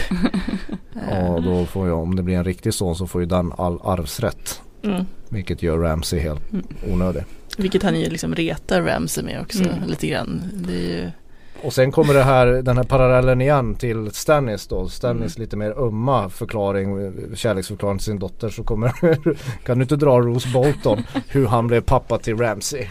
ja, 1.10 1.40
då 1.44 1.66
får 1.66 1.88
jag, 1.88 1.98
om 1.98 2.16
det 2.16 2.22
blir 2.22 2.36
en 2.36 2.44
riktig 2.44 2.74
son 2.74 2.96
så 2.96 3.06
får 3.06 3.20
ju 3.20 3.26
den 3.26 3.52
all 3.58 3.80
arvsrätt. 3.82 4.60
Mm. 4.82 5.04
Vilket 5.28 5.62
gör 5.62 5.78
Ramsey 5.78 6.20
helt 6.20 6.52
mm. 6.52 6.66
onödig. 6.92 7.24
Vilket 7.58 7.82
han 7.82 8.00
ju 8.00 8.10
liksom 8.10 8.34
retar 8.34 8.82
Ramsey 8.82 9.24
med 9.24 9.40
också 9.40 9.64
mm. 9.64 9.88
lite 9.88 10.06
grann. 10.06 10.42
Det 10.54 10.74
är 10.74 11.02
ju 11.02 11.10
och 11.62 11.72
sen 11.72 11.92
kommer 11.92 12.14
det 12.14 12.22
här, 12.22 12.46
den 12.46 12.76
här 12.76 12.84
parallellen 12.84 13.40
igen 13.40 13.74
till 13.74 14.10
Stannis 14.12 14.66
då. 14.66 14.88
Stannis 14.88 15.36
mm. 15.36 15.44
lite 15.44 15.56
mer 15.56 15.70
ömma 15.78 16.28
förklaring, 16.28 17.12
kärleksförklaring 17.36 17.98
till 17.98 18.04
sin 18.04 18.18
dotter. 18.18 18.48
Så 18.48 18.64
kommer, 18.64 18.92
kan 19.64 19.78
du 19.78 19.82
inte 19.82 19.96
dra 19.96 20.20
Rose 20.20 20.48
Bolton 20.48 21.02
hur 21.28 21.46
han 21.46 21.66
blev 21.66 21.80
pappa 21.80 22.18
till 22.18 22.36
Ramsey. 22.36 22.86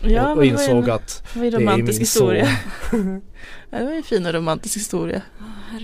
Ja, 0.00 0.32
och, 0.32 0.36
och 0.36 0.44
insåg 0.44 0.84
en, 0.84 0.90
att 0.90 1.22
det, 1.34 1.50
det 1.50 1.56
är 1.56 1.76
min 1.76 1.86
historia. 1.86 2.48
son. 2.90 3.22
ja, 3.70 3.78
det 3.78 3.84
var 3.84 3.92
en 3.92 4.02
fin 4.02 4.26
och 4.26 4.32
romantisk 4.32 4.76
historia. 4.76 5.22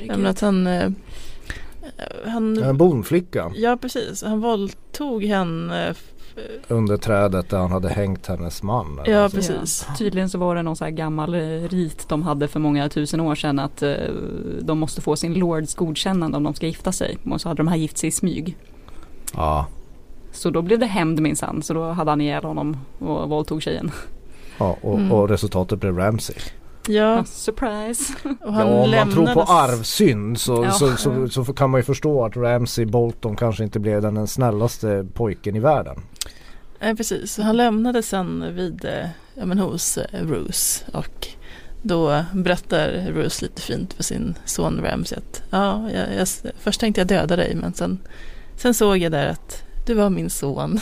Oh, 0.09 0.29
att 0.29 0.41
han 0.41 0.67
eh, 0.67 0.91
han, 2.27 2.63
en 2.63 2.77
bonflicka. 2.77 3.53
Ja 3.55 3.77
precis, 3.77 4.23
han 4.23 4.41
våldtog 4.41 5.25
henne 5.25 5.95
under 6.69 6.97
trädet 6.97 7.51
där 7.51 7.59
han 7.59 7.73
hade 7.73 7.89
hängt 7.89 8.27
hennes 8.27 8.63
man. 8.63 9.01
Ja 9.07 9.29
precis. 9.29 9.87
Ja. 9.89 9.95
Tydligen 9.95 10.31
så 10.31 10.39
var 10.39 10.57
det 10.57 10.63
någon 10.63 10.77
så 10.77 10.85
här 10.85 10.91
gammal 10.91 11.35
eh, 11.35 11.69
rit 11.69 12.09
de 12.09 12.23
hade 12.23 12.49
för 12.49 12.61
många 12.61 12.89
tusen 12.89 13.21
år 13.21 13.35
sedan 13.35 13.59
att 13.59 13.83
de 14.61 14.79
måste 14.79 15.01
få 15.01 15.17
sin 15.17 15.35
lords 15.35 15.75
godkännande 15.75 16.37
om 16.37 16.43
de 16.43 16.55
ska 16.55 16.67
gifta 16.67 16.93
sig. 16.93 17.19
Och 17.31 17.41
så 17.41 17.49
hade 17.49 17.59
de 17.59 17.69
här 17.69 17.77
gift 17.77 17.99
sig 17.99 18.09
i 18.09 18.13
smyg. 18.13 18.57
Ja. 19.35 19.67
Så 20.33 20.51
då 20.51 20.63
blev 20.63 20.79
det 20.79 20.87
hämnd 20.87 21.21
minsann. 21.21 21.63
Så 21.63 21.75
då 21.75 21.85
hade 21.91 22.11
han 22.11 22.21
ihjäl 22.21 22.45
honom 22.45 22.77
och 22.99 23.29
våldtog 23.29 23.63
tjejen. 23.63 23.91
Ja 24.59 24.77
och, 24.81 24.99
mm. 24.99 25.13
och 25.13 25.29
resultatet 25.29 25.81
blev 25.81 25.97
Ramsey. 25.97 26.37
Ja. 26.89 27.25
surprise. 27.25 28.13
ja, 28.41 28.65
om 28.65 28.91
man 28.91 29.13
tror 29.13 29.35
på 29.35 29.43
arvsynd 29.43 30.41
så, 30.41 30.65
ja. 30.65 30.71
så, 30.71 30.97
så, 30.97 31.29
så, 31.29 31.45
kan 31.45 31.71
man 31.71 31.79
ju 31.79 31.85
förstå 31.85 32.25
att 32.25 32.37
Ramsey 32.37 32.85
Bolton 32.85 33.37
kanske 33.37 33.65
inte 33.65 33.79
blev 33.79 34.03
den 34.03 34.27
snällaste 34.27 35.07
pojken 35.15 35.57
i 35.57 35.61
världen. 35.61 36.01
Nej 36.81 36.97
precis, 36.97 37.39
han 37.39 37.57
lämnade 37.57 38.03
sen 38.03 38.55
vid, 38.55 38.85
eh, 38.85 39.09
ja, 39.35 39.47
men 39.47 39.59
hos 39.59 39.99
eh, 39.99 40.25
Bruce 40.27 40.85
och 40.93 41.29
då 41.83 42.25
berättar 42.33 43.13
Bruce 43.13 43.45
lite 43.45 43.63
fint 43.63 43.93
för 43.93 44.03
sin 44.03 44.35
son 44.45 44.81
Ramsey 44.83 45.19
att 45.19 45.43
ja, 45.51 45.91
jag, 45.91 46.15
jag, 46.15 46.29
först 46.59 46.81
tänkte 46.81 47.01
jag 47.01 47.09
döda 47.09 47.37
dig 47.37 47.55
men 47.55 47.75
sen, 47.75 47.99
sen 48.57 48.75
såg 48.75 48.99
jag 48.99 49.13
där 49.13 49.27
att 49.27 49.63
du 49.87 49.95
var 49.95 50.11
min 50.11 50.31
son. 50.31 50.81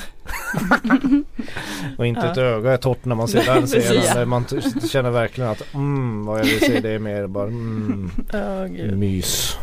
och 1.98 2.06
inte 2.06 2.20
ja. 2.20 2.32
ett 2.32 2.38
öga 2.38 2.72
är 2.72 2.76
torrt 2.76 3.04
när 3.04 3.14
man 3.14 3.28
ser 3.28 3.44
den 3.44 3.66
scenen. 3.66 4.28
Man 4.28 4.44
känner 4.90 5.10
verkligen 5.10 5.50
att 5.50 5.74
mm, 5.74 6.24
vad 6.24 6.40
jag 6.40 6.44
vill 6.44 6.60
se 6.60 6.80
det 6.80 6.90
är 6.90 6.98
mer 6.98 7.26
bara 7.26 7.46
mm, 7.46 8.10
oh, 8.32 8.96
mys. 8.96 9.58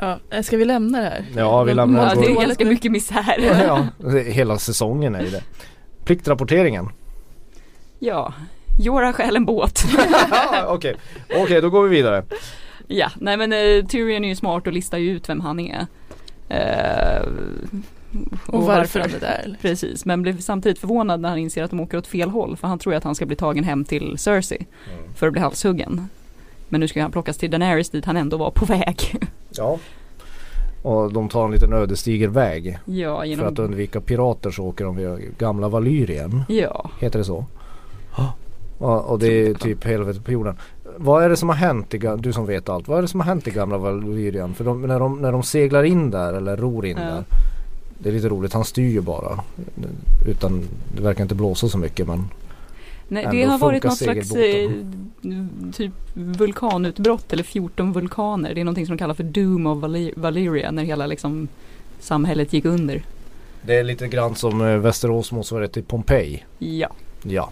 Ja, 0.00 0.18
eh, 0.30 0.42
ska 0.42 0.56
vi 0.56 0.64
lämna 0.64 0.98
det 1.00 1.04
här? 1.04 1.24
Ja, 1.36 1.62
vi 1.62 1.74
lämnar 1.74 2.14
det. 2.14 2.20
Det 2.20 2.26
är 2.26 2.40
ganska 2.46 2.64
mycket 2.64 2.92
misär. 2.92 3.64
ja, 3.66 3.86
hela 4.26 4.58
säsongen 4.58 5.14
är 5.14 5.22
ju 5.22 5.30
det. 5.30 5.42
Pliktrapporteringen. 6.04 6.88
Ja, 7.98 8.34
Jora 8.80 9.12
stjäl 9.12 9.36
en 9.36 9.44
båt. 9.44 9.84
Okej, 10.66 10.94
okay. 11.28 11.42
okay, 11.42 11.60
då 11.60 11.70
går 11.70 11.82
vi 11.82 11.96
vidare. 11.96 12.24
Ja, 12.86 13.10
nej 13.16 13.36
men 13.36 13.52
uh, 13.52 13.86
Tyrion 13.86 14.24
är 14.24 14.28
ju 14.28 14.36
smart 14.36 14.66
och 14.66 14.72
listar 14.72 14.98
ju 14.98 15.10
ut 15.10 15.28
vem 15.28 15.40
han 15.40 15.60
är. 15.60 15.86
Uh, 16.50 17.28
och, 18.46 18.54
och 18.54 18.62
varför 18.62 19.00
han 19.00 19.10
är 19.10 19.20
där. 19.20 19.56
Precis, 19.62 20.04
men 20.04 20.22
blev 20.22 20.40
samtidigt 20.40 20.78
förvånad 20.78 21.20
när 21.20 21.28
han 21.28 21.38
inser 21.38 21.62
att 21.62 21.70
de 21.70 21.80
åker 21.80 21.98
åt 21.98 22.06
fel 22.06 22.30
håll. 22.30 22.56
För 22.56 22.68
han 22.68 22.78
tror 22.78 22.94
att 22.94 23.04
han 23.04 23.14
ska 23.14 23.26
bli 23.26 23.36
tagen 23.36 23.64
hem 23.64 23.84
till 23.84 24.18
Cersei 24.18 24.66
mm. 24.92 25.14
för 25.14 25.26
att 25.26 25.32
bli 25.32 25.42
halshuggen. 25.42 26.08
Men 26.68 26.80
nu 26.80 26.88
ska 26.88 27.02
han 27.02 27.12
plockas 27.12 27.36
till 27.36 27.50
Daenerys 27.50 27.90
dit 27.90 28.04
han 28.04 28.16
ändå 28.16 28.36
var 28.36 28.50
på 28.50 28.64
väg. 28.64 29.16
Ja. 29.50 29.78
Och 30.82 31.12
de 31.12 31.28
tar 31.28 31.44
en 31.44 31.50
liten 31.50 31.72
ödesdiger 31.72 32.28
väg. 32.28 32.78
Ja, 32.84 33.24
genom... 33.24 33.44
För 33.44 33.52
att 33.52 33.58
undvika 33.58 34.00
pirater 34.00 34.50
så 34.50 34.64
åker 34.64 34.84
de 34.84 34.96
via 34.96 35.18
gamla 35.38 35.68
Valyrien. 35.68 36.42
Ja. 36.48 36.90
Heter 37.00 37.18
det 37.18 37.24
så? 37.24 37.44
Ja, 38.80 39.00
och 39.00 39.18
det 39.18 39.46
är 39.46 39.54
typ 39.54 39.84
helvetet 39.84 40.24
på 40.24 40.32
jorden. 40.32 40.56
Vad 40.96 41.24
är 41.24 41.28
det 41.28 41.36
som 41.36 41.48
har 41.48 41.56
hänt 41.56 41.94
i, 41.94 41.98
du 42.18 42.32
som 42.32 42.46
vet 42.46 42.68
allt, 42.68 42.88
vad 42.88 42.98
är 42.98 43.02
det 43.02 43.08
som 43.08 43.20
har 43.20 43.26
hänt 43.26 43.48
i 43.48 43.50
gamla 43.50 43.78
Valyrien? 43.78 44.54
För 44.54 44.64
de, 44.64 44.82
när, 44.82 45.00
de, 45.00 45.22
när 45.22 45.32
de 45.32 45.42
seglar 45.42 45.84
in 45.84 46.10
där 46.10 46.32
eller 46.32 46.56
ror 46.56 46.86
in 46.86 46.96
ja. 46.96 47.04
där. 47.04 47.24
Det 47.98 48.08
är 48.08 48.12
lite 48.12 48.28
roligt, 48.28 48.52
han 48.52 48.64
styr 48.64 48.90
ju 48.90 49.00
bara. 49.00 49.40
Utan 50.26 50.62
det 50.96 51.02
verkar 51.02 51.22
inte 51.22 51.34
blåsa 51.34 51.68
så 51.68 51.78
mycket 51.78 52.06
men 52.06 52.28
Nej, 53.08 53.28
det 53.30 53.44
har 53.44 53.58
varit 53.58 53.84
något 53.84 53.98
slags 53.98 54.34
eh, 54.34 54.70
typ 55.72 55.92
vulkanutbrott 56.14 57.32
eller 57.32 57.42
14 57.42 57.92
vulkaner. 57.92 58.54
Det 58.54 58.60
är 58.60 58.64
någonting 58.64 58.86
som 58.86 58.96
de 58.96 58.98
kallar 58.98 59.14
för 59.14 59.24
Doom 59.24 59.66
of 59.66 59.78
Valyria 60.16 60.70
när 60.70 60.84
hela 60.84 61.06
liksom 61.06 61.48
samhället 62.00 62.52
gick 62.52 62.64
under. 62.64 63.02
Det 63.62 63.74
är 63.74 63.84
lite 63.84 64.08
grann 64.08 64.34
som 64.34 64.60
eh, 64.60 64.76
Västerås 64.76 65.32
motsvarighet 65.32 65.72
till 65.72 65.84
Pompeji. 65.84 66.44
Ja. 66.58 66.88
Ja. 67.22 67.50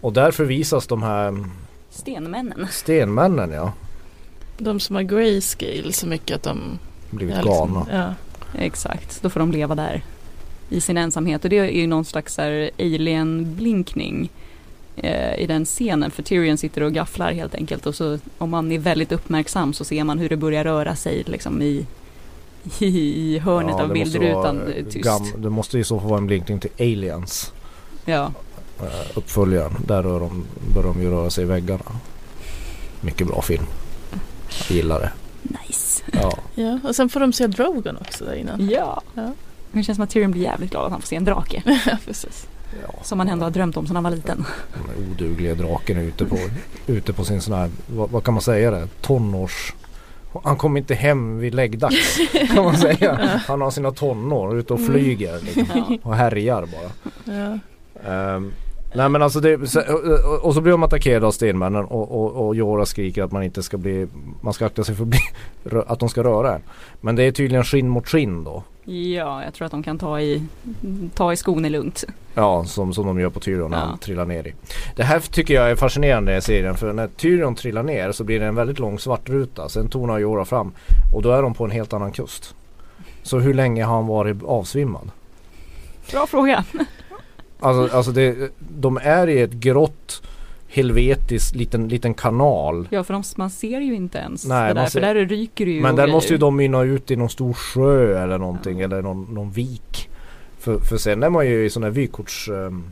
Och 0.00 0.12
där 0.12 0.30
förvisas 0.30 0.86
de 0.86 1.02
här 1.02 1.44
Stenmännen. 1.90 2.66
Stenmännen 2.70 3.50
ja. 3.52 3.72
De 4.58 4.80
som 4.80 4.96
har 4.96 5.02
grayscale 5.02 5.92
så 5.92 6.06
mycket 6.06 6.36
att 6.36 6.42
de 6.42 6.58
blivit 7.10 7.36
liksom, 7.36 7.52
galna. 7.52 7.86
Ja. 7.90 8.14
Exakt, 8.58 9.22
då 9.22 9.30
får 9.30 9.40
de 9.40 9.52
leva 9.52 9.74
där. 9.74 10.02
i 10.68 10.80
sin 10.80 10.96
ensamhet 10.96 11.44
och 11.44 11.50
det 11.50 11.58
är 11.58 11.64
ju 11.64 11.86
någon 11.86 12.04
slags 12.04 12.38
alien-blinkning 12.78 14.30
eh, 14.96 15.40
i 15.40 15.46
den 15.46 15.64
scenen 15.64 16.10
för 16.10 16.22
Tyrion 16.22 16.58
sitter 16.58 16.82
och 16.82 16.92
gafflar 16.92 17.32
helt 17.32 17.54
enkelt 17.54 17.86
och 17.86 17.94
så 17.94 18.18
om 18.38 18.50
man 18.50 18.72
är 18.72 18.78
väldigt 18.78 19.12
uppmärksam 19.12 19.72
så 19.72 19.84
ser 19.84 20.04
man 20.04 20.18
hur 20.18 20.28
det 20.28 20.36
börjar 20.36 20.64
röra 20.64 20.96
sig 20.96 21.22
liksom 21.26 21.62
i 21.62 21.86
i 22.78 23.38
hörnet 23.38 23.74
ja, 23.78 23.82
av 23.82 23.92
bildrutan 23.92 24.60
tyst. 24.90 25.04
Gam, 25.04 25.42
det 25.42 25.50
måste 25.50 25.78
i 25.78 25.84
så 25.84 26.00
fall 26.00 26.08
vara 26.08 26.18
en 26.18 26.26
blinkning 26.26 26.60
till 26.60 26.70
Aliens. 26.78 27.52
Ja. 28.04 28.32
Uh, 28.82 28.88
uppföljaren. 29.14 29.72
Där 29.86 30.02
rör 30.02 30.20
de, 30.20 30.44
börjar 30.74 30.88
de 30.88 31.02
ju 31.02 31.10
röra 31.10 31.30
sig 31.30 31.44
i 31.44 31.46
väggarna. 31.46 31.84
Mycket 33.00 33.26
bra 33.26 33.42
film. 33.42 33.64
Jag 34.68 34.76
gillar 34.76 35.00
det. 35.00 35.12
Nice. 35.66 36.02
Ja. 36.12 36.38
ja, 36.54 36.78
och 36.84 36.96
sen 36.96 37.08
får 37.08 37.20
de 37.20 37.32
se 37.32 37.46
Drogon 37.46 37.96
också 38.00 38.24
där 38.24 38.34
innan. 38.34 38.68
Ja. 38.68 39.02
ja. 39.14 39.32
Det 39.72 39.82
känns 39.82 39.96
som 39.96 40.04
att 40.04 40.10
Tyrion 40.10 40.30
blir 40.30 40.42
jävligt 40.42 40.70
glad 40.70 40.84
att 40.84 40.92
han 40.92 41.00
får 41.00 41.08
se 41.08 41.16
en 41.16 41.24
drake. 41.24 41.62
ja, 41.86 41.96
precis. 42.06 42.46
Ja. 42.82 42.94
Som 43.02 43.18
man 43.18 43.28
ändå 43.28 43.44
har 43.44 43.50
drömt 43.50 43.76
om 43.76 43.86
sedan 43.86 43.96
han 43.96 44.04
var 44.04 44.10
liten. 44.10 44.44
Den 44.74 45.10
odugliga 45.10 45.54
draken 45.54 45.98
är 45.98 46.02
ute 46.02 46.24
på, 46.24 46.38
ute 46.86 47.12
på 47.12 47.24
sin 47.24 47.40
sån 47.40 47.54
här, 47.54 47.70
vad, 47.86 48.10
vad 48.10 48.24
kan 48.24 48.34
man 48.34 48.42
säga 48.42 48.70
det, 48.70 48.88
tonårs 49.00 49.74
han 50.44 50.56
kommer 50.56 50.80
inte 50.80 50.94
hem 50.94 51.38
vid 51.38 51.54
läggdags 51.54 52.18
kan 52.54 52.64
man 52.64 52.76
säga. 52.78 53.40
Han 53.46 53.60
har 53.60 53.70
sina 53.70 53.90
tonår 53.90 54.58
ute 54.58 54.72
och 54.72 54.80
mm. 54.80 54.92
flyger 54.92 55.38
liksom, 55.40 55.98
och 56.02 56.16
härjar 56.16 56.66
bara. 56.66 57.58
Um, 58.34 58.52
nej 58.94 59.08
men 59.08 59.22
alltså 59.22 59.40
det, 59.40 59.54
och 60.42 60.54
så 60.54 60.60
blir 60.60 60.72
de 60.72 60.82
attackerade 60.82 61.26
av 61.26 61.30
stenmännen 61.30 61.84
och, 61.84 62.10
och, 62.10 62.46
och 62.46 62.56
Jora 62.56 62.86
skriker 62.86 63.22
att 63.22 63.32
man 63.32 63.42
inte 63.42 63.62
ska 63.62 63.76
bli, 63.76 64.06
man 64.40 64.52
ska 64.52 64.66
akta 64.66 64.84
sig 64.84 64.94
för 64.94 65.02
att, 65.02 65.08
bli, 65.08 65.20
att 65.86 65.98
de 65.98 66.08
ska 66.08 66.24
röra 66.24 66.54
en. 66.54 66.62
Men 67.00 67.16
det 67.16 67.22
är 67.22 67.32
tydligen 67.32 67.64
skinn 67.64 67.88
mot 67.88 68.08
skinn 68.08 68.44
då. 68.44 68.62
Ja, 68.84 69.44
jag 69.44 69.54
tror 69.54 69.66
att 69.66 69.70
de 69.70 69.82
kan 69.82 69.98
ta 69.98 70.20
i, 70.20 70.42
ta 71.14 71.32
i 71.32 71.36
skon 71.36 71.68
lugnt. 71.68 72.04
Ja, 72.34 72.64
som, 72.64 72.94
som 72.94 73.06
de 73.06 73.20
gör 73.20 73.30
på 73.30 73.40
Tyrion 73.40 73.70
när 73.70 73.78
ja. 73.78 73.84
han 73.84 73.98
trillar 73.98 74.26
ner 74.26 74.46
i. 74.46 74.54
Det 74.96 75.04
här 75.04 75.20
tycker 75.20 75.54
jag 75.54 75.70
är 75.70 75.76
fascinerande 75.76 76.36
i 76.36 76.40
serien 76.40 76.76
för 76.76 76.92
när 76.92 77.06
Tyrion 77.06 77.54
trillar 77.54 77.82
ner 77.82 78.12
så 78.12 78.24
blir 78.24 78.40
det 78.40 78.46
en 78.46 78.54
väldigt 78.54 78.78
lång 78.78 78.98
svartruta. 78.98 79.68
Sen 79.68 79.88
tonar 79.88 80.18
Jorah 80.18 80.44
fram 80.44 80.72
och 81.14 81.22
då 81.22 81.30
är 81.30 81.42
de 81.42 81.54
på 81.54 81.64
en 81.64 81.70
helt 81.70 81.92
annan 81.92 82.12
kust. 82.12 82.54
Så 83.22 83.38
hur 83.38 83.54
länge 83.54 83.84
har 83.84 83.94
han 83.94 84.06
varit 84.06 84.42
avsvimmad? 84.42 85.10
Bra 86.10 86.26
fråga. 86.26 86.64
Alltså, 87.62 87.96
alltså 87.96 88.12
det, 88.12 88.52
de 88.58 88.98
är 89.02 89.26
i 89.26 89.40
ett 89.40 89.52
grått 89.52 90.22
helvetisk 90.68 91.54
liten, 91.54 91.88
liten 91.88 92.14
kanal. 92.14 92.88
Ja 92.90 93.04
för 93.04 93.14
de, 93.14 93.22
man 93.36 93.50
ser 93.50 93.80
ju 93.80 93.94
inte 93.94 94.18
ens 94.18 94.46
Nej, 94.46 94.74
det 94.74 94.80
där, 94.80 94.86
ser, 94.86 95.00
för 95.00 95.14
där 95.14 95.26
ryker 95.26 95.66
det 95.66 95.72
ju 95.72 95.82
Men 95.82 95.96
där 95.96 96.08
måste 96.08 96.32
ju 96.32 96.38
de 96.38 96.56
mynna 96.56 96.82
ut 96.82 97.10
i 97.10 97.16
någon 97.16 97.30
stor 97.30 97.52
sjö 97.52 98.22
eller 98.22 98.38
någonting 98.38 98.78
ja. 98.78 98.84
eller 98.84 99.02
någon, 99.02 99.34
någon 99.34 99.50
vik. 99.50 100.08
För, 100.58 100.78
för 100.78 100.96
sen 100.96 101.22
är 101.22 101.30
man 101.30 101.46
ju 101.46 101.64
i 101.64 101.70
sån 101.70 101.82
här 101.82 101.90
vykorts 101.90 102.48
um, 102.48 102.84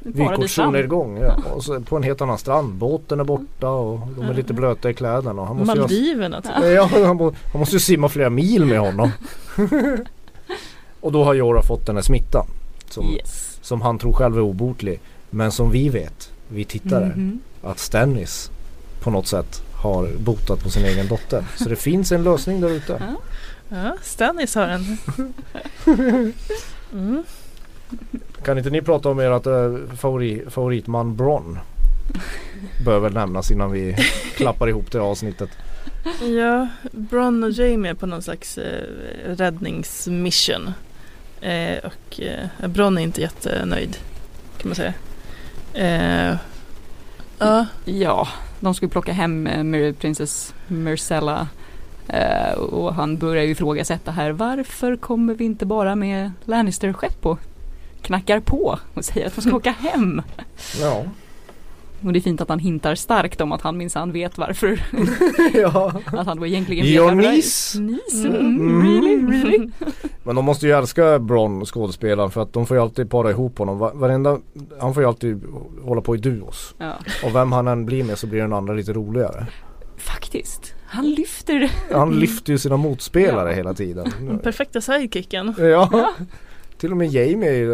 Vykortssolnedgång 0.00 1.18
ja. 1.18 1.36
och 1.54 1.64
så 1.64 1.80
på 1.80 1.96
en 1.96 2.02
helt 2.02 2.20
annan 2.20 2.38
strand. 2.38 2.74
Båten 2.74 3.20
är 3.20 3.24
borta 3.24 3.68
och 3.68 4.00
de 4.16 4.24
är 4.24 4.34
lite 4.34 4.52
blöta 4.52 4.90
i 4.90 4.94
kläderna. 4.94 5.44
Han 5.44 5.56
måste 5.56 5.78
Maldiverna 5.78 6.40
typ. 6.42 6.52
Ja, 6.62 6.88
han, 6.92 7.04
han 7.52 7.60
måste 7.60 7.76
ju 7.76 7.80
simma 7.80 8.08
flera 8.08 8.30
mil 8.30 8.64
med 8.64 8.80
honom. 8.80 9.10
och 11.00 11.12
då 11.12 11.24
har 11.24 11.34
Jorah 11.34 11.62
fått 11.62 11.86
den 11.86 11.96
här 11.96 12.02
smittan. 12.02 12.46
Som, 12.90 13.06
yes. 13.06 13.49
Som 13.70 13.80
han 13.80 13.98
tror 13.98 14.12
själv 14.12 14.36
är 14.36 14.40
obotlig. 14.40 15.00
Men 15.30 15.52
som 15.52 15.70
vi 15.70 15.88
vet 15.88 16.32
vi 16.48 16.64
tittare 16.64 17.04
mm 17.04 17.18
-hmm. 17.18 17.70
att 17.70 17.78
Stannis 17.78 18.50
på 19.00 19.10
något 19.10 19.26
sätt 19.26 19.62
har 19.74 20.08
botat 20.18 20.62
på 20.62 20.70
sin 20.70 20.84
egen 20.84 21.08
dotter. 21.08 21.44
Så 21.56 21.68
det 21.68 21.76
finns 21.76 22.12
en 22.12 22.22
lösning 22.22 22.60
där 22.60 22.70
ute. 22.70 22.96
Ja, 23.00 23.16
ja 23.68 23.96
Stannis 24.02 24.54
har 24.54 24.68
en. 24.68 24.98
Mm. 26.92 27.24
Kan 28.44 28.58
inte 28.58 28.70
ni 28.70 28.82
prata 28.82 29.08
om 29.08 29.18
ert 29.18 29.46
äh, 29.46 29.96
favorit, 29.96 30.52
favoritman 30.52 31.16
Bron? 31.16 31.58
Bör 32.84 32.98
väl 33.00 33.12
nämnas 33.12 33.50
innan 33.50 33.70
vi 33.70 33.96
klappar 34.36 34.68
ihop 34.68 34.92
det 34.92 35.00
avsnittet. 35.00 35.50
Ja, 36.22 36.68
Bron 36.92 37.44
och 37.44 37.50
Jamie 37.50 37.90
är 37.90 37.94
på 37.94 38.06
någon 38.06 38.22
slags 38.22 38.58
eh, 38.58 38.84
räddningsmission. 39.26 40.72
Eh, 41.40 41.78
och 41.84 42.20
eh, 42.20 42.68
Bron 42.68 42.98
är 42.98 43.02
inte 43.02 43.20
jättenöjd 43.20 43.96
kan 44.58 44.68
man 44.68 44.76
säga. 44.76 44.94
Eh, 45.74 46.36
uh. 47.42 47.64
Ja, 47.84 48.28
de 48.60 48.74
skulle 48.74 48.90
plocka 48.90 49.12
hem 49.12 49.46
eh, 49.46 49.94
Princess 49.94 50.54
Myrcella 50.66 51.48
eh, 52.08 52.52
och 52.52 52.94
han 52.94 53.16
börjar 53.16 53.44
ju 53.44 53.50
ifrågasätta 53.50 54.10
här 54.10 54.30
varför 54.30 54.96
kommer 54.96 55.34
vi 55.34 55.44
inte 55.44 55.66
bara 55.66 55.94
med 55.94 56.32
Lannister-skepp 56.44 57.26
och 57.26 57.38
knackar 58.02 58.40
på 58.40 58.78
och 58.94 59.04
säger 59.04 59.26
att 59.26 59.34
de 59.34 59.40
ska 59.40 59.52
åka 59.56 59.70
hem. 59.70 60.22
Ja. 60.80 61.04
Och 62.04 62.12
det 62.12 62.18
är 62.18 62.20
fint 62.20 62.40
att 62.40 62.48
han 62.48 62.58
hintar 62.58 62.94
starkt 62.94 63.40
om 63.40 63.52
att 63.52 63.62
han 63.62 63.76
minsann 63.76 64.12
vet 64.12 64.38
varför. 64.38 64.82
ja. 65.54 65.92
Att 66.06 66.26
han 66.26 66.40
då 66.40 66.46
egentligen 66.46 66.84
vet 66.84 66.94
Your 66.94 67.14
niece? 67.14 67.80
niece? 67.80 68.28
Mm. 68.28 68.40
Mm. 68.40 68.82
Really, 68.82 69.26
really? 69.26 69.70
Men 70.24 70.36
de 70.36 70.44
måste 70.44 70.66
ju 70.66 70.72
älska 70.72 71.18
Bron 71.18 71.66
skådespelaren 71.66 72.30
för 72.30 72.42
att 72.42 72.52
de 72.52 72.66
får 72.66 72.76
ju 72.76 72.82
alltid 72.82 73.10
para 73.10 73.30
ihop 73.30 73.58
honom. 73.58 73.78
Varenda, 73.78 74.38
han 74.80 74.94
får 74.94 75.02
ju 75.02 75.08
alltid 75.08 75.42
hålla 75.82 76.00
på 76.00 76.14
i 76.14 76.18
duos. 76.18 76.74
Ja. 76.78 76.92
Och 77.24 77.34
vem 77.34 77.52
han 77.52 77.68
än 77.68 77.86
blir 77.86 78.04
med 78.04 78.18
så 78.18 78.26
blir 78.26 78.40
den 78.40 78.52
andra 78.52 78.74
lite 78.74 78.92
roligare. 78.92 79.46
Faktiskt. 79.96 80.74
Han 80.86 81.10
lyfter. 81.10 81.70
Han 81.92 82.20
lyfter 82.20 82.52
ju 82.52 82.58
sina 82.58 82.76
motspelare 82.76 83.48
ja. 83.48 83.56
hela 83.56 83.74
tiden. 83.74 84.12
Den 84.20 84.38
perfekta 84.38 84.80
sidekicken. 84.80 85.54
Ja. 85.58 86.10
Ja. 86.80 86.82
Till 86.82 86.90
och 86.90 86.96
med 86.96 87.08
Jamie 87.08 87.50
är, 87.50 87.70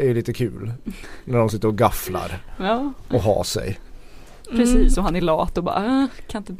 är 0.00 0.04
ju 0.04 0.14
lite 0.14 0.32
kul. 0.32 0.72
När 1.24 1.38
de 1.38 1.50
sitter 1.50 1.68
och 1.68 1.78
gafflar. 1.78 2.38
Ja. 2.58 2.92
Och 3.08 3.20
har 3.20 3.44
sig. 3.44 3.78
Precis 4.50 4.98
och 4.98 5.04
han 5.04 5.16
är 5.16 5.20
lat 5.20 5.58
och 5.58 5.64
bara 5.64 5.84
äh, 5.84 6.06
kan, 6.26 6.38
inte, 6.38 6.56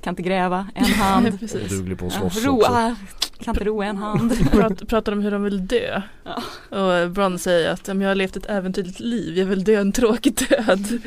kan 0.00 0.12
inte 0.12 0.22
gräva 0.22 0.66
en 0.74 0.84
hand. 0.84 1.38
Duglig 1.68 1.98
på 1.98 2.06
att 2.06 2.12
slåss 2.12 2.44
roa, 2.44 2.90
också. 2.90 2.96
Kan 3.44 3.54
inte 3.54 3.64
roa 3.64 3.86
en 3.86 3.96
hand. 3.96 4.50
Prat, 4.50 4.88
pratar 4.88 5.12
om 5.12 5.20
hur 5.20 5.30
de 5.30 5.44
vill 5.44 5.66
dö. 5.66 6.02
Ja. 6.24 6.42
Och 6.78 7.10
Bron 7.10 7.38
säger 7.38 7.70
att 7.70 7.88
jag 7.88 7.94
har 7.94 8.14
levt 8.14 8.36
ett 8.36 8.50
äventyrligt 8.50 9.00
liv. 9.00 9.38
Jag 9.38 9.46
vill 9.46 9.64
dö 9.64 9.80
en 9.80 9.92
tråkig 9.92 10.34
död. 10.34 11.00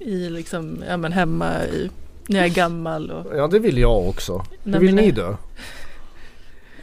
I 0.00 0.30
liksom, 0.30 0.84
ja 0.88 0.96
men 0.96 1.12
hemma 1.12 1.64
i, 1.64 1.90
när 2.26 2.38
jag 2.38 2.46
är 2.46 2.54
gammal. 2.54 3.10
Och... 3.10 3.36
Ja 3.36 3.48
det 3.48 3.58
vill 3.58 3.78
jag 3.78 4.08
också. 4.08 4.44
Hur 4.64 4.78
vill 4.78 4.94
ni 4.94 5.10
dö? 5.10 5.36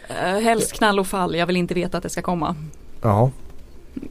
Uh, 0.09 0.39
helst 0.39 0.73
knall 0.73 0.99
och 0.99 1.07
fall. 1.07 1.35
Jag 1.35 1.45
vill 1.45 1.57
inte 1.57 1.73
veta 1.73 1.97
att 1.97 2.03
det 2.03 2.09
ska 2.09 2.21
komma. 2.21 2.55
Ja. 3.01 3.31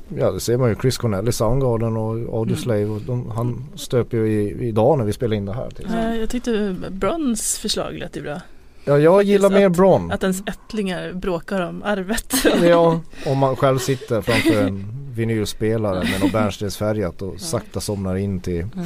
Ja 0.09 0.31
det 0.31 0.41
ser 0.41 0.57
man 0.57 0.69
ju 0.69 0.77
Chris 0.81 0.99
Cornell 0.99 1.29
i 1.29 1.33
Soundgarden 1.33 1.97
och 1.97 2.39
Audio 2.39 2.73
mm. 2.73 2.91
Och 2.91 3.01
de, 3.01 3.31
han 3.31 3.65
stöp 3.75 4.13
ju 4.13 4.29
i, 4.29 4.69
idag 4.69 4.99
när 4.99 5.05
vi 5.05 5.13
spelade 5.13 5.37
in 5.37 5.47
det 5.47 5.53
här. 5.53 5.71
Till. 5.71 5.87
Uh, 5.87 6.17
jag 6.17 6.31
tyckte 6.31 6.77
Brons 6.91 7.59
förslag 7.59 7.95
lät 7.95 8.17
ju 8.17 8.23
bra. 8.23 8.41
Ja 8.85 8.99
jag 8.99 9.23
gillar 9.23 9.51
mer 9.51 9.69
Bron. 9.69 10.13
Att 10.13 10.23
ens 10.23 10.43
ättlingar 10.47 11.13
bråkar 11.13 11.61
om 11.61 11.83
arvet. 11.83 12.35
ja, 12.63 13.01
om 13.27 13.39
man 13.39 13.57
själv 13.57 13.79
sitter 13.79 14.23
framför 14.23 14.63
en 14.63 14.85
vinylspelare 15.15 16.05
med 16.05 16.21
något 16.21 16.33
bärnstensfärgat 16.33 17.23
och 17.23 17.41
sakta 17.41 17.81
somnar 17.81 18.17
in 18.17 18.41
till 18.41 18.61
mm. 18.61 18.85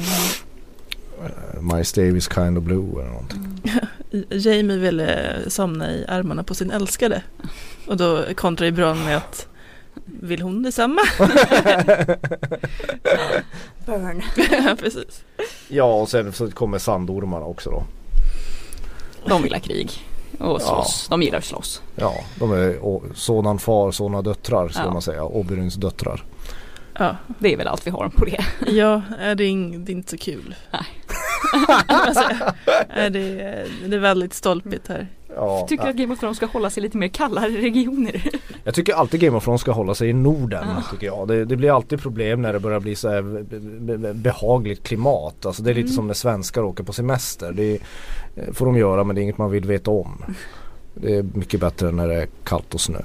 uh, 1.19 1.75
My 1.75 1.83
Stave 1.83 2.17
is 2.17 2.29
kind 2.33 2.57
of 2.57 2.63
blue 2.63 2.91
eller 2.91 3.09
någonting. 3.09 3.61
Jamie 4.29 4.77
ville 4.77 5.37
somna 5.47 5.91
i 5.91 6.05
armarna 6.07 6.43
på 6.43 6.53
sin 6.53 6.71
älskade. 6.71 7.23
Och 7.87 7.97
då 7.97 8.23
kontrar 8.35 8.71
Bron 8.71 9.03
med 9.03 9.17
att 9.17 9.47
vill 10.05 10.41
hon 10.41 10.63
detsamma? 10.63 11.01
Burn. 13.85 14.21
ja, 14.51 14.75
precis. 14.79 15.23
Ja, 15.67 16.01
och 16.01 16.09
sen 16.09 16.33
så 16.33 16.51
kommer 16.51 16.77
sandormarna 16.77 17.45
också 17.45 17.69
då. 17.69 17.83
De 19.25 19.43
vill 19.43 19.53
ha 19.53 19.59
krig 19.59 19.91
och 20.39 20.61
slåss. 20.61 21.07
Ja. 21.09 21.15
De 21.15 21.21
gillar 21.21 21.37
att 21.37 21.45
slåss. 21.45 21.81
Ja, 21.95 22.13
de 22.39 22.51
är 22.51 22.79
sådan 23.13 23.59
far, 23.59 23.91
sådana 23.91 24.21
döttrar 24.21 24.69
ska 24.69 24.83
ja. 24.83 24.93
man 24.93 25.01
säga. 25.01 25.23
Oberuns 25.23 25.75
döttrar. 25.75 26.23
Ja, 26.99 27.15
det 27.39 27.53
är 27.53 27.57
väl 27.57 27.67
allt 27.67 27.87
vi 27.87 27.91
har 27.91 28.09
på 28.09 28.25
det. 28.25 28.45
Ja, 28.67 29.01
är 29.19 29.35
det, 29.35 29.43
är 29.43 29.77
det 29.77 29.91
är 29.91 29.95
inte 29.95 30.11
så 30.11 30.17
kul. 30.17 30.55
Nej. 30.71 30.85
Alltså, 31.87 32.23
är 32.89 33.09
det, 33.09 33.19
det 33.85 33.95
är 33.95 33.99
väldigt 33.99 34.33
stolpigt 34.33 34.87
här. 34.87 35.07
Ja, 35.35 35.65
tycker 35.69 35.87
att 35.87 35.95
Game 35.95 36.13
of 36.13 36.19
Thrones 36.19 36.37
ska 36.37 36.45
hålla 36.45 36.69
sig 36.69 36.83
lite 36.83 36.97
mer 36.97 37.07
kallare 37.07 37.49
regioner? 37.49 38.29
Jag 38.63 38.73
tycker 38.73 38.93
alltid 38.93 39.19
Game 39.19 39.37
of 39.37 39.43
Thrones 39.43 39.61
ska 39.61 39.71
hålla 39.71 39.95
sig 39.95 40.09
i 40.09 40.13
Norden. 40.13 40.67
Ja. 40.67 40.83
Tycker 40.91 41.05
jag. 41.05 41.27
Det, 41.27 41.45
det, 41.45 41.55
blir 41.55 41.75
alltid 41.75 42.01
problem 42.01 42.41
när 42.41 42.53
det 42.53 42.59
börjar 42.59 42.79
bli 42.79 42.95
så 42.95 43.09
här 43.09 44.13
behagligt 44.13 44.83
klimat. 44.83 45.45
Alltså 45.45 45.63
det 45.63 45.71
är 45.71 45.75
lite 45.75 45.85
mm. 45.85 45.95
som 45.95 46.07
när 46.07 46.13
svenskar 46.13 46.63
åker 46.63 46.83
på 46.83 46.93
semester. 46.93 47.51
Det 47.51 47.73
eh, 48.35 48.53
får 48.53 48.65
de 48.65 48.77
göra 48.77 49.03
men 49.03 49.15
det 49.15 49.21
är 49.21 49.23
inget 49.23 49.37
man 49.37 49.51
vill 49.51 49.65
veta 49.65 49.91
om. 49.91 50.23
Det 50.93 51.15
är 51.15 51.23
mycket 51.33 51.59
bättre 51.59 51.91
när 51.91 52.07
det 52.07 52.15
är 52.15 52.27
kallt 52.43 52.73
och 52.73 52.81
snö. 52.81 53.01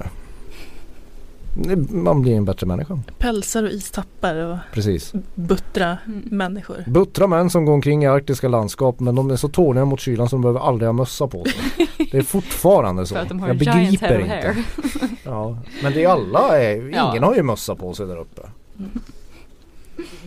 Man 1.89 2.21
blir 2.21 2.35
en 2.35 2.45
bättre 2.45 2.67
människa. 2.67 2.99
Pälsar 3.17 3.63
och 3.63 3.69
istappar 3.69 4.35
och 4.35 4.57
Precis. 4.73 5.13
buttra 5.35 5.97
mm. 6.05 6.23
människor. 6.31 6.83
Buttra 6.87 7.27
män 7.27 7.49
som 7.49 7.65
går 7.65 7.73
omkring 7.73 8.03
i 8.03 8.07
arktiska 8.07 8.47
landskap 8.47 8.99
men 8.99 9.15
de 9.15 9.31
är 9.31 9.35
så 9.35 9.47
tåliga 9.47 9.85
mot 9.85 9.99
kylan 9.99 10.29
så 10.29 10.35
de 10.35 10.41
behöver 10.41 10.59
aldrig 10.59 10.87
ha 10.87 10.93
mössa 10.93 11.27
på 11.27 11.45
sig. 11.45 11.87
Det 12.11 12.17
är 12.17 12.21
fortfarande 12.21 13.05
så. 13.05 13.15
För 13.15 13.21
att 13.21 13.29
de 13.29 13.39
har 13.39 13.47
Jag 13.47 13.57
begriper 13.57 14.19
inte. 14.19 14.55
Ja, 15.23 15.57
men 15.83 15.93
det 15.93 16.03
är 16.03 16.09
alla, 16.09 16.59
är, 16.59 16.75
ingen 16.75 16.93
ja. 16.93 17.25
har 17.25 17.35
ju 17.35 17.43
mössa 17.43 17.75
på 17.75 17.93
sig 17.93 18.07
där 18.07 18.17
uppe. 18.17 18.41
Mm 18.79 18.91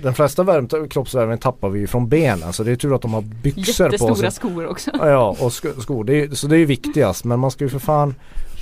den 0.03 0.15
flesta 0.15 0.43
värme, 0.43 0.89
kroppsvärmen 0.89 1.39
tappar 1.39 1.69
vi 1.69 1.81
ju 1.81 1.87
från 1.87 2.09
benen 2.09 2.53
så 2.53 2.63
det 2.63 2.73
är 2.73 2.77
tur 2.77 2.95
att 2.95 3.03
de 3.03 3.15
har 3.15 3.23
byxor 3.23 3.63
på 3.63 3.73
sig. 3.73 3.85
Jättestora 3.85 4.31
skor 4.31 4.67
också. 4.67 4.91
Ja 4.95 5.37
och 5.41 5.53
skor, 5.53 6.05
det 6.05 6.21
är, 6.21 6.29
så 6.35 6.47
det 6.47 6.59
är 6.59 6.67
viktigast 6.67 7.25
men 7.25 7.41
man 7.41 7.51
ska 7.51 7.65
ju 7.65 7.71
för 7.71 7.79
fan 7.79 8.15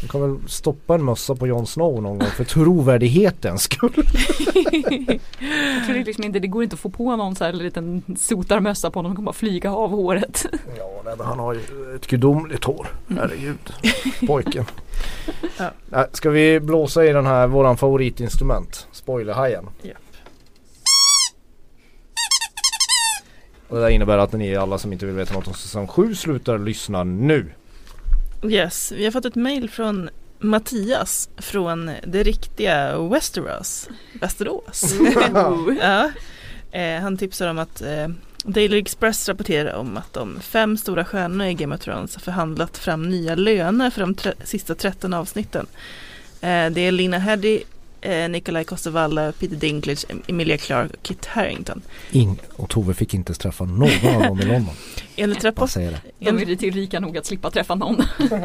man 0.03 0.09
kan 0.09 0.21
väl 0.21 0.49
stoppa 0.49 0.95
en 0.95 1.05
mössa 1.05 1.35
på 1.35 1.47
Jon 1.47 1.67
Snow 1.67 2.03
någon 2.03 2.19
gång 2.19 2.29
för 2.29 2.45
trovärdighetens 2.45 3.63
skull. 3.63 3.93
Jag 5.77 5.87
tror 5.87 5.95
det 5.95 6.05
liksom 6.05 6.25
inte, 6.25 6.39
det 6.39 6.49
går 6.49 6.63
inte 6.63 6.75
att 6.75 6.81
få 6.81 6.91
på 6.91 7.17
någon 7.17 7.37
så 7.37 7.45
här 7.45 7.53
liten 7.53 8.03
sotarmössa 8.19 8.91
på 8.91 8.99
honom, 8.99 9.13
de 9.13 9.17
kan 9.17 9.25
bara 9.25 9.33
flyga 9.33 9.73
av 9.73 9.91
håret. 9.91 10.47
Ja, 10.79 11.03
nej, 11.05 11.15
men 11.19 11.27
han 11.27 11.39
har 11.39 11.55
ju 11.55 11.61
ett 11.97 12.07
gudomligt 12.07 12.65
hår, 12.65 12.89
mm. 13.09 13.23
herregud, 13.23 13.73
pojken. 14.27 14.65
Ja. 15.91 16.07
Ska 16.13 16.31
vi 16.31 16.61
blåsa 16.61 17.05
i 17.05 17.13
den 17.13 17.27
här, 17.27 17.47
våran 17.47 17.77
favoritinstrument, 17.77 18.87
spoilerhajen? 18.93 19.65
Ja. 19.83 19.95
Och 23.69 23.77
det 23.77 23.83
där 23.83 23.89
innebär 23.89 24.19
att 24.19 24.33
ni 24.33 24.57
alla 24.57 24.79
som 24.79 24.93
inte 24.93 25.07
vill 25.07 25.15
veta 25.15 25.35
något 25.35 25.49
om 25.49 25.55
säsong 25.55 25.87
7 25.87 26.15
slutar 26.15 26.59
lyssna 26.59 27.05
nu. 27.05 27.53
Yes, 28.43 28.93
vi 28.93 29.05
har 29.05 29.11
fått 29.11 29.25
ett 29.25 29.35
mail 29.35 29.71
från 29.71 30.11
Mattias 30.39 31.29
från 31.37 31.91
det 32.07 32.23
riktiga 32.23 32.99
Westeros. 32.99 33.89
Västerås. 34.21 34.95
ja. 35.81 36.11
Eh, 36.73 37.01
han 37.01 37.17
tipsar 37.17 37.49
om 37.49 37.59
att 37.59 37.83
eh, 37.83 38.09
Daily 38.45 38.79
Express 38.79 39.29
rapporterar 39.29 39.75
om 39.75 39.97
att 39.97 40.13
de 40.13 40.41
fem 40.41 40.77
stora 40.77 41.05
stjärnorna 41.05 41.51
i 41.51 41.55
Game 41.55 41.75
of 41.75 41.81
Thrones 41.81 42.15
har 42.15 42.21
förhandlat 42.21 42.79
fram 42.79 43.09
nya 43.09 43.35
löner 43.35 43.91
för 43.91 44.01
de 44.01 44.15
sista 44.45 44.75
13 44.75 45.15
avsnitten. 45.15 45.67
Eh, 46.41 46.71
det 46.71 46.81
är 46.81 46.93
Lina 46.93 47.19
Headey, 47.19 47.63
eh, 48.01 48.29
Nikolaj 48.29 48.65
Kostovalla, 48.65 49.33
Peter 49.33 49.57
Dinklage, 49.57 50.05
Emilia 50.27 50.59
Clarke 50.59 50.95
och 50.97 51.03
Kit 51.03 51.27
Harington. 51.27 51.83
In 52.11 52.37
och 52.57 52.71
Tove 52.71 52.95
fick 52.95 53.15
inte 53.15 53.35
träffa 53.35 53.65
någon 53.65 54.15
av 54.15 54.23
dem 54.23 54.41
i 54.41 54.45
London. 54.45 54.75
Enligt 55.17 55.45
rapport, 55.45 55.75
de 56.19 56.29
är 56.29 56.57
till 56.57 56.75
rika 56.75 57.01
nog 57.01 57.19
att 57.19 57.27
slippa 57.27 57.51
träffa 57.51 57.75
någon. 57.75 58.03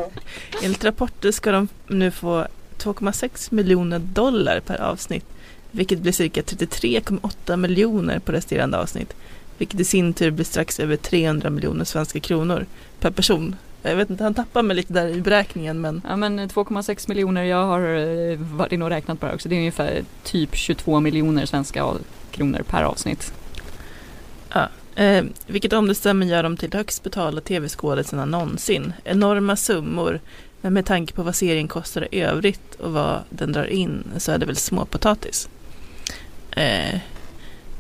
Enligt 0.64 0.84
rapporter 0.84 1.32
ska 1.32 1.52
de 1.52 1.68
nu 1.88 2.12
få 2.12 2.48
2,6 2.78 3.54
miljoner 3.54 4.00
dollar 4.00 4.60
per 4.60 4.82
avsnitt. 4.82 5.26
Vilket 5.72 6.00
blir 6.00 6.12
cirka 6.12 6.42
33,8 6.42 7.58
miljoner 7.58 8.20
på 8.20 8.32
resterande 8.32 8.78
avsnitt. 8.78 9.14
Vilket 9.58 9.80
i 9.80 9.84
sin 9.84 10.14
tur 10.14 10.32
blir 10.32 10.46
strax 10.46 10.80
över 10.80 10.96
300 10.96 11.50
miljoner 11.50 11.86
svenska 11.86 12.20
kronor 12.20 12.66
per 13.00 13.12
person 13.12 13.56
jag 13.84 13.96
vet 13.96 14.10
inte, 14.10 14.24
han 14.24 14.34
tappar 14.34 14.64
mig 14.64 14.76
lite 14.76 14.94
där 14.94 15.08
i 15.08 15.22
beräkningen 15.22 15.82
men 15.82 16.02
Ja 16.08 16.16
men 16.16 16.40
2,6 16.40 17.10
miljoner, 17.10 17.44
jag 17.44 17.66
har 17.66 17.82
eh, 17.82 18.38
varit 18.38 18.72
inne 18.72 18.84
och 18.84 18.90
räknat 18.90 19.20
på 19.20 19.26
det 19.26 19.34
också. 19.34 19.50
Det 19.50 19.56
är 19.56 19.60
ungefär 19.60 20.04
typ 20.24 20.56
22 20.56 21.00
miljoner 21.00 21.46
svenska 21.46 21.94
kronor 22.32 22.64
per 22.68 22.84
avsnitt. 22.84 23.34
Ja, 24.54 24.70
eh, 24.96 25.24
vilket 25.48 25.74
om 25.74 25.88
det 25.88 25.96
stämmer 25.96 26.26
gör 26.26 26.44
dem 26.44 26.58
till 26.58 26.74
högst 26.74 27.04
betalda 27.04 27.42
tv-skådisarna 27.42 28.26
någonsin. 28.26 28.94
Enorma 29.04 29.56
summor. 29.56 30.20
Men 30.62 30.74
med 30.74 30.86
tanke 30.86 31.14
på 31.14 31.24
vad 31.24 31.36
serien 31.36 31.68
kostar 31.68 32.08
i 32.16 32.22
övrigt 32.22 32.76
och 32.76 32.94
vad 32.94 33.20
den 33.30 33.52
drar 33.52 33.66
in 33.66 34.04
så 34.18 34.32
är 34.32 34.38
det 34.38 34.46
väl 34.46 34.56
småpotatis. 34.56 35.50
Eh, 36.52 37.00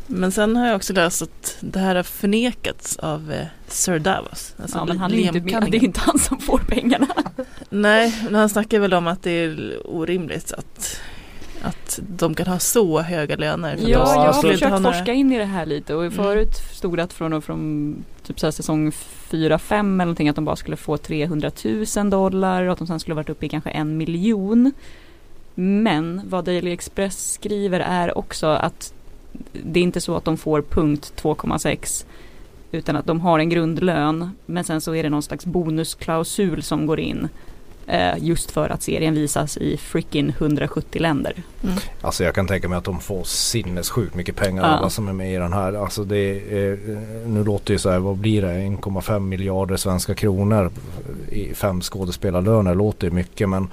men 0.07 0.31
sen 0.31 0.55
har 0.55 0.67
jag 0.67 0.75
också 0.75 0.93
läst 0.93 1.21
att 1.21 1.57
det 1.59 1.79
här 1.79 1.95
har 1.95 2.03
förnekats 2.03 2.97
av 2.97 3.31
eh, 3.31 3.45
Sir 3.67 3.99
Davos. 3.99 4.55
Alltså 4.61 4.77
ja, 4.77 4.85
men 4.85 4.97
han 4.97 5.13
är 5.13 5.17
inte 5.17 5.59
med, 5.59 5.71
det 5.71 5.77
är 5.77 5.83
inte 5.83 5.99
han 5.99 6.19
som 6.19 6.39
får 6.39 6.57
pengarna. 6.57 7.07
Nej, 7.69 8.15
men 8.23 8.35
han 8.35 8.49
snackar 8.49 8.79
väl 8.79 8.93
om 8.93 9.07
att 9.07 9.23
det 9.23 9.31
är 9.31 9.77
orimligt 9.83 10.51
att 10.51 11.01
att 11.63 11.99
de 12.07 12.35
kan 12.35 12.47
ha 12.47 12.59
så 12.59 13.01
höga 13.01 13.35
löner. 13.35 13.77
Ja, 13.79 13.87
jag 13.87 14.33
har 14.33 14.41
försökt 14.41 14.71
några... 14.71 14.93
forska 14.93 15.13
in 15.13 15.31
i 15.31 15.37
det 15.37 15.45
här 15.45 15.65
lite 15.65 15.95
och 15.95 16.01
mm. 16.01 16.13
förut 16.13 16.55
stod 16.71 16.97
det 16.97 17.03
att 17.03 17.13
från, 17.13 17.41
från 17.41 17.95
typ 18.23 18.39
så 18.39 18.51
säsong 18.51 18.89
4-5 18.89 19.79
eller 19.79 19.91
någonting 19.91 20.29
att 20.29 20.35
de 20.35 20.45
bara 20.45 20.55
skulle 20.55 20.77
få 20.77 20.97
300 20.97 21.51
000 21.97 22.09
dollar 22.09 22.63
och 22.63 22.71
att 22.73 22.77
de 22.77 22.87
sen 22.87 22.99
skulle 22.99 23.15
varit 23.15 23.29
uppe 23.29 23.45
i 23.45 23.49
kanske 23.49 23.69
en 23.69 23.97
miljon. 23.97 24.71
Men 25.55 26.21
vad 26.25 26.45
Daily 26.45 26.71
Express 26.71 27.33
skriver 27.33 27.79
är 27.79 28.17
också 28.17 28.47
att 28.47 28.93
det 29.51 29.79
är 29.79 29.83
inte 29.83 30.01
så 30.01 30.15
att 30.15 30.25
de 30.25 30.37
får 30.37 30.61
punkt 30.61 31.13
2,6 31.21 32.05
utan 32.71 32.95
att 32.95 33.05
de 33.05 33.21
har 33.21 33.39
en 33.39 33.49
grundlön 33.49 34.29
men 34.45 34.63
sen 34.63 34.81
så 34.81 34.95
är 34.95 35.03
det 35.03 35.09
någon 35.09 35.23
slags 35.23 35.45
bonusklausul 35.45 36.63
som 36.63 36.85
går 36.85 36.99
in 36.99 37.29
eh, 37.87 38.17
just 38.17 38.51
för 38.51 38.69
att 38.69 38.83
serien 38.83 39.13
visas 39.13 39.57
i 39.57 39.77
freaking 39.77 40.29
170 40.29 41.01
länder. 41.01 41.43
Mm. 41.63 41.75
Alltså 42.01 42.23
jag 42.23 42.35
kan 42.35 42.47
tänka 42.47 42.69
mig 42.69 42.77
att 42.77 42.83
de 42.83 42.99
får 42.99 43.23
sinnessjukt 43.23 44.15
mycket 44.15 44.35
pengar 44.35 44.63
ja. 44.63 44.69
alla 44.69 44.89
som 44.89 45.07
är 45.07 45.13
med 45.13 45.33
i 45.33 45.37
den 45.37 45.53
här. 45.53 45.73
Alltså 45.73 46.03
det 46.03 46.17
är, 46.17 46.77
nu 47.27 47.43
låter 47.43 47.65
det 47.65 47.73
ju 47.73 47.79
så 47.79 47.89
här, 47.89 47.99
vad 47.99 48.17
blir 48.17 48.41
det, 48.41 48.47
1,5 48.47 49.19
miljarder 49.19 49.77
svenska 49.77 50.15
kronor 50.15 50.71
i 51.29 51.53
fem 51.53 51.81
skådespelarlöner 51.81 52.75
låter 52.75 53.07
ju 53.07 53.13
mycket 53.13 53.49
men 53.49 53.67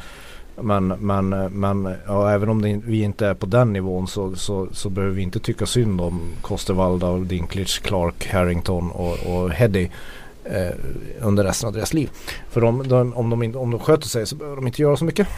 men, 0.62 0.88
men, 0.88 1.28
men 1.60 1.94
ja, 2.06 2.30
även 2.30 2.48
om 2.48 2.62
det, 2.62 2.80
vi 2.84 3.02
inte 3.02 3.26
är 3.26 3.34
på 3.34 3.46
den 3.46 3.72
nivån 3.72 4.08
så, 4.08 4.36
så, 4.36 4.68
så 4.72 4.90
behöver 4.90 5.14
vi 5.14 5.22
inte 5.22 5.40
tycka 5.40 5.66
synd 5.66 6.00
om 6.00 6.20
Kostervalda, 6.40 7.18
Dinklage, 7.18 7.82
Clark, 7.82 8.28
Harrington 8.32 8.90
och, 8.90 9.18
och 9.26 9.50
Heddy 9.50 9.88
eh, 10.44 10.74
under 11.20 11.44
resten 11.44 11.66
av 11.66 11.72
deras 11.72 11.94
liv. 11.94 12.10
För 12.50 12.60
de, 12.60 12.88
de, 12.88 13.14
om, 13.14 13.30
de, 13.30 13.56
om 13.56 13.70
de 13.70 13.80
sköter 13.80 14.08
sig 14.08 14.26
så 14.26 14.36
behöver 14.36 14.56
de 14.56 14.66
inte 14.66 14.82
göra 14.82 14.96
så 14.96 15.04
mycket. 15.04 15.28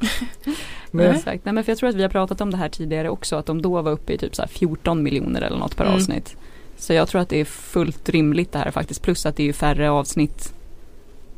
Nej. 0.90 1.06
Exakt, 1.06 1.44
Nej, 1.44 1.54
men 1.54 1.64
för 1.64 1.72
jag 1.72 1.78
tror 1.78 1.88
att 1.88 1.94
vi 1.94 2.02
har 2.02 2.10
pratat 2.10 2.40
om 2.40 2.50
det 2.50 2.56
här 2.56 2.68
tidigare 2.68 3.08
också 3.08 3.36
att 3.36 3.46
de 3.46 3.62
då 3.62 3.82
var 3.82 3.92
uppe 3.92 4.12
i 4.12 4.18
typ 4.18 4.36
så 4.36 4.46
14 4.48 5.02
miljoner 5.02 5.42
eller 5.42 5.58
något 5.58 5.76
per 5.76 5.84
mm. 5.84 5.96
avsnitt. 5.96 6.36
Så 6.76 6.92
jag 6.92 7.08
tror 7.08 7.20
att 7.20 7.28
det 7.28 7.40
är 7.40 7.44
fullt 7.44 8.08
rimligt 8.08 8.52
det 8.52 8.58
här 8.58 8.70
faktiskt 8.70 9.02
plus 9.02 9.26
att 9.26 9.36
det 9.36 9.48
är 9.48 9.52
färre 9.52 9.90
avsnitt 9.90 10.54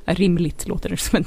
Rimligt 0.07 0.68
låter 0.68 0.88
det 0.88 0.96
som 0.96 1.24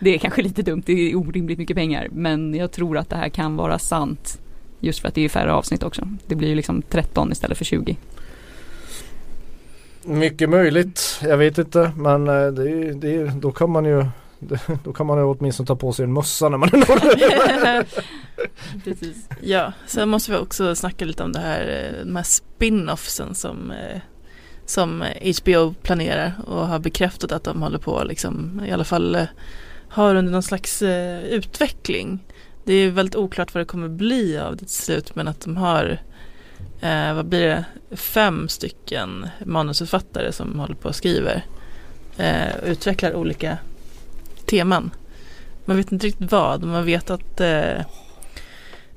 det 0.00 0.14
är 0.14 0.18
kanske 0.18 0.42
lite 0.42 0.62
dumt, 0.62 0.82
det 0.86 0.92
är 0.92 1.16
orimligt 1.16 1.58
mycket 1.58 1.76
pengar. 1.76 2.08
Men 2.12 2.54
jag 2.54 2.72
tror 2.72 2.98
att 2.98 3.10
det 3.10 3.16
här 3.16 3.28
kan 3.28 3.56
vara 3.56 3.78
sant. 3.78 4.40
Just 4.80 5.00
för 5.00 5.08
att 5.08 5.14
det 5.14 5.24
är 5.24 5.28
färre 5.28 5.52
avsnitt 5.52 5.82
också. 5.82 6.08
Det 6.26 6.34
blir 6.34 6.48
ju 6.48 6.54
liksom 6.54 6.82
13 6.82 7.32
istället 7.32 7.58
för 7.58 7.64
20. 7.64 7.96
Mycket 10.04 10.50
möjligt, 10.50 11.20
jag 11.22 11.36
vet 11.36 11.58
inte 11.58 11.92
men 11.96 12.28
eh, 12.28 12.46
det, 12.46 12.92
det, 12.92 13.24
då 13.24 13.52
kan 13.52 13.70
man 13.70 13.84
ju 13.84 14.06
då 14.84 14.92
kan 14.92 15.06
man 15.06 15.18
ju 15.18 15.24
åtminstone 15.24 15.66
ta 15.66 15.76
på 15.76 15.92
sig 15.92 16.04
en 16.04 16.12
mössa 16.12 16.48
när 16.48 16.58
man 16.58 16.68
är 16.72 16.76
norr. 16.76 17.84
Precis. 18.84 19.28
Ja, 19.40 19.72
sen 19.86 20.08
måste 20.08 20.30
vi 20.30 20.36
också 20.38 20.74
snacka 20.74 21.04
lite 21.04 21.22
om 21.22 21.32
det 21.32 21.38
här, 21.38 21.92
eh, 22.00 22.04
de 22.06 22.16
här 22.16 22.22
spin-offsen 22.22 23.34
som 23.34 23.70
eh, 23.70 24.00
som 24.66 25.04
HBO 25.42 25.74
planerar 25.82 26.32
och 26.46 26.66
har 26.66 26.78
bekräftat 26.78 27.32
att 27.32 27.44
de 27.44 27.62
håller 27.62 27.78
på 27.78 28.04
liksom 28.04 28.62
i 28.66 28.72
alla 28.72 28.84
fall 28.84 29.14
eh, 29.14 29.24
har 29.88 30.14
under 30.14 30.32
någon 30.32 30.42
slags 30.42 30.82
eh, 30.82 31.22
utveckling. 31.22 32.18
Det 32.64 32.74
är 32.74 32.90
väldigt 32.90 33.16
oklart 33.16 33.54
vad 33.54 33.60
det 33.60 33.66
kommer 33.66 33.88
bli 33.88 34.38
av 34.38 34.56
det 34.56 34.58
till 34.58 34.68
slut 34.68 35.14
men 35.14 35.28
att 35.28 35.40
de 35.40 35.56
har 35.56 36.00
eh, 36.80 37.14
vad 37.14 37.26
blir 37.26 37.46
det, 37.46 37.64
fem 37.96 38.48
stycken 38.48 39.28
manusförfattare 39.44 40.32
som 40.32 40.58
håller 40.58 40.74
på 40.74 40.88
och 40.88 40.96
skriver 40.96 41.44
eh, 42.16 42.56
och 42.62 42.68
utvecklar 42.68 43.14
olika 43.14 43.58
teman. 44.46 44.90
Man 45.64 45.76
vet 45.76 45.92
inte 45.92 46.06
riktigt 46.06 46.32
vad, 46.32 46.64
man 46.64 46.84
vet 46.84 47.10
att 47.10 47.40
eh, 47.40 47.82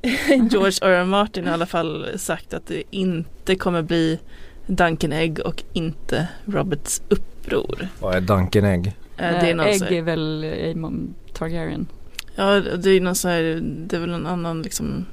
George 0.52 0.80
R. 0.82 0.90
R. 0.90 1.06
Martin 1.06 1.44
har 1.44 1.52
i 1.52 1.54
alla 1.54 1.66
fall 1.66 2.08
sagt 2.16 2.54
att 2.54 2.68
det 2.68 2.84
inte 2.92 3.56
kommer 3.56 3.82
bli 3.82 4.20
Duncan 4.68 5.14
Egg 5.14 5.40
och 5.40 5.64
inte 5.74 6.28
Roberts 6.46 7.02
uppror. 7.10 7.88
Vad 8.00 8.16
är 8.16 8.22
Duncan 8.22 8.66
Egg? 8.66 8.88
Äh, 9.18 9.30
det 9.30 9.50
är 9.50 9.66
Ägg 9.66 9.98
är 9.98 10.02
väl 10.02 10.44
Aemon 10.44 11.16
Targaryen. 11.34 11.88
Ja 12.36 12.60
det 12.60 12.90
är 12.90 13.02
någon 13.02 13.16
så 13.16 13.28
här, 13.28 13.62
det 13.64 13.96
är 13.96 14.00
väl 14.00 14.14
en 14.14 14.28
annan 14.28 14.62
liksom 14.62 15.06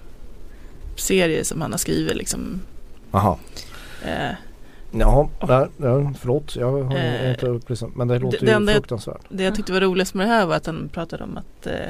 serie 0.96 1.44
som 1.44 1.60
han 1.60 1.70
har 1.70 1.78
skrivit 1.78 2.16
liksom. 2.16 2.60
Jaha. 3.12 3.36
Eh, 4.04 4.34
Jaha, 4.90 5.28
där, 5.40 5.68
ja, 5.76 6.12
förlåt 6.20 6.56
jag 6.56 6.72
har 6.72 6.96
eh, 6.96 7.30
inte 7.30 7.46
upplyst 7.46 7.82
men 7.94 8.08
det 8.08 8.18
låter 8.18 8.46
det, 8.46 8.52
ju 8.52 8.66
det 8.66 8.72
fruktansvärt. 8.72 9.20
Det 9.28 9.44
jag 9.44 9.54
tyckte 9.54 9.72
var 9.72 9.80
roligast 9.80 10.14
med 10.14 10.26
det 10.26 10.30
här 10.30 10.46
var 10.46 10.56
att 10.56 10.66
han 10.66 10.88
pratade 10.92 11.24
om 11.24 11.36
att 11.36 11.66
eh, 11.66 11.88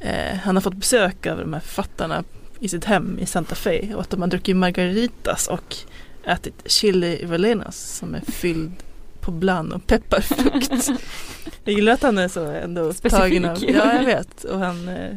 eh, 0.00 0.36
han 0.36 0.56
har 0.56 0.60
fått 0.60 0.74
besök 0.74 1.26
av 1.26 1.38
de 1.38 1.52
här 1.52 1.60
författarna 1.60 2.24
i 2.60 2.68
sitt 2.68 2.84
hem 2.84 3.18
i 3.18 3.26
Santa 3.26 3.54
Fe 3.54 3.94
och 3.94 4.00
att 4.00 4.10
de 4.10 4.20
har 4.20 4.28
druckit 4.28 4.56
margaritas 4.56 5.48
och 5.48 5.76
ätit 6.26 6.62
chili 6.66 7.24
valenas 7.24 7.96
som 7.98 8.14
är 8.14 8.20
fylld 8.20 8.72
på 9.20 9.30
bland 9.30 9.72
och 9.72 9.86
pepparfrukt. 9.86 10.90
jag 11.64 11.74
gillar 11.74 11.92
att 11.92 12.02
han 12.02 12.18
är 12.18 12.28
så 12.28 12.44
ändå 12.44 12.92
Specifik. 12.92 13.20
tagen 13.20 13.44
av, 13.44 13.64
ja 13.64 13.94
jag 13.94 14.04
vet 14.04 14.44
och 14.44 14.58
han 14.58 14.88
eh, 14.88 15.16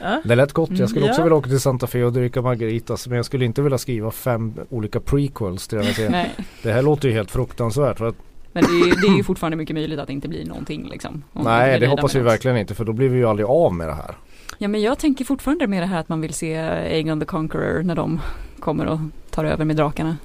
Ja. 0.00 0.22
Det 0.24 0.34
lät 0.34 0.52
gott. 0.52 0.70
Jag 0.70 0.88
skulle 0.88 1.04
mm, 1.04 1.10
också 1.10 1.20
ja. 1.20 1.24
vilja 1.24 1.36
åka 1.36 1.48
till 1.48 1.60
Santa 1.60 1.86
Fe 1.86 2.04
och 2.04 2.12
dricka 2.12 2.42
margaritas. 2.42 3.06
Men 3.06 3.16
jag 3.16 3.26
skulle 3.26 3.44
inte 3.44 3.62
vilja 3.62 3.78
skriva 3.78 4.10
fem 4.10 4.54
olika 4.70 5.00
prequels 5.00 5.68
till 5.68 5.78
den 5.78 5.86
här 5.86 6.30
Det 6.62 6.72
här 6.72 6.82
låter 6.82 7.08
ju 7.08 7.14
helt 7.14 7.30
fruktansvärt. 7.30 7.98
För 7.98 8.08
att 8.08 8.16
men 8.52 8.64
det 8.64 8.70
är, 8.70 9.00
det 9.00 9.06
är 9.06 9.16
ju 9.16 9.24
fortfarande 9.24 9.56
mycket 9.56 9.74
möjligt 9.74 9.98
att 9.98 10.06
det 10.06 10.12
inte 10.12 10.28
blir 10.28 10.44
någonting 10.44 10.88
liksom. 10.90 11.22
Nej 11.32 11.80
det 11.80 11.86
hoppas 11.86 12.14
vi 12.14 12.20
verkligen 12.20 12.56
inte 12.56 12.74
för 12.74 12.84
då 12.84 12.92
blir 12.92 13.08
vi 13.08 13.18
ju 13.18 13.24
aldrig 13.24 13.46
av 13.46 13.74
med 13.74 13.88
det 13.88 13.94
här. 13.94 14.14
Ja 14.58 14.68
men 14.68 14.80
jag 14.80 14.98
tänker 14.98 15.24
fortfarande 15.24 15.66
med 15.66 15.82
det 15.82 15.86
här 15.86 16.00
att 16.00 16.08
man 16.08 16.20
vill 16.20 16.34
se 16.34 16.56
Aegon 16.56 17.20
the 17.20 17.26
Conqueror 17.26 17.82
när 17.82 17.94
de 17.94 18.20
kommer 18.60 18.86
och 18.86 18.98
tar 19.30 19.44
över 19.44 19.64
med 19.64 19.76
drakarna. 19.76 20.16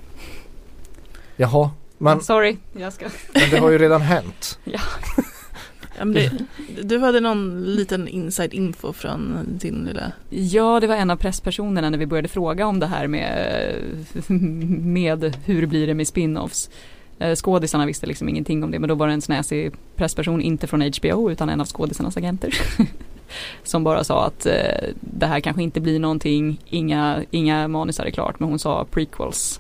Jaha. 1.36 1.72
Men, 1.98 2.22
Sorry, 2.22 2.58
jag 2.78 2.94
ska. 2.94 3.06
Men 3.34 3.50
det 3.52 3.58
har 3.58 3.72
ju 3.72 3.78
redan 3.78 4.02
hänt. 4.02 4.60
ja. 4.64 4.80
ja 5.98 6.06
det, 6.06 6.32
du 6.84 7.00
hade 7.00 7.20
någon 7.20 7.64
liten 7.64 8.08
inside 8.08 8.54
info 8.54 8.94
från 8.94 9.38
din 9.48 9.86
lilla 9.86 10.12
Ja 10.30 10.80
det 10.80 10.88
var 10.88 10.96
en 10.96 11.10
av 11.10 11.16
presspersonerna 11.16 11.90
när 11.90 11.98
vi 11.98 12.06
började 12.06 12.28
fråga 12.28 12.68
om 12.68 12.80
det 12.80 12.88
här 12.88 13.08
med, 13.08 13.76
med 14.80 15.38
hur 15.46 15.66
blir 15.66 15.88
det 15.88 15.94
med 15.94 16.08
spin-offs. 16.08 16.70
Eh, 17.20 17.36
skådisarna 17.36 17.86
visste 17.86 18.08
liksom 18.08 18.30
ingenting 18.30 18.64
om 18.64 18.72
det 18.72 18.80
men 18.80 18.90
då 18.90 18.96
var 18.96 19.08
det 19.08 19.14
en 19.14 19.22
snäsig 19.22 19.74
pressperson, 19.96 20.42
inte 20.42 20.68
från 20.68 20.82
HBO 20.82 21.32
utan 21.32 21.50
en 21.50 21.62
av 21.62 21.68
skådisarnas 21.68 22.18
agenter. 22.18 22.54
som 23.64 23.84
bara 23.84 24.04
sa 24.04 24.26
att 24.26 24.46
eh, 24.46 24.54
det 25.00 25.26
här 25.26 25.40
kanske 25.40 25.64
inte 25.64 25.80
blir 25.80 26.00
någonting, 26.00 26.60
inga, 26.66 27.24
inga 27.32 27.68
manusar 27.68 28.06
är 28.06 28.12
klart 28.12 28.40
men 28.40 28.50
hon 28.50 28.60
sa 28.60 28.86
prequels. 28.92 29.60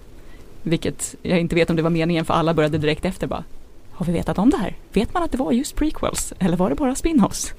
Vilket 0.64 1.16
jag 1.22 1.40
inte 1.40 1.56
vet 1.56 1.70
om 1.70 1.76
det 1.76 1.82
var 1.82 1.90
meningen 1.90 2.26
för 2.26 2.34
alla 2.34 2.54
började 2.54 2.78
direkt 2.78 3.06
efter 3.06 3.28
bara 3.28 3.44
Har 3.92 4.06
vi 4.06 4.12
vetat 4.12 4.38
om 4.38 4.50
det 4.50 4.58
här? 4.58 4.76
Vet 4.94 5.14
man 5.14 5.24
att 5.24 5.32
det 5.32 5.38
var 5.38 5.52
just 5.52 5.76
prequels? 5.76 6.34
Eller 6.40 6.58
var 6.58 6.70
det 6.70 6.76
bara 6.76 6.96
spin-offs? 6.96 7.54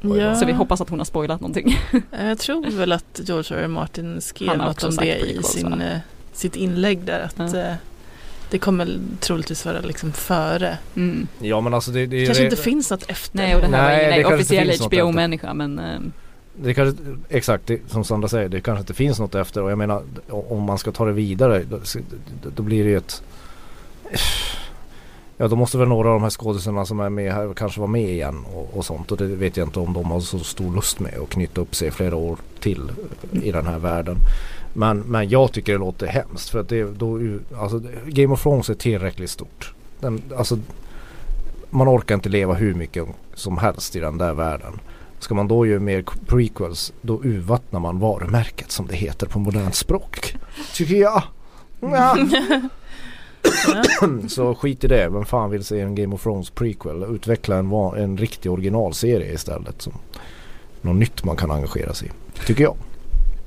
Ja. 0.00 0.34
Så 0.34 0.46
vi 0.46 0.52
hoppas 0.52 0.80
att 0.80 0.88
hon 0.88 0.98
har 0.98 1.04
spoilat 1.04 1.40
någonting. 1.40 1.78
Jag 2.10 2.38
tror 2.38 2.70
väl 2.70 2.92
att 2.92 3.20
George 3.24 3.58
R. 3.58 3.62
R. 3.62 3.68
Martin 3.68 4.20
skrev 4.20 4.58
något 4.58 4.84
om 4.84 4.96
det 4.96 5.18
i 5.18 5.42
sin, 5.42 5.80
eh, 5.80 5.98
sitt 6.32 6.56
inlägg 6.56 6.98
där. 6.98 7.20
Att, 7.20 7.54
ja. 7.54 7.74
Det 8.50 8.58
kommer 8.58 8.98
troligtvis 9.20 9.66
vara 9.66 9.80
liksom 9.80 10.12
före. 10.12 10.78
Mm. 10.96 11.26
Ja 11.40 11.60
men 11.60 11.74
alltså 11.74 11.90
det, 11.90 12.06
det 12.06 12.26
kanske 12.26 12.44
inte 12.44 12.56
finns 12.56 12.90
något 12.90 13.10
efter. 13.10 13.36
Nej 13.36 13.54
och 13.54 13.60
det 13.60 13.76
här 13.76 13.96
nej, 13.96 14.08
var 14.08 14.16
ingen 14.16 14.34
officiell 14.34 14.72
HBO-människa 14.80 15.54
men 15.54 15.78
äh, 15.78 16.00
det 16.54 16.74
kanske, 16.74 17.02
exakt 17.28 17.66
det, 17.66 17.80
som 17.88 18.04
Sandra 18.04 18.28
säger, 18.28 18.48
det 18.48 18.60
kanske 18.60 18.80
inte 18.80 18.94
finns 18.94 19.18
något 19.18 19.34
efter 19.34 19.62
och 19.62 19.70
jag 19.70 19.78
menar 19.78 20.02
om 20.28 20.62
man 20.62 20.78
ska 20.78 20.92
ta 20.92 21.04
det 21.04 21.12
vidare 21.12 21.64
då, 21.70 21.78
då 22.56 22.62
blir 22.62 22.84
det 22.84 22.90
ju 22.90 22.96
ett 22.96 23.22
Ja 25.40 25.48
då 25.48 25.56
måste 25.56 25.78
väl 25.78 25.88
några 25.88 26.08
av 26.08 26.14
de 26.14 26.22
här 26.22 26.30
skådespelarna 26.30 26.86
som 26.86 27.00
är 27.00 27.10
med 27.10 27.32
här 27.32 27.54
kanske 27.54 27.80
vara 27.80 27.90
med 27.90 28.08
igen 28.08 28.44
och, 28.54 28.76
och, 28.76 28.84
sånt 28.84 29.12
och 29.12 29.18
det 29.18 29.26
vet 29.26 29.56
jag 29.56 29.68
inte 29.68 29.80
om 29.80 29.92
de 29.92 30.10
har 30.10 30.20
så 30.20 30.38
stor 30.38 30.74
lust 30.74 31.00
med 31.00 31.18
att 31.22 31.28
knyta 31.28 31.60
upp 31.60 31.74
sig 31.74 31.90
flera 31.90 32.16
år 32.16 32.38
till 32.60 32.92
i 33.42 33.52
den 33.52 33.66
här 33.66 33.78
världen. 33.78 34.16
Men, 34.72 34.98
men 34.98 35.28
jag 35.28 35.52
tycker 35.52 35.72
det 35.72 35.78
låter 35.78 36.06
hemskt 36.06 36.50
för 36.50 36.60
att 36.60 36.68
det 36.68 36.84
då, 36.84 37.20
alltså 37.58 37.82
Game 38.06 38.34
of 38.34 38.42
Thrones 38.42 38.70
är 38.70 38.74
tillräckligt 38.74 39.30
stort. 39.30 39.74
Den, 40.00 40.22
alltså, 40.36 40.58
man 41.70 41.88
orkar 41.88 42.14
inte 42.14 42.28
leva 42.28 42.54
hur 42.54 42.74
mycket 42.74 43.08
som 43.34 43.58
helst 43.58 43.96
i 43.96 44.00
den 44.00 44.18
där 44.18 44.34
världen. 44.34 44.80
Ska 45.18 45.34
man 45.34 45.48
då 45.48 45.66
göra 45.66 45.80
mer 45.80 46.04
prequels 46.26 46.92
då 47.02 47.20
urvattnar 47.24 47.80
man 47.80 47.98
varumärket 47.98 48.70
som 48.70 48.86
det 48.86 48.96
heter 48.96 49.26
på 49.26 49.38
modernt 49.38 49.74
språk. 49.74 50.36
Tycker 50.74 50.96
jag. 50.96 51.22
Ja. 51.80 52.16
Så 54.28 54.54
skit 54.54 54.84
i 54.84 54.88
det. 54.88 55.08
Vem 55.08 55.24
fan 55.24 55.50
vill 55.50 55.64
se 55.64 55.80
en 55.80 55.94
Game 55.94 56.14
of 56.14 56.22
Thrones 56.22 56.50
prequel? 56.50 57.02
Utveckla 57.14 57.56
en, 57.56 57.72
en 57.72 58.18
riktig 58.18 58.52
originalserie 58.52 59.32
istället. 59.32 59.82
Som 59.82 59.92
något 60.80 60.96
nytt 60.96 61.24
man 61.24 61.36
kan 61.36 61.50
engagera 61.50 61.94
sig 61.94 62.08
i. 62.08 62.46
Tycker 62.46 62.64
jag. 62.64 62.76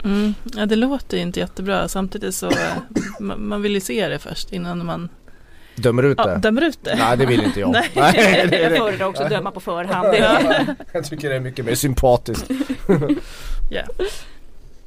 Mm. 0.04 0.34
Ja 0.56 0.66
det 0.66 0.76
låter 0.76 1.18
ju 1.18 1.24
inte 1.24 1.40
jättebra. 1.40 1.88
Samtidigt 1.88 2.36
så 2.36 2.50
eh, 2.50 2.74
man, 3.20 3.48
man 3.48 3.62
vill 3.62 3.74
ju 3.74 3.80
se 3.80 4.08
det 4.08 4.20
först 4.20 4.54
innan 4.54 4.86
man 4.86 5.10
Dömer 5.76 6.04
ut 6.04 6.18
det? 6.18 6.24
Ja, 6.24 6.36
dömer 6.36 6.62
ut 6.62 6.80
det. 6.84 6.96
Nej 6.96 7.18
det 7.18 7.26
vill 7.26 7.44
inte 7.44 7.60
jag. 7.60 7.72
Nej. 7.72 7.90
Nej, 7.96 8.48
det, 8.50 8.62
jag 8.62 8.78
föredrar 8.78 9.06
också 9.06 9.24
döma 9.30 9.52
på 9.52 9.60
förhand. 9.60 10.08
jag 10.92 11.06
tycker 11.06 11.30
det 11.30 11.36
är 11.36 11.40
mycket 11.40 11.66
mer 11.66 11.76
sympatiskt. 11.76 12.52
yeah. 13.72 13.88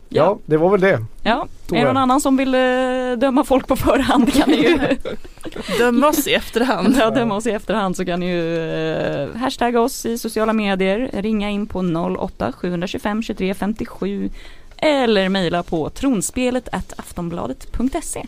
Ja, 0.09 0.39
det 0.47 0.57
var 0.57 0.71
väl 0.71 0.81
det. 0.81 1.05
Ja, 1.23 1.49
är 1.73 1.77
det 1.77 1.85
någon 1.85 1.97
annan 1.97 2.21
som 2.21 2.37
vill 2.37 2.55
uh, 2.55 3.19
döma 3.19 3.45
folk 3.45 3.67
på 3.67 3.77
förhand 3.77 4.33
kan 4.35 4.51
ni 4.51 4.57
ju 4.57 4.79
Döma 5.79 6.09
oss 6.09 6.27
i 6.27 6.35
efterhand. 6.35 6.97
Ja, 6.99 7.11
döma 7.11 7.35
oss 7.35 7.47
i 7.47 7.51
efterhand 7.51 7.97
så 7.97 8.05
kan 8.05 8.21
ni 8.21 8.27
ju 8.27 8.43
uh, 8.43 9.37
hashtagga 9.37 9.81
oss 9.81 10.07
i 10.07 10.19
sociala 10.19 10.53
medier, 10.53 11.11
ringa 11.13 11.51
in 11.51 11.67
på 11.67 11.79
08 12.19 12.53
725 12.53 13.23
23 13.23 13.55
57 13.55 14.31
eller 14.77 15.29
mejla 15.29 15.63
på 15.63 15.91
tronspelet 15.91 16.69
aftonbladet.se. 16.97 18.25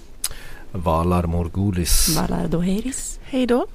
Valar 0.72 1.26
Morgulis. 1.26 2.18
Valar 2.20 2.48
Doheris. 2.48 3.20
Hej 3.22 3.46
då. 3.46 3.66